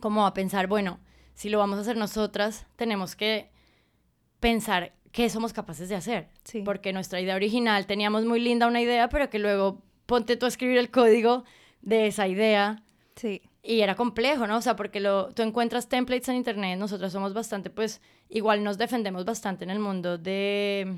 como 0.00 0.26
a 0.26 0.32
pensar, 0.32 0.68
bueno, 0.68 1.00
si 1.34 1.50
lo 1.50 1.58
vamos 1.58 1.76
a 1.76 1.82
hacer 1.82 1.98
nosotras, 1.98 2.64
tenemos 2.76 3.14
que 3.14 3.50
pensar 4.40 4.92
qué 5.12 5.28
somos 5.28 5.52
capaces 5.52 5.88
de 5.88 5.96
hacer. 5.96 6.28
Porque 6.64 6.92
nuestra 6.92 7.20
idea 7.20 7.36
original 7.36 7.86
teníamos 7.86 8.24
muy 8.24 8.40
linda 8.40 8.66
una 8.66 8.80
idea, 8.80 9.08
pero 9.08 9.30
que 9.30 9.38
luego 9.38 9.82
ponte 10.06 10.36
tú 10.36 10.46
a 10.46 10.48
escribir 10.48 10.78
el 10.78 10.90
código 10.90 11.44
de 11.82 12.06
esa 12.06 12.26
idea. 12.28 12.82
Sí. 13.16 13.42
Y 13.62 13.80
era 13.80 13.94
complejo, 13.94 14.46
¿no? 14.46 14.56
O 14.56 14.62
sea, 14.62 14.76
porque 14.76 15.00
lo, 15.00 15.28
tú 15.34 15.42
encuentras 15.42 15.88
templates 15.88 16.28
en 16.28 16.36
internet, 16.36 16.78
nosotros 16.78 17.12
somos 17.12 17.34
bastante, 17.34 17.68
pues, 17.68 18.00
igual 18.28 18.64
nos 18.64 18.78
defendemos 18.78 19.24
bastante 19.24 19.64
en 19.64 19.70
el 19.70 19.78
mundo 19.78 20.16
de, 20.16 20.96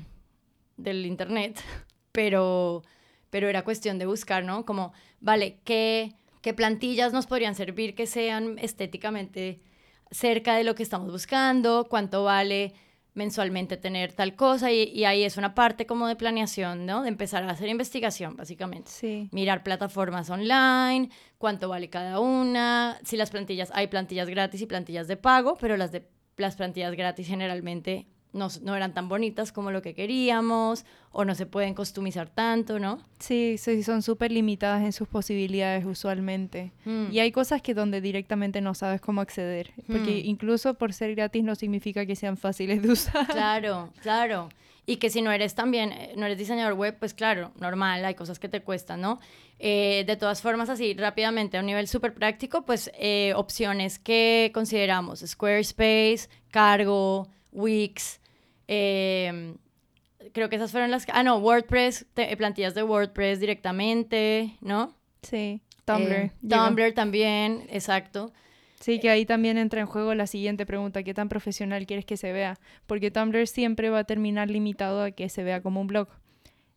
del 0.77 1.05
internet, 1.05 1.61
pero, 2.11 2.83
pero 3.29 3.49
era 3.49 3.63
cuestión 3.63 3.99
de 3.99 4.05
buscar, 4.05 4.45
¿no? 4.45 4.65
Como, 4.65 4.93
vale, 5.19 5.59
¿qué, 5.65 6.13
qué 6.41 6.53
plantillas 6.53 7.11
nos 7.11 7.27
podrían 7.27 7.55
servir 7.55 7.95
que 7.95 8.07
sean 8.07 8.57
estéticamente 8.59 9.61
cerca 10.09 10.55
de 10.55 10.63
lo 10.63 10.75
que 10.75 10.83
estamos 10.83 11.11
buscando? 11.11 11.87
¿Cuánto 11.89 12.23
vale? 12.23 12.73
Mensualmente 13.13 13.77
tener 13.77 14.13
tal 14.13 14.35
cosa 14.35 14.71
y, 14.71 15.05
ahí 15.05 15.23
es 15.23 15.37
una 15.37 15.53
parte 15.53 15.85
como 15.85 16.07
de 16.07 16.15
planeación, 16.15 16.85
¿no? 16.85 17.03
De 17.03 17.09
empezar 17.09 17.43
a 17.43 17.51
hacer 17.51 17.69
investigación, 17.69 18.35
básicamente. 18.35 18.91
Sí. 18.91 19.29
Mirar 19.31 19.63
plataformas 19.63 20.29
online, 20.29 21.09
cuánto 21.37 21.69
vale 21.69 21.89
cada 21.89 22.19
una, 22.19 22.99
si 23.03 23.17
las 23.17 23.29
plantillas, 23.29 23.71
hay 23.73 23.87
plantillas 23.87 24.29
gratis 24.29 24.61
y 24.61 24.65
plantillas 24.65 25.07
de 25.07 25.17
pago, 25.17 25.57
pero 25.59 25.77
las 25.77 25.91
de 25.91 26.07
las 26.37 26.55
plantillas 26.55 26.95
gratis 26.95 27.27
generalmente 27.27 28.07
no, 28.33 28.75
eran 28.75 28.93
tan 28.93 29.07
bonitas 29.07 29.51
como 29.51 29.71
lo 29.71 29.81
que 29.81 29.93
queríamos 29.93 30.85
o 31.11 31.23
no 31.23 31.35
se 31.35 31.45
pueden 31.45 31.75
customizar 31.75 32.29
tanto, 32.29 32.79
¿no? 32.79 32.99
Sí, 33.19 33.57
sí 33.59 33.83
son 33.83 34.01
súper 34.01 34.31
limitadas 34.31 34.83
en 34.83 34.91
sus 34.91 35.07
posibilidades 35.07 35.85
usualmente. 35.85 36.71
Mm. 36.85 37.11
Y 37.11 37.19
hay 37.19 37.31
cosas 37.31 37.61
que 37.61 37.75
donde 37.75 38.01
directamente 38.01 38.59
no 38.61 38.73
sabes 38.73 38.99
cómo 38.99 39.21
acceder, 39.21 39.71
porque 39.87 40.23
mm. 40.23 40.27
incluso 40.27 40.73
por 40.73 40.93
ser 40.93 41.13
gratis 41.15 41.43
no 41.43 41.55
significa 41.55 42.05
que 42.05 42.15
sean 42.15 42.35
fáciles 42.35 42.81
de 42.81 42.91
usar. 42.91 43.27
Claro, 43.27 43.93
claro. 44.01 44.49
Y 44.85 44.97
que 44.97 45.09
si 45.09 45.21
no 45.21 45.31
eres 45.31 45.55
también, 45.55 45.93
eh, 45.93 46.13
no 46.17 46.25
eres 46.25 46.37
diseñador 46.37 46.73
web, 46.73 46.97
pues 46.99 47.13
claro, 47.13 47.51
normal, 47.59 48.03
hay 48.03 48.15
cosas 48.15 48.39
que 48.39 48.49
te 48.49 48.61
cuestan, 48.61 48.99
¿no? 48.99 49.19
Eh, 49.59 50.03
de 50.05 50.17
todas 50.17 50.41
formas, 50.41 50.69
así 50.69 50.93
rápidamente, 50.93 51.57
a 51.57 51.61
un 51.61 51.67
nivel 51.67 51.87
súper 51.87 52.13
práctico, 52.13 52.65
pues 52.65 52.91
eh, 52.95 53.33
opciones 53.35 53.97
que 53.97 54.51
consideramos, 54.53 55.23
Squarespace, 55.25 56.27
Cargo, 56.51 57.29
Wix, 57.53 58.19
Em, 58.73 59.57
creo 60.33 60.49
que 60.49 60.55
esas 60.55 60.71
fueron 60.71 60.89
las... 60.89 61.05
Ah, 61.09 61.23
no, 61.23 61.37
WordPress, 61.37 62.05
plantillas 62.37 62.73
de 62.73 62.83
WordPress 62.83 63.39
directamente, 63.39 64.57
¿no? 64.61 64.95
Sí, 65.21 65.61
Tumblr. 65.85 66.11
Eh, 66.11 66.31
Tumblr 66.47 66.93
también, 66.93 67.67
exacto. 67.69 68.33
Sí, 68.79 68.99
que 68.99 69.09
ahí 69.09 69.25
también 69.25 69.57
entra 69.57 69.79
en 69.79 69.87
juego 69.87 70.13
la 70.13 70.27
siguiente 70.27 70.65
pregunta, 70.65 71.03
¿qué 71.03 71.13
tan 71.13 71.29
profesional 71.29 71.85
quieres 71.85 72.05
que 72.05 72.17
se 72.17 72.33
vea? 72.33 72.59
Porque 72.85 73.11
Tumblr 73.11 73.47
siempre 73.47 73.89
va 73.89 73.99
a 73.99 74.03
terminar 74.03 74.49
limitado 74.49 75.03
a 75.03 75.11
que 75.11 75.29
se 75.29 75.43
vea 75.43 75.61
como 75.61 75.79
un 75.79 75.87
blog. 75.87 76.09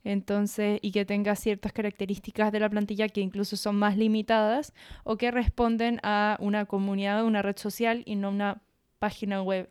Entonces, 0.04 0.78
y 0.82 0.92
que 0.92 1.04
tenga 1.04 1.34
ciertas 1.34 1.72
características 1.72 2.52
de 2.52 2.60
la 2.60 2.68
plantilla 2.68 3.08
que 3.08 3.22
incluso 3.22 3.56
son 3.56 3.74
más 3.76 3.96
limitadas 3.96 4.72
o 5.02 5.16
que 5.16 5.32
responden 5.32 5.98
a 6.04 6.36
una 6.40 6.66
comunidad, 6.66 7.24
una 7.24 7.42
red 7.42 7.56
social 7.56 8.02
y 8.06 8.14
no 8.14 8.28
una 8.28 8.62
página 9.00 9.42
web 9.42 9.68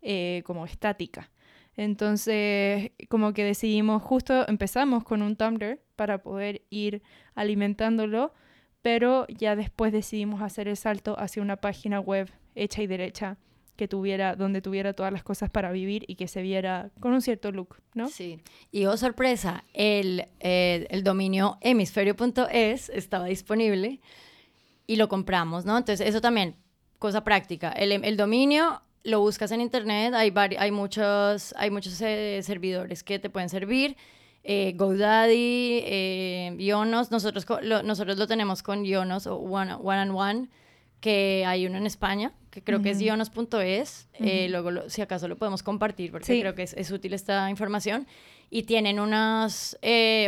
eh, 0.00 0.42
como 0.46 0.64
estática. 0.64 1.30
Entonces, 1.76 2.92
como 3.08 3.32
que 3.32 3.44
decidimos, 3.44 4.02
justo 4.02 4.46
empezamos 4.48 5.04
con 5.04 5.22
un 5.22 5.36
Tumblr 5.36 5.80
para 5.96 6.22
poder 6.22 6.62
ir 6.70 7.02
alimentándolo, 7.34 8.32
pero 8.82 9.26
ya 9.28 9.56
después 9.56 9.92
decidimos 9.92 10.42
hacer 10.42 10.68
el 10.68 10.76
salto 10.76 11.18
hacia 11.18 11.42
una 11.42 11.56
página 11.56 12.00
web 12.00 12.30
hecha 12.54 12.82
y 12.82 12.86
derecha 12.86 13.38
que 13.76 13.88
tuviera, 13.88 14.36
donde 14.36 14.62
tuviera 14.62 14.92
todas 14.92 15.12
las 15.12 15.24
cosas 15.24 15.50
para 15.50 15.72
vivir 15.72 16.04
y 16.06 16.14
que 16.14 16.28
se 16.28 16.42
viera 16.42 16.90
con 17.00 17.12
un 17.12 17.20
cierto 17.20 17.50
look, 17.50 17.76
¿no? 17.94 18.08
Sí. 18.08 18.40
Y 18.70 18.84
oh 18.86 18.96
sorpresa, 18.96 19.64
el, 19.72 20.28
el 20.38 21.02
dominio 21.02 21.58
hemisferio.es 21.60 22.88
estaba 22.90 23.24
disponible 23.24 24.00
y 24.86 24.96
lo 24.96 25.08
compramos, 25.08 25.64
¿no? 25.64 25.76
Entonces, 25.76 26.06
eso 26.06 26.20
también, 26.20 26.56
cosa 27.00 27.24
práctica. 27.24 27.70
El, 27.70 27.90
el 28.04 28.16
dominio 28.16 28.83
lo 29.04 29.20
buscas 29.20 29.52
en 29.52 29.60
internet, 29.60 30.14
hay, 30.14 30.32
hay 30.58 30.70
muchos, 30.72 31.54
hay 31.56 31.70
muchos 31.70 32.00
eh, 32.00 32.40
servidores 32.42 33.04
que 33.04 33.18
te 33.18 33.30
pueden 33.30 33.48
servir. 33.48 33.96
Eh, 34.46 34.74
GoDaddy, 34.76 35.82
eh, 35.84 36.56
Yonos, 36.58 37.10
nosotros 37.10 37.46
lo, 37.62 37.82
nosotros 37.82 38.18
lo 38.18 38.26
tenemos 38.26 38.62
con 38.62 38.84
Yonos 38.84 39.26
o 39.26 39.36
One, 39.36 39.72
and 39.72 40.12
One, 40.14 40.48
que 41.00 41.44
hay 41.46 41.66
uno 41.66 41.78
en 41.78 41.86
España, 41.86 42.32
que 42.50 42.62
creo 42.62 42.82
que 42.82 42.90
es 42.90 43.00
yonos.es. 43.00 44.08
Eh, 44.14 44.48
luego, 44.50 44.88
si 44.88 45.00
acaso 45.00 45.28
lo 45.28 45.36
podemos 45.36 45.62
compartir, 45.62 46.10
porque 46.10 46.40
creo 46.40 46.54
que 46.54 46.62
es, 46.62 46.74
es, 46.74 46.90
útil 46.90 47.14
esta 47.14 47.48
información. 47.50 48.06
Y 48.50 48.64
tienen 48.64 49.00
unas 49.00 49.78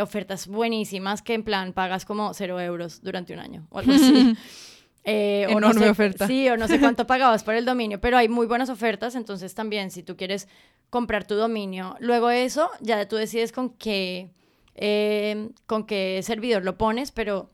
ofertas 0.00 0.46
buenísimas 0.46 1.22
que 1.22 1.34
en 1.34 1.44
plan 1.44 1.72
pagas 1.74 2.04
como 2.04 2.32
cero 2.34 2.58
euros 2.60 3.02
durante 3.02 3.32
un 3.34 3.38
año 3.38 3.66
o 3.70 3.78
algo 3.78 3.92
así. 3.92 4.34
Eh, 5.08 5.46
Enorme 5.48 5.88
oferta. 5.88 6.26
Sí, 6.26 6.48
o 6.48 6.56
no 6.56 6.66
sé 6.66 6.80
cuánto 6.80 7.06
pagabas 7.06 7.44
por 7.44 7.54
el 7.54 7.64
dominio, 7.64 8.00
pero 8.00 8.18
hay 8.18 8.28
muy 8.28 8.46
buenas 8.46 8.68
ofertas, 8.68 9.14
entonces 9.14 9.54
también 9.54 9.92
si 9.92 10.02
tú 10.02 10.16
quieres 10.16 10.48
comprar 10.90 11.24
tu 11.24 11.36
dominio, 11.36 11.96
luego 12.00 12.28
eso 12.30 12.68
ya 12.80 13.06
tú 13.06 13.14
decides 13.14 13.52
con 13.52 13.70
qué, 13.70 14.32
eh, 14.74 15.50
con 15.66 15.86
qué 15.86 16.20
servidor 16.24 16.64
lo 16.64 16.76
pones, 16.76 17.12
pero, 17.12 17.50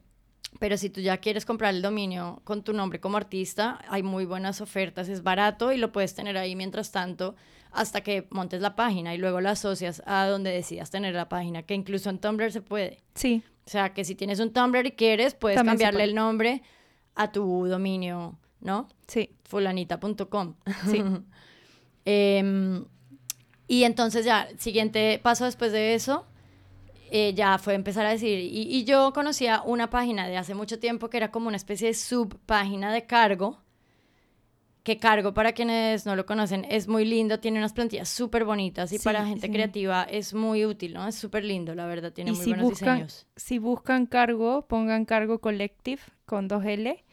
pero 0.61 0.78
si 0.78 0.88
tú 0.88 1.03
ya 1.03 1.18
quieres 1.18 1.44
comprar 1.44 1.74
el 1.74 1.82
dominio 1.82 2.40
con 2.44 2.64
tu 2.64 2.72
nombre 2.72 3.00
como 3.00 3.18
artista, 3.18 3.80
hay 3.86 4.03
muy 4.03 4.24
buenas 4.24 4.62
ofertas, 4.62 5.11
es 5.11 5.22
barato 5.22 5.72
y 5.72 5.76
lo 5.76 5.92
puedes 5.92 6.14
tener 6.14 6.38
ahí 6.38 6.57
mientras 6.57 6.90
tanto 6.90 7.36
hasta 7.70 8.00
que 8.00 8.28
montes 8.30 8.62
la 8.62 8.76
página 8.76 9.14
y 9.14 9.18
luego 9.18 9.42
la 9.42 9.50
asocias 9.50 10.03
a 10.07 10.26
donde 10.26 10.53
decidas 10.53 10.90
tener 10.90 11.14
la 11.14 11.28
página, 11.28 11.64
que 11.64 11.74
incluso 11.74 12.09
en 12.09 12.18
Tumblr 12.18 12.50
se 12.50 12.62
puede. 12.62 13.03
Sí. 13.14 13.42
O 13.66 13.70
sea, 13.70 13.92
que 13.92 14.05
si 14.05 14.14
tienes 14.14 14.40
un 14.40 14.55
Tumblr 14.55 14.86
y 14.86 14.92
quieres, 14.92 15.34
puedes 15.34 15.62
cambiarle 15.62 16.05
el 16.05 16.14
nombre 16.14 16.62
a 17.14 17.32
tu 17.32 17.66
dominio, 17.66 18.38
¿no? 18.60 18.88
Sí. 19.06 19.30
Fulanita.com. 19.44 20.54
Sí. 20.90 21.02
Em, 22.04 22.84
y 23.68 23.84
entonces 23.84 24.24
ya, 24.24 24.48
siguiente 24.58 25.20
paso 25.22 25.44
después 25.44 25.70
de 25.70 25.94
eso, 25.94 26.26
eh, 27.12 27.32
ya 27.34 27.58
fue 27.58 27.74
empezar 27.74 28.04
a 28.06 28.10
decir, 28.10 28.40
y, 28.40 28.62
y, 28.62 28.82
yo 28.82 29.12
conocía 29.12 29.62
una 29.64 29.88
página 29.88 30.26
de 30.26 30.36
hace 30.36 30.54
mucho 30.54 30.80
tiempo 30.80 31.08
que 31.08 31.18
era 31.18 31.30
como 31.30 31.46
una 31.46 31.56
especie 31.56 31.86
de 31.86 31.94
subpágina 31.94 32.92
de 32.92 33.06
cargo, 33.06 33.61
que 34.82 34.98
cargo 34.98 35.32
para 35.32 35.52
quienes 35.52 36.06
no 36.06 36.16
lo 36.16 36.26
conocen 36.26 36.66
es 36.68 36.88
muy 36.88 37.04
lindo, 37.04 37.38
tiene 37.38 37.58
unas 37.58 37.72
plantillas 37.72 38.08
súper 38.08 38.44
bonitas 38.44 38.92
y 38.92 38.98
Sí, 38.98 39.04
para 39.04 39.24
gente 39.26 39.46
sí. 39.46 39.52
creativa 39.52 40.02
es 40.02 40.34
muy 40.34 40.64
útil, 40.66 40.94
¿no? 40.94 41.06
Es 41.06 41.14
súper 41.14 41.44
lindo, 41.44 41.74
la 41.74 41.86
verdad, 41.86 42.12
tiene 42.12 42.32
y 42.32 42.34
muy 42.34 42.42
si 42.44 42.50
buenos 42.50 42.68
buscan, 42.70 42.94
diseños. 42.96 43.26
si 43.36 43.58
buscan 43.58 44.06
cargo, 44.06 44.66
pongan 44.66 45.04
cargo 45.04 45.38
collective 45.40 46.02
con 46.26 46.48
dos 46.48 46.64
L, 46.64 47.04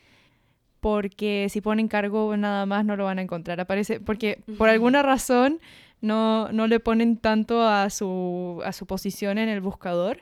porque 0.80 1.47
si 1.49 1.61
ponen 1.61 1.88
cargo 1.88 2.36
nada 2.38 2.65
más 2.65 2.86
no 2.86 2.95
lo 2.95 3.05
van 3.05 3.20
a 3.20 3.22
encontrar. 3.22 3.59
Aparece, 3.59 3.99
porque 3.99 4.41
por 4.57 4.70
alguna 4.70 5.03
razón 5.03 5.59
no, 6.01 6.49
no 6.53 6.67
le 6.67 6.80
ponen 6.80 7.17
tanto 7.17 7.61
a 7.67 7.89
su, 7.89 8.61
a 8.63 8.72
su 8.72 8.86
posición 8.86 9.38
en 9.38 9.49
el 9.49 9.59
buscador. 9.59 10.22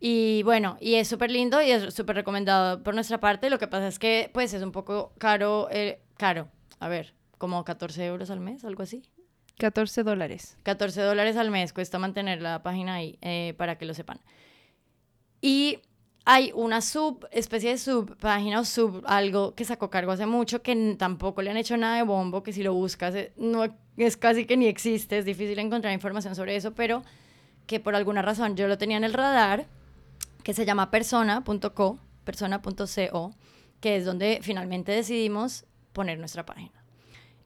Y 0.00 0.42
bueno, 0.42 0.76
y 0.80 0.94
es 0.96 1.08
súper 1.08 1.30
lindo 1.30 1.62
y 1.62 1.70
es 1.70 1.94
súper 1.94 2.16
recomendado 2.16 2.82
por 2.82 2.94
nuestra 2.94 3.18
parte. 3.18 3.48
Lo 3.48 3.58
que 3.58 3.66
pasa 3.66 3.88
es 3.88 3.98
que, 3.98 4.30
pues, 4.34 4.52
es 4.52 4.62
un 4.62 4.72
poco 4.72 5.12
caro, 5.18 5.68
eh, 5.70 6.00
caro. 6.18 6.48
A 6.84 6.88
ver, 6.88 7.14
como 7.38 7.64
14 7.64 8.04
euros 8.04 8.28
al 8.28 8.40
mes, 8.40 8.62
algo 8.62 8.82
así. 8.82 9.02
14 9.56 10.02
dólares. 10.02 10.58
14 10.64 11.00
dólares 11.00 11.38
al 11.38 11.50
mes 11.50 11.72
cuesta 11.72 11.98
mantener 11.98 12.42
la 12.42 12.62
página 12.62 12.96
ahí, 12.96 13.18
eh, 13.22 13.54
para 13.56 13.78
que 13.78 13.86
lo 13.86 13.94
sepan. 13.94 14.20
Y 15.40 15.78
hay 16.26 16.52
una 16.54 16.82
sub, 16.82 17.26
especie 17.30 17.70
de 17.70 17.78
sub 17.78 18.18
página 18.18 18.60
o 18.60 18.66
sub 18.66 19.02
algo 19.06 19.54
que 19.54 19.64
sacó 19.64 19.88
cargo 19.88 20.12
hace 20.12 20.26
mucho 20.26 20.60
que 20.60 20.94
tampoco 20.98 21.40
le 21.40 21.52
han 21.52 21.56
hecho 21.56 21.78
nada 21.78 21.96
de 21.96 22.02
bombo, 22.02 22.42
que 22.42 22.52
si 22.52 22.62
lo 22.62 22.74
buscas 22.74 23.14
eh, 23.14 23.32
no 23.38 23.64
es 23.96 24.18
casi 24.18 24.44
que 24.44 24.58
ni 24.58 24.66
existe, 24.66 25.16
es 25.16 25.24
difícil 25.24 25.58
encontrar 25.60 25.94
información 25.94 26.34
sobre 26.34 26.54
eso, 26.54 26.74
pero 26.74 27.02
que 27.66 27.80
por 27.80 27.94
alguna 27.94 28.20
razón 28.20 28.56
yo 28.56 28.68
lo 28.68 28.76
tenía 28.76 28.98
en 28.98 29.04
el 29.04 29.14
radar, 29.14 29.68
que 30.42 30.52
se 30.52 30.66
llama 30.66 30.90
persona.co, 30.90 31.98
persona.co, 32.24 33.30
que 33.80 33.96
es 33.96 34.04
donde 34.04 34.40
finalmente 34.42 34.92
decidimos 34.92 35.64
poner 35.94 36.18
nuestra 36.18 36.44
página. 36.44 36.84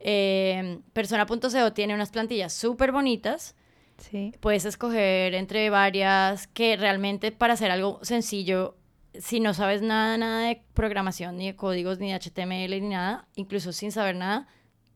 Eh, 0.00 0.80
persona.co 0.92 1.72
tiene 1.72 1.94
unas 1.94 2.10
plantillas 2.10 2.52
súper 2.52 2.90
bonitas, 2.90 3.54
Sí. 3.98 4.32
puedes 4.38 4.64
escoger 4.64 5.34
entre 5.34 5.70
varias 5.70 6.46
que 6.46 6.76
realmente 6.76 7.32
para 7.32 7.54
hacer 7.54 7.70
algo 7.72 7.98
sencillo, 8.02 8.76
si 9.14 9.40
no 9.40 9.54
sabes 9.54 9.82
nada, 9.82 10.16
nada 10.16 10.46
de 10.46 10.62
programación, 10.72 11.36
ni 11.36 11.46
de 11.46 11.56
códigos, 11.56 11.98
ni 11.98 12.12
de 12.12 12.14
HTML, 12.14 12.80
ni 12.80 12.88
nada, 12.90 13.26
incluso 13.34 13.72
sin 13.72 13.90
saber 13.90 14.14
nada, 14.14 14.46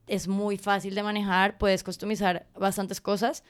es 0.06 0.28
muy 0.28 0.56
fácil 0.56 0.94
de 0.94 1.02
manejar, 1.02 1.58
puedes 1.58 1.82
customizar 1.82 2.46
bastantes 2.54 3.00
cosas, 3.00 3.42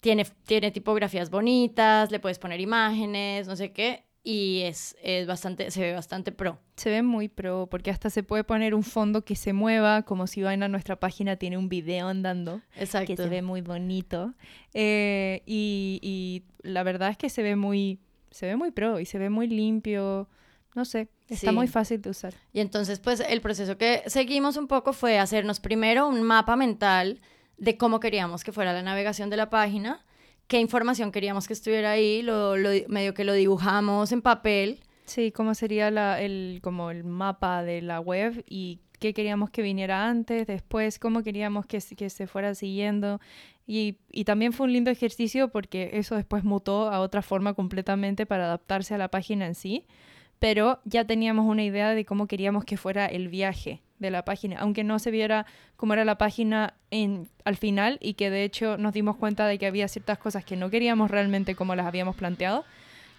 tiene, 0.00 0.26
tiene 0.44 0.70
tipografías 0.70 1.30
bonitas, 1.30 2.10
le 2.10 2.20
puedes 2.20 2.38
poner 2.38 2.60
imágenes, 2.60 3.46
no 3.46 3.56
sé 3.56 3.72
qué, 3.72 4.04
y 4.26 4.62
es, 4.62 4.96
es 5.02 5.26
bastante, 5.26 5.70
se 5.70 5.82
ve 5.82 5.92
bastante 5.92 6.32
pro. 6.32 6.58
Se 6.76 6.88
ve 6.90 7.02
muy 7.02 7.28
pro, 7.28 7.68
porque 7.70 7.90
hasta 7.90 8.08
se 8.08 8.22
puede 8.22 8.42
poner 8.42 8.74
un 8.74 8.82
fondo 8.82 9.22
que 9.24 9.36
se 9.36 9.52
mueva, 9.52 10.02
como 10.02 10.26
si 10.26 10.42
van 10.42 10.62
a 10.62 10.68
nuestra 10.68 10.96
página, 10.98 11.36
tiene 11.36 11.58
un 11.58 11.68
video 11.68 12.08
andando. 12.08 12.62
Exacto. 12.76 13.06
que 13.14 13.16
se 13.22 13.28
ve 13.28 13.42
muy 13.42 13.60
bonito. 13.60 14.32
Eh, 14.72 15.42
y, 15.46 16.00
y 16.02 16.42
la 16.68 16.82
verdad 16.82 17.10
es 17.10 17.18
que 17.18 17.28
se 17.28 17.42
ve 17.42 17.54
muy, 17.54 18.00
se 18.30 18.46
ve 18.46 18.56
muy 18.56 18.70
pro 18.70 18.98
y 18.98 19.04
se 19.06 19.18
ve 19.18 19.28
muy 19.30 19.46
limpio. 19.46 20.28
No 20.74 20.84
sé, 20.84 21.08
está 21.28 21.50
Sí. 21.50 21.54
muy 21.54 21.68
fácil 21.68 22.00
de 22.02 22.10
usar. 22.10 22.34
Y 22.52 22.60
entonces, 22.60 22.98
pues 23.00 23.20
el 23.20 23.40
proceso 23.40 23.76
que 23.78 24.02
seguimos 24.06 24.56
un 24.56 24.66
poco 24.66 24.92
fue 24.92 25.18
hacernos 25.18 25.60
primero 25.60 26.08
un 26.08 26.22
mapa 26.22 26.56
mental 26.56 27.20
de 27.58 27.76
cómo 27.76 28.00
queríamos 28.00 28.42
que 28.42 28.50
fuera 28.52 28.72
la 28.72 28.82
navegación 28.82 29.30
de 29.30 29.36
la 29.36 29.50
página, 29.50 30.04
qué 30.46 30.60
información 30.60 31.12
queríamos 31.12 31.46
que 31.46 31.52
estuviera 31.52 31.92
ahí, 31.92 32.22
lo, 32.22 32.54
medio 32.88 33.14
que 33.14 33.24
lo 33.24 33.32
dibujamos 33.32 34.12
en 34.12 34.22
papel. 34.22 34.80
Sí, 35.04 35.32
cómo 35.32 35.54
sería 35.54 35.90
la, 35.90 36.20
el, 36.20 36.60
como 36.62 36.90
el 36.90 37.04
mapa 37.04 37.62
de 37.62 37.82
la 37.82 38.00
web 38.00 38.44
y 38.48 38.80
qué 38.98 39.12
queríamos 39.12 39.50
que 39.50 39.62
viniera 39.62 40.08
antes, 40.08 40.46
después, 40.46 40.98
cómo 40.98 41.22
queríamos 41.22 41.66
que, 41.66 41.78
que 41.96 42.08
se 42.08 42.26
fuera 42.26 42.54
siguiendo. 42.54 43.20
Y, 43.66 43.98
y 44.10 44.24
también 44.24 44.52
fue 44.52 44.66
un 44.66 44.72
lindo 44.72 44.90
ejercicio 44.90 45.48
porque 45.48 45.90
eso 45.94 46.16
después 46.16 46.44
mutó 46.44 46.90
a 46.90 47.00
otra 47.00 47.22
forma 47.22 47.54
completamente 47.54 48.26
para 48.26 48.46
adaptarse 48.46 48.94
a 48.94 48.98
la 48.98 49.08
página 49.08 49.46
en 49.46 49.54
sí. 49.54 49.86
Pero 50.38 50.80
ya 50.84 51.04
teníamos 51.04 51.46
una 51.46 51.62
idea 51.62 51.90
de 51.90 52.04
cómo 52.04 52.26
queríamos 52.26 52.64
que 52.64 52.76
fuera 52.76 53.06
el 53.06 53.28
viaje 53.28 53.82
de 53.98 54.10
la 54.10 54.24
página, 54.24 54.58
aunque 54.58 54.84
no 54.84 54.98
se 54.98 55.10
viera 55.10 55.46
cómo 55.76 55.94
era 55.94 56.04
la 56.04 56.18
página 56.18 56.74
al 57.44 57.56
final 57.56 57.98
y 58.00 58.14
que 58.14 58.30
de 58.30 58.44
hecho 58.44 58.76
nos 58.76 58.92
dimos 58.92 59.16
cuenta 59.16 59.46
de 59.46 59.58
que 59.58 59.66
había 59.66 59.88
ciertas 59.88 60.18
cosas 60.18 60.44
que 60.44 60.56
no 60.56 60.68
queríamos 60.68 61.10
realmente 61.10 61.54
como 61.54 61.74
las 61.74 61.86
habíamos 61.86 62.16
planteado 62.16 62.64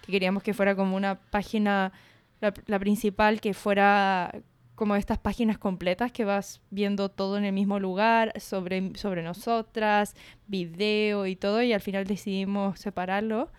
que 0.06 0.12
queríamos 0.12 0.42
que 0.42 0.54
fuera 0.54 0.76
como 0.76 0.96
una 0.96 1.16
página, 1.16 1.92
la, 2.40 2.54
la 2.66 2.78
principal, 2.78 3.40
que 3.40 3.54
fuera 3.54 4.32
como 4.76 4.94
estas 4.94 5.18
páginas 5.18 5.58
completas 5.58 6.12
que 6.12 6.24
vas 6.24 6.60
viendo 6.70 7.08
todo 7.08 7.38
en 7.38 7.44
el 7.44 7.52
mismo 7.52 7.80
lugar, 7.80 8.32
sobre, 8.40 8.94
sobre 8.96 9.22
nosotras, 9.22 10.14
video 10.46 11.26
y 11.26 11.34
todo, 11.34 11.62
y 11.62 11.72
al 11.72 11.80
final 11.80 12.04
decidimos 12.06 12.78
separarlo. 12.78 13.50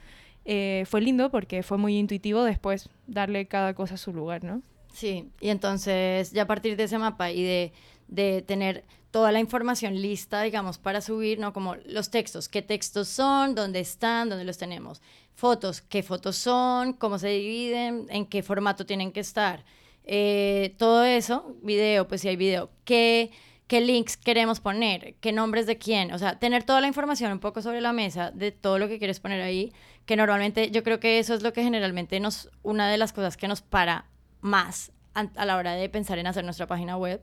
Eh, 0.49 0.85
fue 0.87 1.01
lindo 1.01 1.29
porque 1.29 1.61
fue 1.61 1.77
muy 1.77 1.97
intuitivo 1.97 2.41
después 2.43 2.89
darle 3.05 3.47
cada 3.47 3.73
cosa 3.73 3.95
a 3.95 3.97
su 3.97 4.13
lugar, 4.13 4.45
¿no? 4.45 4.61
Sí, 4.93 5.29
y 5.41 5.49
entonces 5.49 6.31
ya 6.31 6.43
a 6.43 6.47
partir 6.47 6.77
de 6.77 6.85
ese 6.85 6.97
mapa 6.97 7.31
y 7.31 7.43
de, 7.43 7.73
de 8.07 8.41
tener 8.43 8.85
toda 9.11 9.33
la 9.33 9.41
información 9.41 10.01
lista, 10.01 10.41
digamos, 10.41 10.77
para 10.77 11.01
subir, 11.01 11.37
¿no? 11.37 11.51
Como 11.51 11.75
los 11.85 12.09
textos, 12.11 12.47
qué 12.47 12.61
textos 12.61 13.09
son, 13.09 13.55
dónde 13.55 13.81
están, 13.81 14.29
dónde 14.29 14.45
los 14.45 14.57
tenemos. 14.57 15.01
Fotos, 15.35 15.81
qué 15.81 16.01
fotos 16.01 16.37
son, 16.37 16.93
cómo 16.93 17.19
se 17.19 17.27
dividen, 17.27 18.05
en 18.09 18.25
qué 18.25 18.41
formato 18.41 18.85
tienen 18.85 19.11
que 19.11 19.19
estar. 19.19 19.65
Eh, 20.05 20.75
todo 20.77 21.03
eso, 21.03 21.57
video, 21.61 22.07
pues 22.07 22.21
si 22.21 22.29
hay 22.29 22.37
video, 22.37 22.69
qué, 22.85 23.31
qué 23.67 23.81
links 23.81 24.15
queremos 24.15 24.61
poner, 24.61 25.15
qué 25.19 25.33
nombres 25.33 25.67
de 25.67 25.77
quién, 25.77 26.13
o 26.13 26.17
sea, 26.17 26.39
tener 26.39 26.63
toda 26.63 26.79
la 26.79 26.87
información 26.87 27.33
un 27.33 27.39
poco 27.39 27.61
sobre 27.61 27.81
la 27.81 27.91
mesa 27.91 28.31
de 28.31 28.53
todo 28.53 28.79
lo 28.79 28.87
que 28.87 28.97
quieres 28.97 29.19
poner 29.19 29.41
ahí, 29.41 29.73
que 30.07 30.15
normalmente 30.15 30.71
yo 30.71 30.83
creo 30.83 30.99
que 30.99 31.19
eso 31.19 31.35
es 31.35 31.43
lo 31.43 31.53
que 31.53 31.61
generalmente 31.61 32.19
nos, 32.19 32.49
una 32.63 32.89
de 32.89 32.97
las 32.97 33.11
cosas 33.11 33.35
que 33.35 33.49
nos 33.49 33.61
para 33.61 34.05
más 34.39 34.93
a, 35.13 35.27
a 35.35 35.45
la 35.45 35.57
hora 35.57 35.73
de 35.73 35.89
pensar 35.89 36.17
en 36.17 36.25
hacer 36.27 36.45
nuestra 36.45 36.65
página 36.65 36.97
web. 36.97 37.21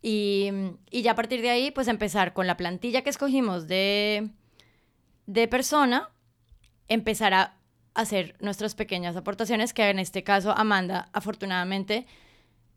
Y, 0.00 0.50
y 0.90 1.02
ya 1.02 1.12
a 1.12 1.14
partir 1.14 1.42
de 1.42 1.50
ahí, 1.50 1.70
pues 1.70 1.88
empezar 1.88 2.32
con 2.32 2.46
la 2.46 2.56
plantilla 2.56 3.02
que 3.02 3.10
escogimos 3.10 3.68
de, 3.68 4.30
de 5.26 5.46
persona, 5.46 6.08
empezar 6.88 7.34
a 7.34 7.58
hacer 7.92 8.34
nuestras 8.40 8.74
pequeñas 8.74 9.14
aportaciones, 9.14 9.74
que 9.74 9.90
en 9.90 9.98
este 9.98 10.24
caso, 10.24 10.52
Amanda, 10.56 11.10
afortunadamente, 11.12 12.06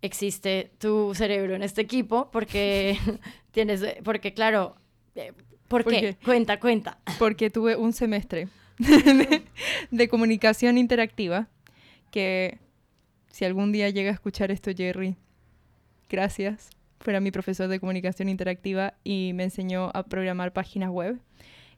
existe 0.01 0.74
tu 0.80 1.15
cerebro 1.15 1.55
en 1.55 1.63
este 1.63 1.80
equipo, 1.80 2.30
porque 2.30 2.99
tienes, 3.51 3.82
porque 4.03 4.34
claro, 4.34 4.76
eh, 5.15 5.32
¿por, 5.69 5.86
¿Por 5.86 5.93
qué? 5.93 6.01
qué? 6.01 6.17
Cuenta, 6.26 6.59
cuenta. 6.59 6.97
Porque 7.17 7.49
tuve 7.49 7.78
un 7.78 7.93
semestre 7.93 8.49
de, 8.80 9.43
de 9.91 10.07
comunicación 10.07 10.78
interactiva 10.78 11.47
que 12.11 12.59
si 13.32 13.45
algún 13.45 13.71
día 13.71 13.89
llega 13.89 14.11
a 14.11 14.13
escuchar 14.13 14.51
esto 14.51 14.71
Jerry, 14.76 15.15
gracias. 16.09 16.69
Fuera 16.99 17.19
mi 17.19 17.32
profesor 17.32 17.67
de 17.67 17.80
comunicación 17.80 18.30
interactiva 18.30 18.93
y 19.03 19.32
me 19.34 19.43
enseñó 19.43 19.89
a 19.93 20.03
programar 20.03 20.53
páginas 20.53 20.89
web. 20.89 21.19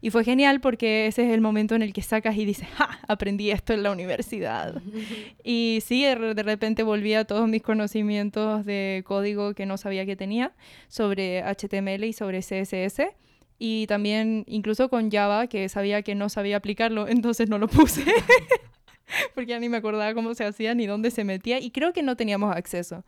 Y 0.01 0.11
fue 0.11 0.23
genial 0.23 0.59
porque 0.61 1.07
ese 1.07 1.25
es 1.25 1.33
el 1.33 1.41
momento 1.41 1.73
en 1.73 1.81
el 1.81 1.91
que 1.93 2.03
sacas 2.03 2.35
y 2.37 2.45
dices, 2.45 2.67
¡ja! 2.75 2.99
Aprendí 3.07 3.49
esto 3.49 3.73
en 3.73 3.81
la 3.81 3.91
universidad. 3.91 4.79
Y 5.43 5.79
sí, 5.85 6.03
de 6.03 6.15
re- 6.15 6.33
de 6.35 6.43
repente 6.43 6.83
volví 6.83 7.13
a 7.13 7.23
todos 7.25 7.47
mis 7.47 7.61
conocimientos 7.63 8.65
de 8.65 9.03
código 9.07 9.53
que 9.53 9.65
no 9.65 9.77
sabía 9.77 10.05
que 10.05 10.15
tenía 10.15 10.51
sobre 10.89 11.41
HTML 11.43 12.03
y 12.03 12.13
sobre 12.13 12.39
CSS. 12.41 13.01
Y 13.57 13.87
también 13.87 14.43
incluso 14.47 14.89
con 14.89 15.09
Java, 15.09 15.47
que 15.47 15.69
sabía 15.69 16.01
que 16.01 16.15
no 16.15 16.29
sabía 16.29 16.57
aplicarlo, 16.57 17.07
entonces 17.07 17.49
no 17.49 17.57
lo 17.57 17.67
puse. 17.67 18.03
porque 19.33 19.51
ya 19.51 19.59
ni 19.59 19.69
me 19.69 19.77
acordaba 19.77 20.13
cómo 20.13 20.33
se 20.33 20.45
hacía 20.45 20.73
ni 20.75 20.87
dónde 20.87 21.11
se 21.11 21.23
metía. 21.23 21.59
Y 21.59 21.71
creo 21.71 21.93
que 21.93 22.03
no 22.03 22.15
teníamos 22.15 22.55
acceso. 22.55 23.03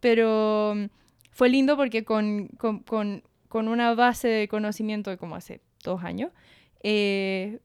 Pero 0.00 0.74
mm, 0.76 0.84
fue 1.30 1.48
lindo 1.48 1.76
porque 1.76 2.04
con, 2.04 2.48
con, 2.48 2.82
con, 3.48 3.68
una 3.68 3.94
base 3.94 4.28
de 4.28 4.48
conocimiento 4.48 5.10
de 5.10 5.16
como 5.16 5.36
hace 5.36 5.60
dos 5.82 6.04
años, 6.04 6.30
eh, 6.82 7.58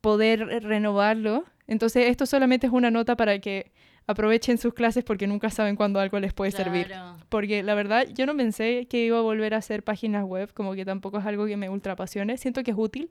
poder 0.00 0.46
renovarlo. 0.62 1.44
Entonces 1.66 2.08
esto 2.08 2.26
solamente 2.26 2.66
es 2.66 2.72
una 2.72 2.90
nota 2.90 3.16
para 3.16 3.38
que 3.40 3.72
aprovechen 4.06 4.58
sus 4.58 4.74
clases 4.74 5.04
porque 5.04 5.26
nunca 5.26 5.50
saben 5.50 5.76
cuándo 5.76 6.00
algo 6.00 6.20
les 6.20 6.32
puede 6.32 6.52
servir. 6.52 6.92
Porque 7.28 7.62
la 7.62 7.74
verdad, 7.74 8.06
yo 8.14 8.26
no 8.26 8.36
pensé 8.36 8.86
que 8.88 9.04
iba 9.04 9.18
a 9.18 9.22
volver 9.22 9.54
a 9.54 9.58
hacer 9.58 9.82
páginas 9.82 10.24
web, 10.24 10.52
como 10.54 10.74
que 10.74 10.84
tampoco 10.84 11.18
es 11.18 11.26
algo 11.26 11.46
que 11.46 11.56
me 11.56 11.68
ultra 11.68 11.94
apasione. 11.94 12.36
Siento 12.36 12.62
que 12.62 12.70
es 12.70 12.76
útil, 12.78 13.10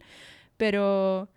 pero... 0.58 1.30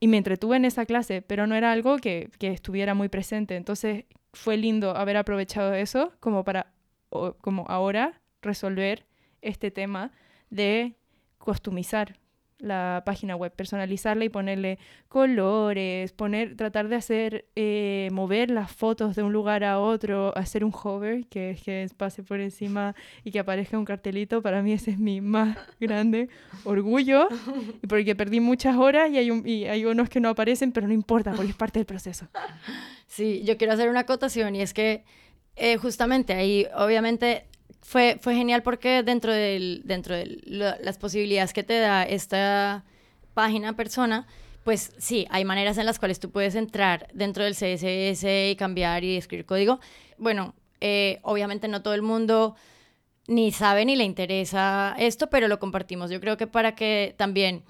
Y 0.00 0.08
me 0.08 0.18
entretuve 0.18 0.56
en 0.56 0.66
esa 0.66 0.84
clase, 0.84 1.22
pero 1.22 1.46
no 1.46 1.54
era 1.54 1.72
algo 1.72 1.96
que, 1.96 2.28
que 2.38 2.48
estuviera 2.48 2.94
muy 2.94 3.08
presente. 3.08 3.56
Entonces, 3.56 4.04
fue 4.34 4.56
lindo 4.56 4.96
haber 4.96 5.16
aprovechado 5.16 5.72
eso 5.72 6.12
como 6.20 6.44
para, 6.44 6.72
como 7.40 7.64
ahora, 7.68 8.20
resolver 8.42 9.06
este 9.40 9.70
tema 9.70 10.12
de 10.50 10.94
customizar 11.38 12.18
la 12.58 13.02
página 13.04 13.36
web, 13.36 13.52
personalizarla 13.52 14.24
y 14.24 14.28
ponerle 14.28 14.78
colores, 15.08 16.12
poner, 16.12 16.56
tratar 16.56 16.88
de 16.88 16.96
hacer, 16.96 17.46
eh, 17.56 18.08
mover 18.12 18.50
las 18.50 18.70
fotos 18.70 19.16
de 19.16 19.22
un 19.22 19.32
lugar 19.32 19.64
a 19.64 19.78
otro, 19.80 20.36
hacer 20.36 20.64
un 20.64 20.72
hover, 20.72 21.26
que 21.26 21.50
es 21.50 21.62
que 21.62 21.86
pase 21.96 22.22
por 22.22 22.40
encima 22.40 22.94
y 23.22 23.30
que 23.30 23.38
aparezca 23.38 23.78
un 23.78 23.84
cartelito, 23.84 24.42
para 24.42 24.62
mí 24.62 24.72
ese 24.72 24.92
es 24.92 24.98
mi 24.98 25.20
más 25.20 25.56
grande 25.80 26.28
orgullo, 26.64 27.28
porque 27.88 28.14
perdí 28.14 28.40
muchas 28.40 28.76
horas 28.76 29.10
y 29.10 29.18
hay, 29.18 29.42
y 29.44 29.64
hay 29.64 29.84
unos 29.84 30.08
que 30.08 30.20
no 30.20 30.28
aparecen, 30.28 30.72
pero 30.72 30.86
no 30.86 30.94
importa, 30.94 31.32
porque 31.32 31.50
es 31.50 31.56
parte 31.56 31.78
del 31.78 31.86
proceso. 31.86 32.26
Sí, 33.06 33.42
yo 33.44 33.56
quiero 33.56 33.74
hacer 33.74 33.88
una 33.88 34.00
acotación 34.00 34.56
y 34.56 34.62
es 34.62 34.72
que 34.72 35.04
eh, 35.56 35.76
justamente 35.76 36.32
ahí, 36.32 36.66
obviamente, 36.76 37.46
fue, 37.84 38.18
fue 38.20 38.34
genial 38.34 38.62
porque 38.62 39.02
dentro, 39.02 39.30
del, 39.30 39.82
dentro 39.84 40.16
de 40.16 40.40
las 40.46 40.96
posibilidades 40.96 41.52
que 41.52 41.62
te 41.62 41.78
da 41.78 42.02
esta 42.02 42.82
página 43.34 43.76
persona, 43.76 44.26
pues 44.64 44.94
sí, 44.96 45.26
hay 45.28 45.44
maneras 45.44 45.76
en 45.76 45.84
las 45.84 45.98
cuales 45.98 46.18
tú 46.18 46.30
puedes 46.30 46.54
entrar 46.54 47.08
dentro 47.12 47.44
del 47.44 47.54
CSS 47.54 48.24
y 48.24 48.56
cambiar 48.56 49.04
y 49.04 49.16
escribir 49.16 49.44
código. 49.44 49.80
Bueno, 50.16 50.54
eh, 50.80 51.18
obviamente 51.22 51.68
no 51.68 51.82
todo 51.82 51.92
el 51.92 52.00
mundo 52.00 52.56
ni 53.26 53.52
sabe 53.52 53.84
ni 53.84 53.96
le 53.96 54.04
interesa 54.04 54.96
esto, 54.98 55.28
pero 55.28 55.46
lo 55.46 55.58
compartimos. 55.58 56.10
Yo 56.10 56.20
creo 56.20 56.38
que 56.38 56.46
para 56.46 56.74
que 56.74 57.14
también 57.18 57.64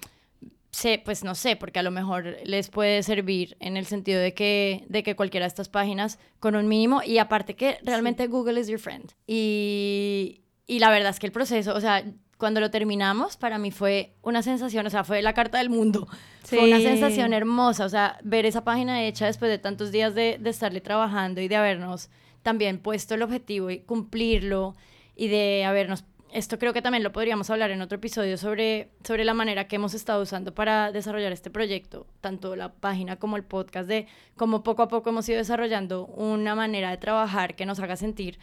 sé, 0.75 1.01
pues 1.03 1.23
no 1.23 1.35
sé, 1.35 1.55
porque 1.55 1.79
a 1.79 1.83
lo 1.83 1.91
mejor 1.91 2.37
les 2.43 2.69
puede 2.69 3.01
servir 3.01 3.55
en 3.59 3.77
el 3.77 3.85
sentido 3.85 4.19
de 4.19 4.33
que, 4.33 4.85
de 4.89 5.03
que 5.03 5.15
cualquiera 5.15 5.45
de 5.45 5.47
estas 5.47 5.69
páginas 5.69 6.19
con 6.39 6.55
un 6.55 6.67
mínimo 6.67 7.01
y 7.03 7.17
aparte 7.17 7.55
que 7.55 7.77
realmente 7.83 8.27
Google 8.27 8.59
is 8.59 8.67
your 8.67 8.79
friend. 8.79 9.11
Y, 9.25 10.41
y 10.67 10.79
la 10.79 10.89
verdad 10.89 11.11
es 11.11 11.19
que 11.19 11.27
el 11.27 11.31
proceso, 11.31 11.73
o 11.73 11.79
sea, 11.79 12.03
cuando 12.37 12.59
lo 12.59 12.69
terminamos, 12.69 13.37
para 13.37 13.57
mí 13.57 13.71
fue 13.71 14.15
una 14.21 14.43
sensación, 14.43 14.85
o 14.85 14.89
sea, 14.89 15.05
fue 15.05 15.21
la 15.21 15.33
carta 15.33 15.57
del 15.57 15.69
mundo. 15.69 16.07
Fue 16.43 16.65
una 16.65 16.79
sensación 16.79 17.33
hermosa, 17.33 17.85
o 17.85 17.89
sea, 17.89 18.19
ver 18.23 18.45
esa 18.45 18.63
página 18.63 19.03
hecha 19.05 19.25
después 19.25 19.49
de 19.49 19.57
tantos 19.57 19.91
días 19.91 20.13
de, 20.13 20.37
de 20.39 20.49
estarle 20.49 20.81
trabajando 20.81 21.41
y 21.41 21.47
de 21.47 21.55
habernos 21.55 22.09
también 22.43 22.79
puesto 22.79 23.15
el 23.15 23.23
objetivo 23.23 23.71
y 23.71 23.79
cumplirlo 23.79 24.75
y 25.15 25.29
de 25.29 25.63
habernos 25.63 26.03
esto 26.35 26.59
creo 26.59 26.73
que 26.73 26.81
también 26.81 27.01
lo 27.01 27.13
podríamos 27.13 27.49
hablar 27.49 27.71
en 27.71 27.81
otro 27.81 27.95
episodio 27.95 28.37
sobre, 28.37 28.89
sobre 29.05 29.23
la 29.23 29.33
manera 29.33 29.69
que 29.69 29.77
hemos 29.77 29.93
estado 29.93 30.21
usando 30.21 30.53
para 30.53 30.91
desarrollar 30.91 31.31
este 31.31 31.49
proyecto, 31.49 32.07
tanto 32.19 32.57
la 32.57 32.73
página 32.73 33.15
como 33.15 33.37
el 33.37 33.45
podcast, 33.45 33.87
de 33.87 34.07
cómo 34.35 34.61
poco 34.61 34.83
a 34.83 34.89
poco 34.89 35.11
hemos 35.11 35.27
ido 35.29 35.37
desarrollando 35.37 36.07
una 36.07 36.53
manera 36.53 36.91
de 36.91 36.97
trabajar 36.97 37.55
que 37.55 37.65
nos 37.65 37.79
haga 37.79 37.95
sentir 37.95 38.37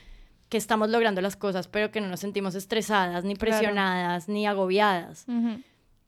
que 0.49 0.57
estamos 0.57 0.89
logrando 0.89 1.21
las 1.21 1.37
cosas, 1.37 1.69
pero 1.69 1.91
que 1.91 2.01
no 2.01 2.09
nos 2.09 2.21
sentimos 2.21 2.55
estresadas, 2.55 3.25
ni 3.25 3.35
presionadas, 3.35 4.27
ni 4.27 4.47
agobiadas. 4.47 5.27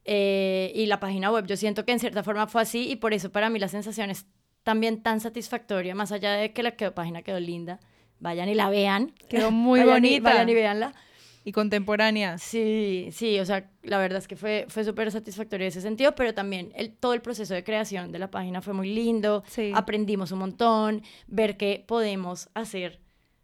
Eh, 0.07 0.72
y 0.74 0.87
la 0.87 1.01
página 1.01 1.30
web, 1.30 1.47
yo 1.47 1.57
siento 1.57 1.85
que 1.85 1.93
en 1.93 2.01
cierta 2.01 2.22
forma 2.22 2.47
fue 2.47 2.62
así 2.62 2.91
y 2.91 2.97
por 2.97 3.12
eso 3.12 3.30
para 3.30 3.51
mí 3.51 3.59
la 3.59 3.68
sensación 3.68 4.11
es 4.11 4.26
también 4.62 5.03
tan 5.03 5.20
satisfactoria, 5.20 5.95
más 5.95 6.12
allá 6.12 6.32
de 6.32 6.53
que 6.55 6.62
la 6.62 6.74
página 6.95 7.20
quedó 7.22 7.41
linda. 7.41 7.78
Vayan 8.20 8.49
y 8.49 8.55
la 8.55 8.70
vean. 8.70 9.12
Quedó 9.28 9.51
muy 9.51 9.82
bonita. 9.85 10.30
vayan 10.30 10.49
y 10.49 10.55
veanla 10.55 10.95
y 11.45 11.53
contemporánea. 11.53 12.38
Sí, 12.38 13.09
sí, 13.12 13.38
o 13.38 13.45
sea, 13.45 13.70
la 13.82 13.99
verdad 13.99 14.18
es 14.18 14.26
que 14.26 14.34
fue, 14.34 14.64
fue 14.68 14.82
súper 14.82 15.12
satisfactorio 15.12 15.66
en 15.66 15.68
ese 15.68 15.82
sentido, 15.82 16.14
pero 16.14 16.32
también 16.32 16.72
el, 16.74 16.97
todo 16.97 17.12
el 17.12 17.20
proceso 17.20 17.53
de 17.53 17.62
creación 17.62 18.12
de 18.12 18.18
la 18.18 18.30
página 18.30 18.62
fue 18.62 18.72
muy 18.72 18.92
lindo, 18.92 19.45
aprendimos 19.74 20.32
un 20.32 20.38
montón, 20.38 21.03
ver 21.26 21.59
qué 21.59 21.84
podemos 21.86 22.49
hacer 22.55 23.01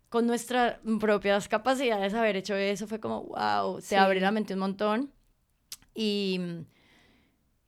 con 0.08 0.26
nuestras 0.26 0.78
propias 0.98 1.46
capacidades, 1.46 2.14
haber 2.14 2.36
hecho 2.36 2.56
eso 2.56 2.86
fue 2.88 3.00
como, 3.00 3.24
wow, 3.24 3.80
se 3.80 3.96
abre 3.96 4.20
la 4.20 4.32
mente 4.32 4.54
un 4.54 4.60
montón. 4.60 5.12
Y, 5.94 6.40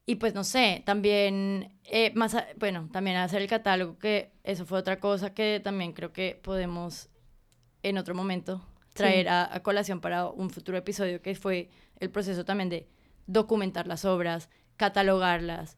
y 0.07 0.15
pues 0.17 0.35
no 0.35 0.43
sé, 0.43 0.83
también, 0.87 1.79
eh, 1.85 2.11
más, 2.15 2.37
bueno, 2.57 2.89
también 2.91 3.19
hacer 3.19 3.43
el 3.43 3.49
catálogo, 3.49 3.99
que 3.99 4.33
eso 4.45 4.65
fue 4.65 4.79
otra 4.79 4.99
cosa 4.99 5.35
que 5.35 5.61
también 5.63 5.93
creo 5.93 6.13
que 6.13 6.41
podemos 6.43 7.11
en 7.83 7.99
otro 7.99 8.15
momento 8.15 8.63
traer 8.93 9.29
a, 9.29 9.61
colación 9.63 10.01
para 10.01 10.27
un 10.27 10.51
futuro 10.51 10.79
episodio, 10.79 11.23
que 11.23 11.35
fue 11.35 11.69
el 12.01 12.11
proceso 12.11 12.45
también 12.45 12.69
de 12.69 12.87
documentar 13.27 13.87
las 13.87 14.05
obras, 14.05 14.51
catalogarlas, 14.77 15.77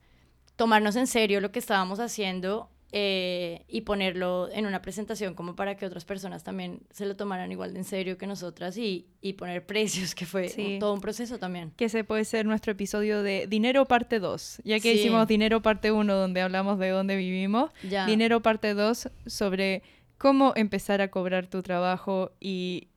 tomarnos 0.57 0.97
en 0.97 1.07
serio 1.07 1.41
lo 1.41 1.53
que 1.53 1.59
estábamos 1.59 2.01
haciendo 2.01 2.71
eh, 2.97 3.65
y 3.67 3.81
ponerlo 3.81 4.49
en 4.53 4.67
una 4.67 4.81
presentación 4.81 5.35
como 5.35 5.57
para 5.57 5.77
que 5.77 5.85
otras 5.85 6.05
personas 6.05 6.45
también 6.45 6.81
se 6.91 7.07
lo 7.07 7.17
tomaran 7.17 7.51
igual 7.51 7.73
de 7.73 7.81
en 7.81 7.85
serio 7.85 8.17
que 8.17 8.29
nosotras 8.29 8.77
y, 8.77 9.09
y 9.21 9.33
poner 9.33 9.67
precios, 9.67 10.15
que 10.15 10.27
fue 10.27 10.79
todo 10.79 10.95
un 10.95 11.01
proceso 11.01 11.39
también. 11.39 11.73
Que 11.77 11.87
ese 11.87 12.05
puede 12.05 12.25
ser 12.25 12.47
nuestro 12.47 12.73
episodio 12.73 13.23
de 13.23 13.47
Dinero 13.49 13.85
parte 13.87 14.21
2, 14.21 14.63
ya 14.65 14.79
que 14.79 14.95
hicimos 14.95 15.27
Dinero 15.27 15.61
parte 15.61 15.91
1 15.91 16.15
donde 16.15 16.41
hablamos 16.41 16.79
de 16.79 16.91
dónde 16.91 17.17
vivimos, 17.17 17.73
Dinero 18.07 18.43
parte 18.43 18.75
2 18.75 19.11
sobre 19.27 19.83
cómo 20.17 20.53
empezar 20.55 21.01
a 21.01 21.11
cobrar 21.11 21.49
tu 21.49 21.63
trabajo 21.63 22.33
y 22.41 22.89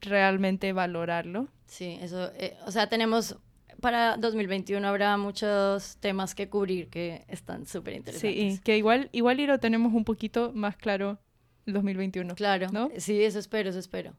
realmente 0.00 0.72
valorarlo. 0.72 1.48
Sí, 1.66 1.98
eso, 2.00 2.30
eh, 2.34 2.56
o 2.66 2.70
sea, 2.70 2.88
tenemos 2.88 3.36
para 3.80 4.16
2021 4.16 4.86
habrá 4.86 5.16
muchos 5.16 5.98
temas 5.98 6.34
que 6.34 6.48
cubrir 6.48 6.88
que 6.88 7.24
están 7.28 7.66
súper 7.66 7.94
interesantes. 7.94 8.54
Sí, 8.54 8.60
que 8.62 8.76
igual, 8.76 9.08
igual 9.12 9.40
y 9.40 9.46
lo 9.46 9.58
tenemos 9.58 9.92
un 9.94 10.04
poquito 10.04 10.52
más 10.54 10.76
claro 10.76 11.18
el 11.66 11.74
2021. 11.74 12.34
Claro, 12.34 12.68
¿no? 12.72 12.90
Sí, 12.96 13.22
eso 13.22 13.38
espero, 13.38 13.70
eso 13.70 13.78
espero. 13.78 14.14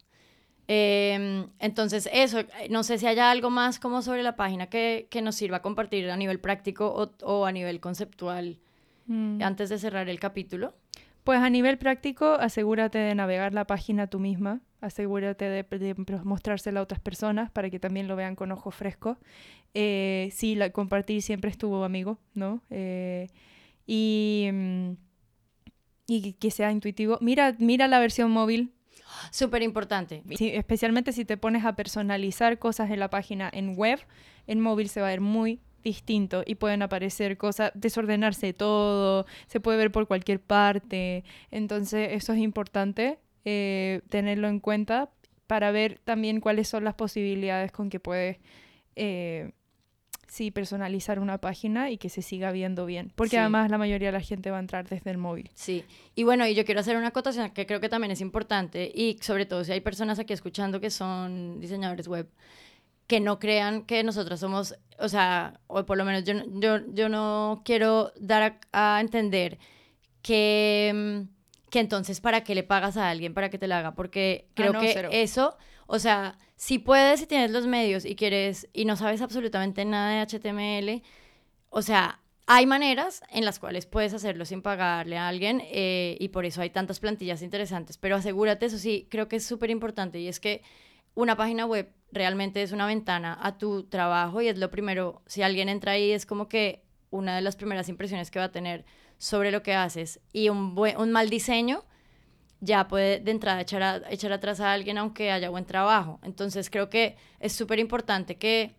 Em, 0.67 1.47
entonces, 1.59 2.07
eso, 2.13 2.39
no 2.69 2.83
sé 2.83 2.99
si 2.99 3.07
haya 3.07 3.31
algo 3.31 3.49
más 3.49 3.79
como 3.79 4.01
sobre 4.01 4.21
la 4.21 4.35
página 4.35 4.67
que, 4.67 5.07
que 5.09 5.21
nos 5.21 5.35
sirva 5.35 5.57
a 5.57 5.61
compartir 5.61 6.09
a 6.11 6.15
nivel 6.15 6.39
práctico 6.39 6.87
o, 6.87 7.11
o 7.25 7.45
a 7.45 7.51
nivel 7.51 7.79
conceptual 7.79 8.59
mm. 9.07 9.41
antes 9.41 9.69
de 9.69 9.79
cerrar 9.79 10.09
el 10.09 10.19
capítulo. 10.19 10.75
Pues 11.23 11.39
a 11.39 11.49
nivel 11.49 11.77
práctico, 11.77 12.33
asegúrate 12.33 12.97
de 12.97 13.15
navegar 13.15 13.53
la 13.53 13.65
página 13.65 14.07
tú 14.07 14.19
misma, 14.19 14.61
asegúrate 14.81 15.45
de, 15.45 15.95
mostrársela 16.23 16.79
a 16.79 16.83
otras 16.83 16.99
personas 16.99 17.51
para 17.51 17.69
que 17.69 17.79
también 17.79 18.07
lo 18.07 18.15
vean 18.15 18.35
con 18.35 18.51
ojos 18.51 18.73
frescos. 18.73 19.17
Eh, 19.73 20.29
sí, 20.33 20.55
la, 20.55 20.71
compartir 20.71 21.21
siempre 21.21 21.51
estuvo 21.51 21.83
amigo, 21.83 22.17
¿no? 22.33 22.61
Eh, 22.69 23.27
y, 23.85 24.49
mm, 24.51 24.91
y 26.07 26.33
que 26.33 26.51
sea 26.51 26.71
intuitivo. 26.71 27.17
Mira, 27.21 27.55
mira 27.59 27.87
la 27.87 27.99
versión 27.99 28.31
móvil. 28.31 28.73
Súper 29.31 29.63
importante. 29.63 30.23
especialmente 30.29 31.11
si 31.11 31.25
te 31.25 31.37
pones 31.37 31.65
a 31.65 31.75
personalizar 31.75 32.59
cosas 32.59 32.91
en 32.91 32.99
la 32.99 33.09
página 33.09 33.49
en 33.51 33.75
web, 33.75 33.99
en 34.47 34.59
móvil 34.59 34.89
se 34.89 35.01
va 35.01 35.07
a 35.07 35.11
ver 35.11 35.21
muy 35.21 35.59
distinto 35.83 36.43
y 36.45 36.55
pueden 36.55 36.81
aparecer 36.81 37.37
cosas, 37.37 37.71
desordenarse 37.73 38.53
todo, 38.53 39.25
se 39.47 39.59
puede 39.59 39.77
ver 39.77 39.91
por 39.91 40.07
cualquier 40.07 40.39
parte. 40.39 41.23
Entonces 41.51 42.09
eso 42.13 42.33
es 42.33 42.39
importante 42.39 43.19
eh, 43.45 44.01
tenerlo 44.09 44.47
en 44.47 44.59
cuenta 44.59 45.09
para 45.47 45.71
ver 45.71 45.99
también 46.03 46.41
cuáles 46.41 46.67
son 46.67 46.83
las 46.83 46.93
posibilidades 46.93 47.71
con 47.71 47.89
que 47.89 47.99
puedes 47.99 48.37
eh, 48.95 49.51
sí, 50.29 50.51
personalizar 50.51 51.19
una 51.19 51.39
página 51.39 51.89
y 51.89 51.97
que 51.97 52.09
se 52.09 52.21
siga 52.21 52.51
viendo 52.51 52.85
bien. 52.85 53.11
Porque 53.15 53.37
además 53.37 53.69
la 53.69 53.77
mayoría 53.77 54.09
de 54.09 54.11
la 54.13 54.21
gente 54.21 54.51
va 54.51 54.57
a 54.57 54.59
entrar 54.61 54.87
desde 54.87 55.09
el 55.11 55.17
móvil. 55.17 55.49
Sí, 55.55 55.83
y 56.15 56.23
bueno, 56.23 56.47
y 56.47 56.55
yo 56.55 56.65
quiero 56.65 56.79
hacer 56.79 56.95
una 56.95 57.07
acotación 57.07 57.49
que 57.51 57.65
creo 57.65 57.79
que 57.79 57.89
también 57.89 58.11
es 58.11 58.21
importante 58.21 58.91
y 58.93 59.17
sobre 59.21 59.45
todo 59.45 59.63
si 59.63 59.71
hay 59.71 59.81
personas 59.81 60.19
aquí 60.19 60.33
escuchando 60.33 60.79
que 60.79 60.91
son 60.91 61.59
diseñadores 61.59 62.07
web 62.07 62.29
que 63.09 63.19
no 63.19 63.39
crean 63.39 63.85
que 63.85 64.03
nosotros 64.03 64.39
somos, 64.39 64.75
o 64.99 65.09
sea, 65.09 65.59
o 65.65 65.83
por 65.83 65.97
lo 65.97 66.05
menos 66.05 66.25
yo, 66.25 66.35
yo, 66.53 66.77
yo 66.93 67.09
no 67.09 67.63
quiero 67.65 68.13
dar 68.19 68.59
a, 68.71 69.01
entender 69.01 69.57
que, 70.21 70.91
mm, 70.93 71.69
que 71.71 71.79
entonces 71.79 72.21
para 72.21 72.43
qué 72.43 72.53
le 72.53 72.61
pagas 72.61 72.97
a 72.97 73.09
alguien 73.09 73.33
para 73.33 73.49
que 73.49 73.57
te 73.57 73.65
la 73.65 73.79
haga, 73.79 73.95
porque 73.95 74.45
ah, 74.49 74.51
creo 74.53 74.73
que 74.73 75.09
eso, 75.11 75.57
o 75.87 75.97
sea, 75.97 76.37
si 76.55 76.77
puedes, 76.77 77.19
si 77.19 77.25
tienes 77.25 77.49
los 77.49 77.65
medios 77.65 78.05
y 78.05 78.15
quieres 78.15 78.69
y 78.73 78.85
no 78.85 78.95
sabes 78.95 79.23
absolutamente 79.23 79.85
nada 79.85 80.11
de 80.11 80.21
HTML, 80.27 81.01
o 81.71 81.81
sea, 81.81 82.19
hay 82.45 82.67
maneras 82.67 83.23
en 83.31 83.43
las 83.43 83.57
cuales 83.57 83.87
puedes 83.87 84.13
hacerlo 84.13 84.45
sin 84.45 84.61
pagarle 84.61 85.17
a 85.17 85.27
alguien 85.27 85.63
eh, 85.65 86.15
y 86.19 86.27
por 86.27 86.45
eso 86.45 86.61
hay 86.61 86.69
tantas 86.69 86.99
plantillas 86.99 87.41
interesantes, 87.41 87.97
pero 87.97 88.17
asegúrate, 88.17 88.67
eso 88.67 88.77
sí, 88.77 89.07
creo 89.09 89.27
que 89.27 89.37
es 89.37 89.47
súper 89.47 89.71
importante 89.71 90.19
y 90.19 90.27
es 90.27 90.39
que 90.39 90.61
una 91.15 91.35
página 91.35 91.65
web 91.65 91.91
realmente 92.11 92.61
es 92.61 92.71
una 92.71 92.85
ventana 92.85 93.37
a 93.41 93.57
tu 93.57 93.83
trabajo 93.83 94.41
y 94.41 94.47
es 94.47 94.57
lo 94.57 94.71
primero, 94.71 95.21
si 95.25 95.41
alguien 95.41 95.69
entra 95.69 95.93
ahí 95.93 96.11
es 96.11 96.25
como 96.25 96.47
que 96.47 96.83
una 97.09 97.35
de 97.35 97.41
las 97.41 97.55
primeras 97.55 97.89
impresiones 97.89 98.31
que 98.31 98.39
va 98.39 98.45
a 98.45 98.51
tener 98.51 98.85
sobre 99.17 99.51
lo 99.51 99.63
que 99.63 99.73
haces 99.73 100.19
y 100.31 100.49
un, 100.49 100.75
un 100.77 101.11
mal 101.11 101.29
diseño 101.29 101.85
ya 102.61 102.87
puede 102.87 103.19
de 103.19 103.31
entrada 103.31 103.61
echar, 103.61 104.03
echar 104.09 104.31
atrás 104.31 104.59
a 104.59 104.73
alguien 104.73 104.97
aunque 104.97 105.31
haya 105.31 105.49
buen 105.49 105.65
trabajo. 105.65 106.19
Entonces 106.23 106.69
creo 106.69 106.89
que 106.89 107.15
es 107.39 107.53
súper 107.53 107.79
importante 107.79 108.37
que 108.37 108.75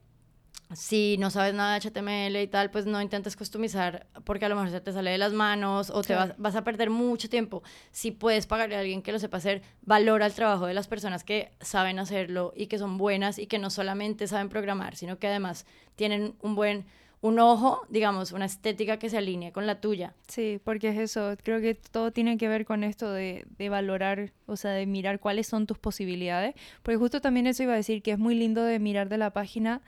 si 0.72 1.16
no 1.18 1.30
sabes 1.30 1.52
nada 1.52 1.78
de 1.78 1.90
HTML 1.90 2.36
y 2.36 2.46
tal, 2.46 2.70
pues 2.70 2.86
no 2.86 3.02
intentes 3.02 3.36
customizar 3.36 4.06
porque 4.24 4.44
a 4.44 4.48
lo 4.48 4.54
mejor 4.54 4.70
se 4.70 4.80
te 4.80 4.92
sale 4.92 5.10
de 5.10 5.18
las 5.18 5.32
manos 5.32 5.90
o 5.90 6.02
te 6.02 6.14
vas, 6.14 6.34
vas, 6.38 6.54
a 6.54 6.62
perder 6.62 6.90
mucho 6.90 7.28
tiempo. 7.28 7.62
Si 7.90 8.12
puedes 8.12 8.46
pagarle 8.46 8.76
a 8.76 8.80
alguien 8.80 9.02
que 9.02 9.10
lo 9.10 9.18
sepa 9.18 9.38
hacer, 9.38 9.62
valora 9.82 10.26
el 10.26 10.32
trabajo 10.32 10.66
de 10.66 10.74
las 10.74 10.86
personas 10.86 11.24
que 11.24 11.50
saben 11.60 11.98
hacerlo 11.98 12.52
y 12.54 12.66
que 12.66 12.78
son 12.78 12.98
buenas 12.98 13.38
y 13.38 13.46
que 13.46 13.58
no 13.58 13.70
solamente 13.70 14.28
saben 14.28 14.48
programar, 14.48 14.94
sino 14.94 15.18
que 15.18 15.26
además 15.26 15.66
tienen 15.96 16.34
un 16.40 16.54
buen 16.54 16.86
un 17.22 17.38
ojo, 17.38 17.82
digamos, 17.90 18.32
una 18.32 18.46
estética 18.46 18.98
que 18.98 19.10
se 19.10 19.18
alinee 19.18 19.52
con 19.52 19.66
la 19.66 19.80
tuya. 19.80 20.14
Sí, 20.26 20.58
porque 20.64 20.88
es 20.88 20.98
eso, 20.98 21.36
creo 21.42 21.60
que 21.60 21.74
todo 21.74 22.12
tiene 22.12 22.38
que 22.38 22.48
ver 22.48 22.64
con 22.64 22.82
esto 22.82 23.12
de, 23.12 23.44
de, 23.58 23.68
valorar, 23.68 24.32
o 24.46 24.56
sea, 24.56 24.70
de 24.70 24.86
mirar 24.86 25.20
cuáles 25.20 25.46
son 25.46 25.66
tus 25.66 25.78
posibilidades, 25.78 26.54
porque 26.82 26.96
justo 26.96 27.20
también 27.20 27.46
eso 27.46 27.62
iba 27.62 27.74
a 27.74 27.76
decir 27.76 28.02
que 28.02 28.12
es 28.12 28.18
muy 28.18 28.34
lindo 28.34 28.62
de 28.64 28.78
mirar 28.78 29.10
de 29.10 29.18
la 29.18 29.34
página 29.34 29.82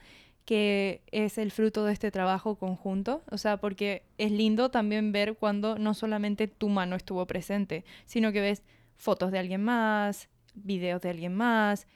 que 0.45 1.01
es 1.11 1.37
el 1.37 1.51
fruto 1.51 1.85
de 1.85 1.93
este 1.93 2.11
trabajo 2.11 2.55
conjunto, 2.55 3.23
o 3.31 3.37
sea, 3.37 3.57
porque 3.57 4.03
es 4.17 4.31
lindo 4.31 4.69
también 4.69 5.11
ver 5.11 5.35
cuando 5.37 5.77
no 5.77 5.93
solamente 5.93 6.47
tu 6.47 6.69
mano 6.69 6.95
estuvo 6.95 7.25
presente, 7.25 7.85
sino 8.05 8.31
que 8.31 8.41
ves 8.41 8.63
fotos 8.97 9.31
de 9.31 9.39
alguien 9.39 9.63
más, 9.63 10.29
videos 10.53 11.01
de 11.01 11.09
alguien 11.09 11.33
más, 11.33 11.87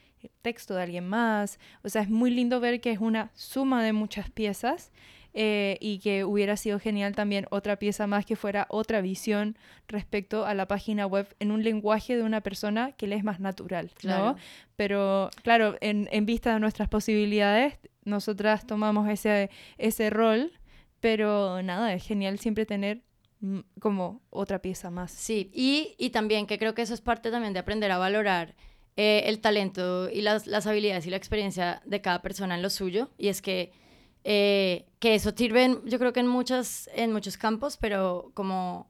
texto 0.42 0.76
de 0.76 0.84
alguien 0.84 1.08
más, 1.08 1.60
o 1.84 1.90
sea, 1.90 2.02
es 2.02 2.10
muy 2.10 2.32
lindo 2.32 2.60
ver 2.60 2.82
que 2.82 2.92
es 2.92 3.00
una 3.00 3.32
suma 3.34 3.84
de 3.84 3.94
muchas 3.94 4.30
piezas 4.30 4.92
eh, 5.34 5.78
y 5.80 6.00
que 6.00 6.24
hubiera 6.24 6.58
sido 6.58 6.80
genial 6.80 7.14
también 7.16 7.46
otra 7.52 7.76
pieza 7.76 8.08
más 8.08 8.26
que 8.26 8.36
fuera 8.36 8.66
otra 8.70 9.02
visión 9.02 9.56
respecto 9.88 10.46
a 10.46 10.56
la 10.56 10.68
página 10.68 11.06
web 11.06 11.28
en 11.40 11.52
un 11.52 11.64
lenguaje 11.64 12.16
de 12.16 12.24
una 12.24 12.42
persona 12.42 12.94
que 12.94 13.06
le 13.08 13.16
es 13.16 13.24
más 13.24 13.40
natural, 13.40 13.92
¿no? 14.04 14.36
Pero 14.76 15.30
claro, 15.44 15.76
en, 15.80 16.10
en 16.12 16.26
vista 16.26 16.54
de 16.54 16.60
nuestras 16.60 16.90
posibilidades, 16.90 17.78
nosotras 18.08 18.66
tomamos 18.66 19.10
ese, 19.10 19.50
ese 19.78 20.10
rol, 20.10 20.52
pero 21.00 21.62
nada, 21.62 21.94
es 21.94 22.04
genial 22.04 22.40
siempre 22.40 22.66
tener 22.66 23.04
mm, 23.42 23.60
como 23.80 24.22
otra 24.30 24.60
pieza 24.60 24.90
más. 24.90 25.12
Sí, 25.12 25.52
y, 25.54 25.96
y 25.98 26.10
también 26.10 26.48
que 26.48 26.58
creo 26.58 26.74
que 26.74 26.82
eso 26.82 26.94
es 26.94 27.02
parte 27.02 27.32
también 27.32 27.54
de 27.54 27.60
aprender 27.60 27.92
a 27.92 27.98
valorar 27.98 28.56
eh, 28.96 29.24
el 29.30 29.40
talento 29.42 30.10
y 30.10 30.22
las, 30.22 30.48
las, 30.48 30.66
habilidades 30.66 31.06
y 31.06 31.12
la 31.12 31.18
experiencia 31.18 31.84
de 31.86 32.02
cada 32.02 32.24
persona 32.24 32.56
en 32.56 32.64
lo 32.64 32.72
suyo. 32.72 33.12
Y 33.18 33.28
es 33.28 33.44
que, 33.44 33.72
eh, 34.24 34.88
que 35.00 35.14
eso 35.14 35.32
sirve, 35.36 35.78
yo 35.86 36.00
creo 36.00 36.14
que 36.14 36.22
en, 36.22 36.28
muchas, 36.28 36.90
en 36.96 37.14
muchos 37.14 37.38
campos, 37.38 37.78
pero 37.78 38.32
como 38.34 38.90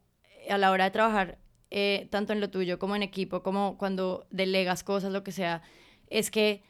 a 0.50 0.58
la 0.58 0.72
hora 0.72 0.86
de 0.86 0.92
trabajar, 0.92 1.40
eh, 1.72 2.08
tanto 2.10 2.32
en 2.32 2.40
lo 2.40 2.50
tuyo 2.50 2.80
como 2.80 2.96
en 2.96 3.04
equipo, 3.04 3.44
como 3.44 3.78
cuando 3.78 4.28
delegas 4.32 4.84
cosas, 4.86 5.12
lo 5.12 5.26
que 5.26 5.34
sea, 5.34 5.62
es 6.10 6.32
que 6.32 6.64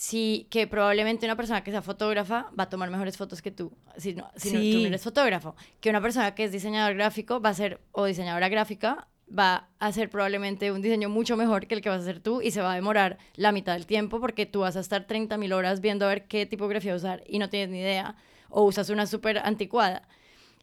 sí, 0.00 0.46
que 0.48 0.66
probablemente 0.66 1.26
una 1.26 1.36
persona 1.36 1.62
que 1.62 1.70
sea 1.70 1.82
fotógrafa 1.82 2.50
va 2.58 2.64
a 2.64 2.70
tomar 2.70 2.90
mejores 2.90 3.18
fotos 3.18 3.42
que 3.42 3.50
tú, 3.50 3.70
si, 3.98 4.14
no, 4.14 4.30
si 4.34 4.50
no, 4.50 4.58
tú 4.58 4.80
no 4.80 4.86
eres 4.86 5.02
fotógrafo, 5.02 5.54
que 5.78 5.90
una 5.90 6.00
persona 6.00 6.34
que 6.34 6.44
es 6.44 6.52
diseñador 6.52 6.94
gráfico 6.94 7.38
va 7.38 7.50
a 7.50 7.54
ser, 7.54 7.82
o 7.92 8.06
diseñadora 8.06 8.48
gráfica, 8.48 9.08
va 9.28 9.68
a 9.78 9.86
hacer 9.86 10.08
probablemente 10.08 10.72
un 10.72 10.80
diseño 10.80 11.10
mucho 11.10 11.36
mejor 11.36 11.66
que 11.66 11.74
el 11.74 11.82
que 11.82 11.90
vas 11.90 11.98
a 11.98 12.02
hacer 12.02 12.20
tú 12.20 12.40
y 12.40 12.50
se 12.50 12.62
va 12.62 12.72
a 12.72 12.76
demorar 12.76 13.18
la 13.34 13.52
mitad 13.52 13.74
del 13.74 13.84
tiempo 13.84 14.20
porque 14.20 14.46
tú 14.46 14.60
vas 14.60 14.74
a 14.76 14.80
estar 14.80 15.06
30.000 15.06 15.52
horas 15.52 15.82
viendo 15.82 16.06
a 16.06 16.08
ver 16.08 16.26
qué 16.28 16.46
tipografía 16.46 16.94
usar 16.94 17.22
y 17.26 17.38
no 17.38 17.50
tienes 17.50 17.68
ni 17.68 17.80
idea, 17.80 18.16
o 18.48 18.62
usas 18.62 18.88
una 18.88 19.06
súper 19.06 19.36
anticuada 19.36 20.08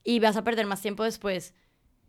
y 0.04 0.20
vas 0.20 0.36
a 0.36 0.44
perder 0.44 0.66
más 0.66 0.82
tiempo 0.82 1.04
después 1.04 1.54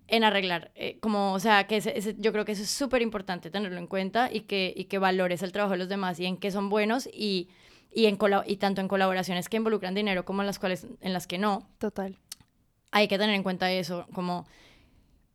en 0.09 0.25
arreglar, 0.25 0.73
eh, 0.75 0.99
como, 1.01 1.35
o 1.35 1.39
sea, 1.39 1.67
que 1.67 1.81
yo 2.19 2.33
creo 2.33 2.45
que 2.47 2.53
eso 2.53 2.63
es 2.63 2.71
súper 2.71 3.03
importante 3.03 3.51
tenerlo 3.51 3.79
en 3.79 3.87
cuenta 3.87 4.31
y 4.33 4.41
que, 4.41 4.73
y 4.75 4.85
que 4.85 4.99
valores 4.99 5.43
el 5.43 5.53
trabajo 5.53 5.73
de 5.73 5.79
los 5.79 5.89
demás 5.89 6.19
y 6.19 6.25
en 6.25 6.39
qué 6.39 6.51
son 6.51 6.71
buenos 6.71 7.09
y, 7.13 7.51
y, 7.93 8.07
en 8.07 8.19
y 8.47 8.57
tanto 8.57 8.81
en 8.81 8.89
colaboraciones 8.89 9.51
que 9.51 9.59
involucran 9.59 9.95
dinero 9.95 10.25
como 10.25 10.41
en 10.41 10.47
las, 10.47 10.59
cuales, 10.59 10.87
en 11.03 11.13
las 11.13 11.27
que 11.27 11.37
no. 11.37 11.69
Total. 11.79 12.17
Hay 12.91 13.07
que 13.07 13.19
tener 13.19 13.35
en 13.35 13.43
cuenta 13.43 13.71
eso, 13.71 14.07
como 14.15 14.47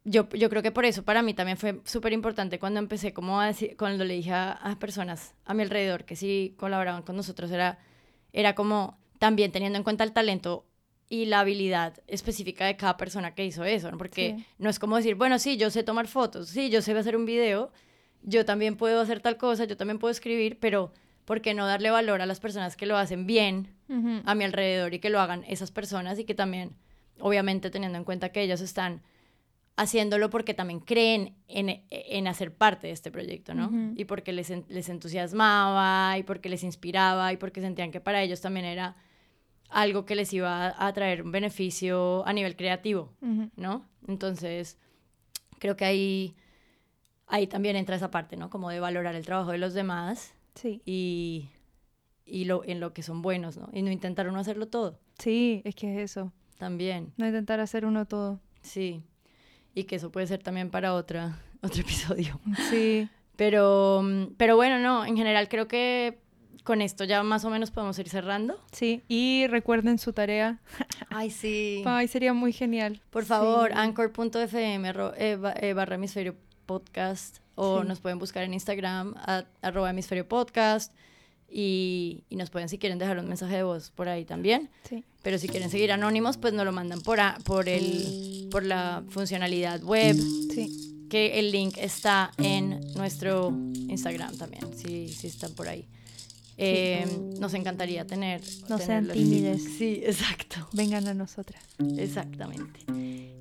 yo, 0.06 0.28
yo 0.30 0.50
creo 0.50 0.64
que 0.64 0.72
por 0.72 0.86
eso 0.86 1.04
para 1.04 1.22
mí 1.22 1.36
también 1.36 1.58
fue 1.58 1.80
súper 1.86 2.12
importante 2.12 2.58
cuando 2.58 2.80
empecé, 2.80 3.14
como 3.14 3.40
a 3.40 3.48
decir, 3.48 3.78
cuando 3.78 4.04
le 4.04 4.16
dije 4.16 4.34
a, 4.34 4.54
a, 4.54 4.80
personas 4.80 5.36
a 5.46 5.54
mi 5.54 5.62
alrededor 5.62 6.04
que 6.04 6.16
sí 6.16 6.56
colaboraban 6.58 7.04
con 7.04 7.16
nosotros, 7.16 7.52
era, 7.52 7.78
era 8.34 8.56
como 8.56 8.98
también 9.20 9.52
teniendo 9.52 9.78
en 9.78 9.84
cuenta 9.84 10.04
el 10.04 10.14
talento 10.14 10.66
y 11.14 11.28
la 11.28 11.42
habilidad 11.42 11.94
específica 12.08 12.66
de 12.66 12.76
cada 12.76 12.98
persona 12.98 13.36
que 13.36 13.46
hizo 13.46 13.64
eso, 13.64 13.92
¿no? 13.92 14.00
porque 14.00 14.48
no 14.58 14.68
es 14.68 14.80
como 14.80 14.96
decir, 14.96 15.14
bueno, 15.14 15.38
sí, 15.38 15.58
yo 15.58 15.70
sé 15.70 15.84
tomar 15.84 16.08
fotos, 16.08 16.50
sí, 16.50 16.72
yo 16.72 16.82
sé 16.82 16.98
hacer 16.98 17.16
un 17.16 17.28
video, 17.28 17.72
yo 18.24 18.46
también 18.46 18.78
puedo 18.78 19.00
hacer 19.00 19.20
tal 19.20 19.38
cosa, 19.38 19.66
yo 19.66 19.78
también 19.78 20.00
puedo 20.00 20.12
escribir, 20.12 20.58
pero 20.60 20.92
¿por 21.26 21.42
qué 21.42 21.54
no 21.54 21.68
darle 21.68 21.92
valor 21.92 22.24
a 22.24 22.26
las 22.26 22.40
personas 22.40 22.76
que 22.76 22.88
lo 22.88 22.98
hacen 22.98 23.28
bien 23.28 23.76
a 24.26 24.34
mi 24.34 24.44
alrededor 24.44 24.96
y 24.96 24.98
que 24.98 25.12
lo 25.12 25.20
hagan 25.20 25.44
esas 25.48 25.70
personas 25.70 26.18
y 26.18 26.24
que 26.24 26.34
también, 26.34 26.72
obviamente 27.20 27.70
teniendo 27.70 28.00
en 28.00 28.06
cuenta 28.06 28.30
que 28.30 28.42
ellos 28.42 28.60
están 28.60 29.04
haciéndolo 29.76 30.32
porque 30.32 30.56
también 30.56 30.80
creen 30.80 31.36
en, 31.48 31.84
en 31.92 32.28
hacer 32.28 32.56
parte 32.56 32.88
de 32.88 32.94
este 32.94 33.12
proyecto, 33.12 33.54
¿no? 33.54 33.70
Y 33.96 34.06
porque 34.06 34.34
les, 34.34 34.52
les 34.68 34.90
entusiasmaba 34.90 36.18
y 36.18 36.24
porque 36.24 36.50
les 36.50 36.64
inspiraba 36.64 37.32
y 37.34 37.38
porque 37.38 37.62
sentían 37.62 37.92
que 37.92 38.00
para 38.00 38.24
ellos 38.24 38.42
también 38.42 38.66
era 38.66 38.96
algo 39.70 40.06
que 40.06 40.16
les 40.16 40.32
iba 40.34 40.74
a 40.78 40.94
traer 40.94 41.24
un 41.24 41.32
beneficio 41.32 42.26
a 42.28 42.34
nivel 42.34 42.56
creativo, 42.56 43.14
¿no? 43.56 43.88
Entonces, 44.08 44.78
creo 45.60 45.76
que 45.76 45.86
ahí, 45.86 46.36
ahí 47.28 47.48
también 47.48 47.76
entra 47.76 47.96
esa 47.96 48.12
parte, 48.12 48.38
¿no? 48.38 48.50
Como 48.50 48.70
de 48.70 48.80
valorar 48.80 49.16
el 49.16 49.26
trabajo 49.26 49.52
de 49.52 49.58
los 49.58 49.74
demás 49.74 50.36
sí. 50.56 50.82
y, 50.86 51.50
y 52.26 52.46
lo, 52.46 52.64
en 52.66 52.80
lo 52.80 52.94
que 52.94 53.02
son 53.04 53.22
buenos, 53.22 53.58
¿no? 53.58 53.70
Y 53.74 53.82
no 53.82 53.92
intentar 53.92 54.28
uno 54.28 54.40
hacerlo 54.40 54.68
todo. 54.68 55.00
Sí, 55.20 55.62
es 55.66 55.76
que 55.76 55.94
es 55.94 56.12
eso. 56.12 56.32
También. 56.58 57.14
No 57.18 57.26
intentar 57.26 57.60
hacer 57.60 57.86
uno 57.86 58.06
todo. 58.06 58.40
Sí. 58.62 59.04
Y 59.74 59.86
que 59.86 59.96
eso 59.96 60.12
puede 60.12 60.28
ser 60.28 60.44
también 60.44 60.70
para 60.70 60.94
otra, 60.94 61.40
otro 61.62 61.82
episodio. 61.82 62.40
Sí. 62.70 63.10
Pero, 63.36 64.04
pero 64.38 64.56
bueno, 64.56 64.80
no, 64.80 65.06
en 65.06 65.18
general 65.18 65.50
creo 65.50 65.68
que 65.68 66.23
con 66.64 66.82
esto 66.82 67.04
ya 67.04 67.24
más 67.24 67.46
o 67.46 67.50
menos 67.50 67.72
podemos 67.72 67.98
ir 68.00 68.10
cerrando. 68.10 68.60
Sí, 68.72 69.02
y 69.08 69.48
recuerden 69.48 70.00
su 70.00 70.14
tarea. 70.14 70.60
Ay, 71.10 71.30
sí. 71.30 71.84
Ay, 71.86 72.08
sería 72.08 72.34
muy 72.34 72.54
genial. 72.54 73.02
Por 73.10 73.26
favor, 73.26 73.74
anchor.fm 73.74 74.90
eh, 75.18 75.40
eh, 75.62 75.74
barra 75.74 75.96
hemisferio 75.96 76.36
podcast 76.66 77.40
o 77.56 77.84
nos 77.84 78.00
pueden 78.00 78.20
buscar 78.20 78.44
en 78.44 78.54
Instagram 78.54 79.16
arroba 79.62 79.90
hemisferio 79.90 80.28
podcast 80.28 80.94
y, 81.50 82.24
y, 82.30 82.36
nos 82.36 82.50
pueden 82.50 82.68
si 82.68 82.80
quieren 82.80 82.98
dejar 82.98 83.20
un 83.20 83.28
mensaje 83.28 83.58
de 83.58 83.64
voz 83.64 83.92
por 83.92 84.10
ahí 84.10 84.26
también. 84.26 84.70
Sí. 84.90 85.04
Pero 85.22 85.38
si 85.38 85.48
quieren 85.48 85.70
seguir 85.70 85.92
anónimos, 85.92 86.38
pues 86.38 86.54
nos 86.54 86.66
lo 86.66 86.72
mandan 86.72 87.02
por, 87.02 87.20
por, 87.44 87.70
el, 87.70 88.48
por 88.50 88.64
la 88.64 89.04
funcionalidad 89.10 89.84
web. 89.84 90.16
Sí 90.16 90.94
que 91.14 91.38
el 91.38 91.52
link 91.52 91.78
está 91.78 92.32
en 92.40 92.80
nuestro 92.96 93.56
Instagram 93.88 94.36
también, 94.36 94.64
si, 94.76 95.10
si 95.10 95.28
están 95.28 95.54
por 95.54 95.68
ahí. 95.68 95.88
Eh, 96.58 97.06
nos 97.40 97.54
encantaría 97.54 98.06
tener. 98.06 98.42
No 98.70 98.78
sean 98.78 99.08
tímides. 99.08 99.64
Sí, 99.78 100.02
exacto. 100.04 100.68
Vengan 100.74 101.08
a 101.08 101.14
nosotras. 101.14 101.64
Exactamente. 101.98 102.80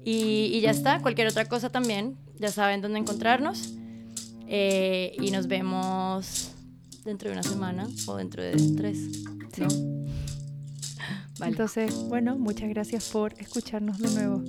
Y, 0.05 0.51
y, 0.53 0.61
ya 0.61 0.71
está. 0.71 1.01
Cualquier 1.01 1.29
otra 1.29 1.45
cosa 1.47 1.71
también, 1.71 2.17
ya 2.39 2.51
saben 2.51 2.81
dónde 2.81 2.99
encontrarnos. 2.99 3.75
Eh, 4.49 5.17
y 5.21 5.31
nos 5.31 5.47
vemos 5.47 6.51
dentro 7.05 7.29
de 7.31 7.35
una 7.35 7.43
semana 7.43 7.89
o 8.07 8.17
dentro 8.17 8.43
de 8.43 8.53
tres. 8.77 8.99
Sí. 9.55 9.63
Vale. 11.39 11.53
Entonces, 11.53 11.95
bueno, 12.09 12.37
muchas 12.37 12.69
gracias 12.69 13.09
por 13.09 13.35
escucharnos 13.41 13.99
de 13.99 14.11
nuevo. 14.11 14.43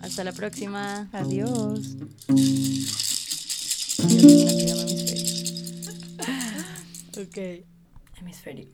Hasta 0.00 0.24
la 0.24 0.32
próxima. 0.32 1.08
Adiós. 1.12 1.96
Ok. 7.18 7.64
Hemisferio. 8.18 8.68